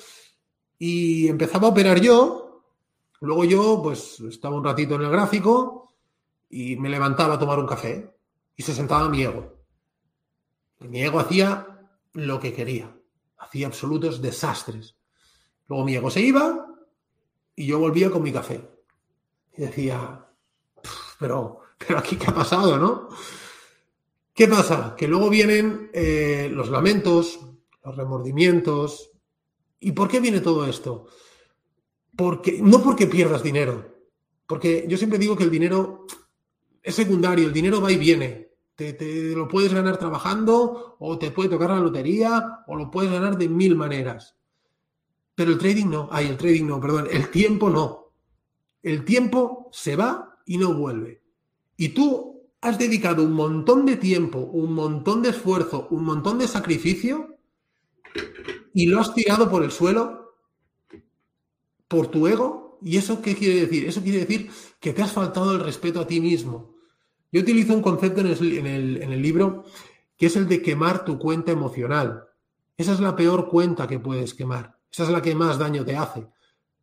Y 0.77 1.27
empezaba 1.29 1.69
a 1.69 1.71
operar 1.71 1.99
yo, 1.99 2.61
luego 3.21 3.45
yo, 3.45 3.81
pues, 3.81 4.19
estaba 4.19 4.57
un 4.57 4.63
ratito 4.63 4.93
en 4.93 5.01
el 5.01 5.09
gráfico 5.09 5.95
y 6.51 6.75
me 6.75 6.89
levantaba 6.89 7.33
a 7.33 7.39
tomar 7.39 7.57
un 7.57 7.65
café 7.65 8.13
y 8.55 8.61
se 8.61 8.75
sentaba 8.75 9.09
mi 9.09 9.23
ego. 9.23 9.55
Mi 10.81 11.01
ego 11.01 11.19
hacía 11.19 11.73
lo 12.17 12.39
que 12.39 12.51
quería, 12.51 12.95
hacía 13.37 13.67
absolutos 13.67 14.21
desastres. 14.21 14.95
Luego 15.67 15.85
mi 15.85 15.95
ego 15.95 16.09
se 16.09 16.21
iba 16.21 16.65
y 17.55 17.67
yo 17.67 17.77
volvía 17.77 18.09
con 18.09 18.23
mi 18.23 18.31
café. 18.31 18.67
Y 19.55 19.61
decía, 19.61 20.25
pero, 21.19 21.59
pero 21.77 21.99
aquí 21.99 22.15
qué 22.15 22.27
ha 22.27 22.33
pasado, 22.33 22.77
¿no? 22.77 23.09
¿Qué 24.33 24.47
pasa? 24.47 24.95
Que 24.97 25.07
luego 25.07 25.29
vienen 25.29 25.91
eh, 25.93 26.49
los 26.51 26.69
lamentos, 26.69 27.39
los 27.83 27.95
remordimientos. 27.95 29.11
¿Y 29.79 29.91
por 29.91 30.07
qué 30.07 30.19
viene 30.19 30.41
todo 30.41 30.65
esto? 30.65 31.07
Porque, 32.15 32.59
no 32.63 32.81
porque 32.81 33.05
pierdas 33.05 33.43
dinero, 33.43 33.95
porque 34.47 34.85
yo 34.87 34.97
siempre 34.97 35.19
digo 35.19 35.35
que 35.35 35.43
el 35.43 35.51
dinero 35.51 36.07
es 36.81 36.95
secundario, 36.95 37.45
el 37.45 37.53
dinero 37.53 37.79
va 37.79 37.91
y 37.91 37.97
viene. 37.97 38.46
Te, 38.77 39.33
lo 39.35 39.47
puedes 39.47 39.73
ganar 39.73 39.97
trabajando, 39.97 40.95
o 40.99 41.17
te 41.17 41.31
puede 41.31 41.49
tocar 41.49 41.71
la 41.71 41.79
lotería, 41.79 42.59
o 42.67 42.75
lo 42.75 42.91
puedes 42.91 43.11
ganar 43.11 43.37
de 43.37 43.49
mil 43.49 43.75
maneras. 43.75 44.35
Pero 45.33 45.51
el 45.51 45.57
trading 45.57 45.87
no, 45.87 46.07
ay, 46.11 46.27
el 46.27 46.37
trading 46.37 46.65
no, 46.65 46.79
perdón, 46.79 47.07
el 47.11 47.29
tiempo 47.31 47.71
no. 47.71 48.11
El 48.83 49.03
tiempo 49.03 49.69
se 49.71 49.95
va 49.95 50.37
y 50.45 50.59
no 50.59 50.73
vuelve. 50.75 51.23
Y 51.75 51.89
tú 51.89 52.43
has 52.61 52.77
dedicado 52.77 53.23
un 53.23 53.33
montón 53.33 53.85
de 53.85 53.97
tiempo, 53.97 54.39
un 54.39 54.73
montón 54.73 55.23
de 55.23 55.29
esfuerzo, 55.29 55.87
un 55.89 56.03
montón 56.03 56.37
de 56.37 56.47
sacrificio 56.47 57.35
y 58.73 58.85
lo 58.85 59.01
has 59.01 59.13
tirado 59.13 59.49
por 59.49 59.63
el 59.63 59.71
suelo 59.71 60.35
por 61.87 62.07
tu 62.07 62.27
ego. 62.27 62.79
¿Y 62.83 62.97
eso 62.97 63.23
qué 63.23 63.35
quiere 63.35 63.61
decir? 63.61 63.87
Eso 63.87 64.03
quiere 64.03 64.19
decir 64.19 64.51
que 64.79 64.93
te 64.93 65.01
has 65.01 65.11
faltado 65.11 65.51
el 65.53 65.61
respeto 65.61 65.99
a 65.99 66.07
ti 66.07 66.21
mismo. 66.21 66.76
Yo 67.31 67.41
utilizo 67.41 67.73
un 67.73 67.81
concepto 67.81 68.21
en 68.21 68.27
el, 68.27 69.21
libro 69.21 69.65
que 70.15 70.27
es 70.27 70.35
el 70.35 70.47
de 70.47 70.61
quemar 70.61 71.03
tu 71.03 71.19
cuenta 71.19 71.51
emocional. 71.51 72.25
Esa 72.77 72.93
es 72.93 72.99
la 72.99 73.15
peor 73.15 73.49
cuenta 73.49 73.87
que 73.87 73.99
puedes 73.99 74.33
quemar. 74.33 74.77
Esa 74.91 75.03
es 75.03 75.09
la 75.09 75.21
que 75.21 75.35
más 75.35 75.57
daño 75.57 75.83
te 75.83 75.95
hace. 75.95 76.27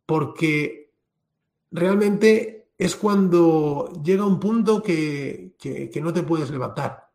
Porque 0.04 0.92
realmente 1.70 2.68
es 2.76 2.94
cuando 2.96 3.90
llega 4.04 4.26
un 4.26 4.38
punto 4.38 4.82
que, 4.82 5.54
que, 5.58 6.00
no 6.02 6.12
te 6.12 6.22
puedes 6.22 6.50
levantar 6.50 7.08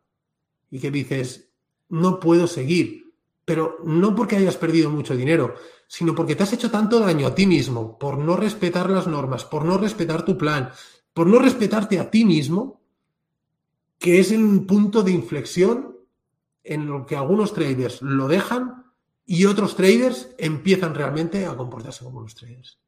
y 0.70 0.80
que 0.80 0.90
dices, 0.90 1.50
no 1.88 2.18
puedo 2.18 2.46
seguir. 2.46 3.14
Pero 3.44 3.78
no 3.84 4.14
porque 4.14 4.36
hayas 4.36 4.56
perdido 4.56 4.90
mucho 4.90 5.16
dinero, 5.16 5.54
sino 5.86 6.14
porque 6.14 6.36
te 6.36 6.42
has 6.42 6.52
hecho 6.52 6.70
tanto 6.70 7.00
daño 7.00 7.28
a 7.28 7.34
ti 7.34 7.46
mismo 7.46 7.98
por 7.98 8.18
no 8.18 8.36
respetar 8.36 8.90
las 8.90 9.06
normas, 9.06 9.44
por 9.44 9.64
no 9.64 9.78
respetar 9.78 10.24
tu 10.24 10.36
plan, 10.36 10.70
por 11.12 11.26
no 11.26 11.38
respetarte 11.38 11.98
a 11.98 12.10
ti 12.10 12.24
mismo, 12.24 12.79
que 14.00 14.18
es 14.18 14.32
un 14.32 14.66
punto 14.66 15.02
de 15.02 15.12
inflexión 15.12 15.94
en 16.64 16.86
lo 16.86 17.04
que 17.04 17.16
algunos 17.16 17.52
traders 17.52 18.00
lo 18.00 18.28
dejan 18.28 18.86
y 19.26 19.44
otros 19.44 19.76
traders 19.76 20.34
empiezan 20.38 20.94
realmente 20.94 21.44
a 21.44 21.54
comportarse 21.54 22.02
como 22.02 22.22
los 22.22 22.34
traders. 22.34 22.80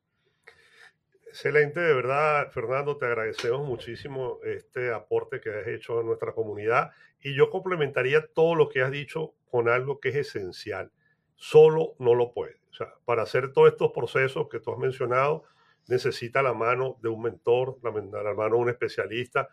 Excelente, 1.28 1.80
de 1.80 1.94
verdad, 1.94 2.50
Fernando, 2.50 2.96
te 2.96 3.06
agradecemos 3.06 3.66
muchísimo 3.66 4.38
este 4.42 4.90
aporte 4.92 5.40
que 5.40 5.50
has 5.50 5.66
hecho 5.66 6.00
a 6.00 6.02
nuestra 6.02 6.32
comunidad 6.32 6.92
y 7.20 7.34
yo 7.34 7.50
complementaría 7.50 8.26
todo 8.26 8.54
lo 8.54 8.70
que 8.70 8.80
has 8.80 8.90
dicho 8.90 9.34
con 9.50 9.68
algo 9.68 10.00
que 10.00 10.08
es 10.08 10.16
esencial. 10.16 10.90
Solo 11.36 11.94
no 11.98 12.14
lo 12.14 12.32
puede. 12.32 12.56
O 12.70 12.74
sea, 12.74 12.94
para 13.04 13.22
hacer 13.22 13.52
todos 13.52 13.70
estos 13.70 13.92
procesos 13.92 14.48
que 14.48 14.60
tú 14.60 14.72
has 14.72 14.78
mencionado, 14.78 15.44
necesita 15.88 16.42
la 16.42 16.54
mano 16.54 16.96
de 17.02 17.10
un 17.10 17.20
mentor, 17.20 17.78
la, 17.82 17.90
la 18.22 18.34
mano 18.34 18.56
de 18.56 18.62
un 18.62 18.70
especialista, 18.70 19.50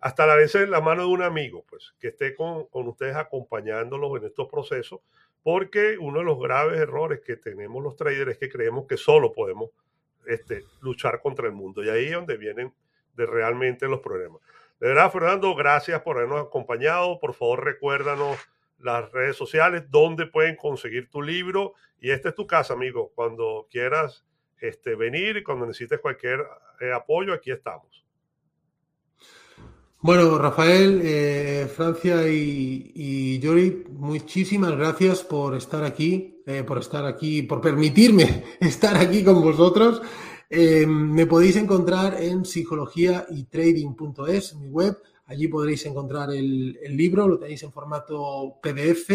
hasta 0.00 0.32
a 0.32 0.36
veces 0.36 0.68
la 0.68 0.80
mano 0.80 1.02
de 1.02 1.08
un 1.08 1.22
amigo, 1.22 1.64
pues, 1.68 1.94
que 1.98 2.08
esté 2.08 2.34
con, 2.34 2.68
ustedes 2.72 3.16
acompañándolos 3.16 4.18
en 4.18 4.26
estos 4.26 4.48
procesos, 4.48 5.00
porque 5.42 5.96
uno 5.98 6.20
de 6.20 6.24
los 6.24 6.38
graves 6.38 6.78
errores 6.78 7.20
que 7.20 7.36
tenemos 7.36 7.82
los 7.82 7.96
traders 7.96 8.32
es 8.32 8.38
que 8.38 8.48
creemos 8.48 8.86
que 8.86 8.96
solo 8.96 9.32
podemos 9.32 9.70
este, 10.26 10.64
luchar 10.80 11.20
contra 11.20 11.46
el 11.46 11.52
mundo. 11.52 11.82
Y 11.82 11.88
ahí 11.88 12.06
es 12.06 12.12
donde 12.12 12.36
vienen 12.36 12.72
de 13.14 13.26
realmente 13.26 13.88
los 13.88 14.00
problemas. 14.00 14.40
De 14.78 14.88
verdad, 14.88 15.10
Fernando, 15.10 15.54
gracias 15.56 16.00
por 16.02 16.16
habernos 16.16 16.46
acompañado. 16.46 17.18
Por 17.18 17.34
favor, 17.34 17.64
recuérdanos 17.64 18.38
las 18.78 19.10
redes 19.10 19.36
sociales, 19.36 19.90
donde 19.90 20.26
pueden 20.26 20.54
conseguir 20.54 21.10
tu 21.10 21.22
libro. 21.22 21.74
Y 21.98 22.10
esta 22.10 22.28
es 22.28 22.34
tu 22.36 22.46
casa, 22.46 22.74
amigo. 22.74 23.10
Cuando 23.14 23.66
quieras 23.70 24.24
este, 24.60 24.94
venir 24.94 25.36
y 25.36 25.42
cuando 25.42 25.66
necesites 25.66 25.98
cualquier 25.98 26.46
eh, 26.80 26.92
apoyo, 26.92 27.32
aquí 27.32 27.50
estamos. 27.50 28.07
Bueno, 30.00 30.38
Rafael, 30.38 31.00
eh, 31.02 31.68
Francia 31.74 32.28
y, 32.28 32.92
y 32.94 33.40
Yori, 33.40 33.84
muchísimas 33.90 34.76
gracias 34.76 35.24
por 35.24 35.56
estar 35.56 35.82
aquí, 35.82 36.40
eh, 36.46 36.62
por 36.62 36.78
estar 36.78 37.04
aquí, 37.04 37.42
por 37.42 37.60
permitirme 37.60 38.44
estar 38.60 38.96
aquí 38.96 39.24
con 39.24 39.42
vosotros. 39.42 40.00
Eh, 40.48 40.86
me 40.86 41.26
podéis 41.26 41.56
encontrar 41.56 42.22
en 42.22 42.44
psicología 42.44 43.26
y 43.28 43.46
trading.es, 43.46 44.54
mi 44.54 44.68
web. 44.68 44.96
Allí 45.26 45.48
podréis 45.48 45.84
encontrar 45.86 46.30
el, 46.32 46.78
libro, 46.90 47.26
lo 47.26 47.36
tenéis 47.40 47.64
en 47.64 47.72
formato 47.72 48.60
PDF 48.62 49.10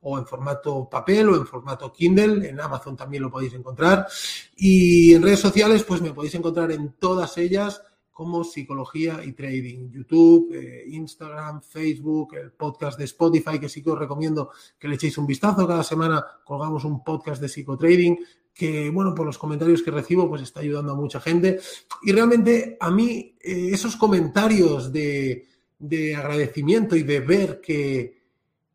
o 0.00 0.18
en 0.18 0.26
formato 0.26 0.88
papel 0.90 1.28
o 1.28 1.36
en 1.36 1.46
formato 1.46 1.92
Kindle. 1.92 2.48
En 2.48 2.60
Amazon 2.60 2.96
también 2.96 3.22
lo 3.22 3.30
podéis 3.30 3.54
encontrar. 3.54 4.08
Y 4.56 5.14
en 5.14 5.22
redes 5.22 5.38
sociales, 5.38 5.84
pues 5.84 6.02
me 6.02 6.12
podéis 6.12 6.34
encontrar 6.34 6.72
en 6.72 6.94
todas 6.98 7.38
ellas 7.38 7.82
como 8.14 8.44
Psicología 8.44 9.22
y 9.24 9.32
Trading. 9.32 9.90
YouTube, 9.90 10.54
eh, 10.54 10.84
Instagram, 10.86 11.60
Facebook, 11.60 12.36
el 12.36 12.52
podcast 12.52 12.96
de 12.96 13.04
Spotify, 13.04 13.58
que 13.58 13.68
sí 13.68 13.82
que 13.82 13.90
os 13.90 13.98
recomiendo 13.98 14.50
que 14.78 14.86
le 14.86 14.94
echéis 14.94 15.18
un 15.18 15.26
vistazo. 15.26 15.66
Cada 15.66 15.82
semana 15.82 16.24
colgamos 16.44 16.84
un 16.84 17.02
podcast 17.02 17.42
de 17.42 17.48
psicotrading 17.48 18.18
que, 18.54 18.88
bueno, 18.88 19.16
por 19.16 19.26
los 19.26 19.36
comentarios 19.36 19.82
que 19.82 19.90
recibo, 19.90 20.28
pues 20.28 20.42
está 20.42 20.60
ayudando 20.60 20.92
a 20.92 20.96
mucha 20.96 21.20
gente. 21.20 21.58
Y 22.04 22.12
realmente 22.12 22.76
a 22.78 22.88
mí 22.92 23.36
eh, 23.40 23.70
esos 23.72 23.96
comentarios 23.96 24.92
de, 24.92 25.48
de, 25.76 26.14
agradecimiento 26.14 26.94
y 26.94 27.02
de 27.02 27.18
ver 27.18 27.60
que, 27.60 28.22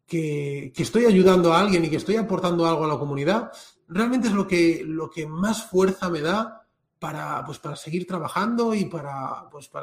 que, 0.05 0.73
que, 0.75 0.83
estoy 0.83 1.05
ayudando 1.05 1.53
a 1.53 1.61
alguien 1.61 1.85
y 1.85 1.89
que 1.89 1.95
estoy 1.95 2.17
aportando 2.17 2.67
algo 2.67 2.83
a 2.83 2.89
la 2.89 2.99
comunidad, 2.99 3.53
realmente 3.87 4.27
es 4.27 4.33
lo 4.33 4.45
que, 4.45 4.83
lo 4.85 5.09
que 5.09 5.25
más 5.25 5.63
fuerza 5.63 6.09
me 6.09 6.19
da 6.19 6.59
para, 7.00 7.43
pues, 7.45 7.60
para 7.60 7.76
seguir 7.76 8.06
trabajando 8.06 8.74
y 8.74 8.86
para, 8.86 9.50
pues, 9.50 9.68
para 9.70 9.78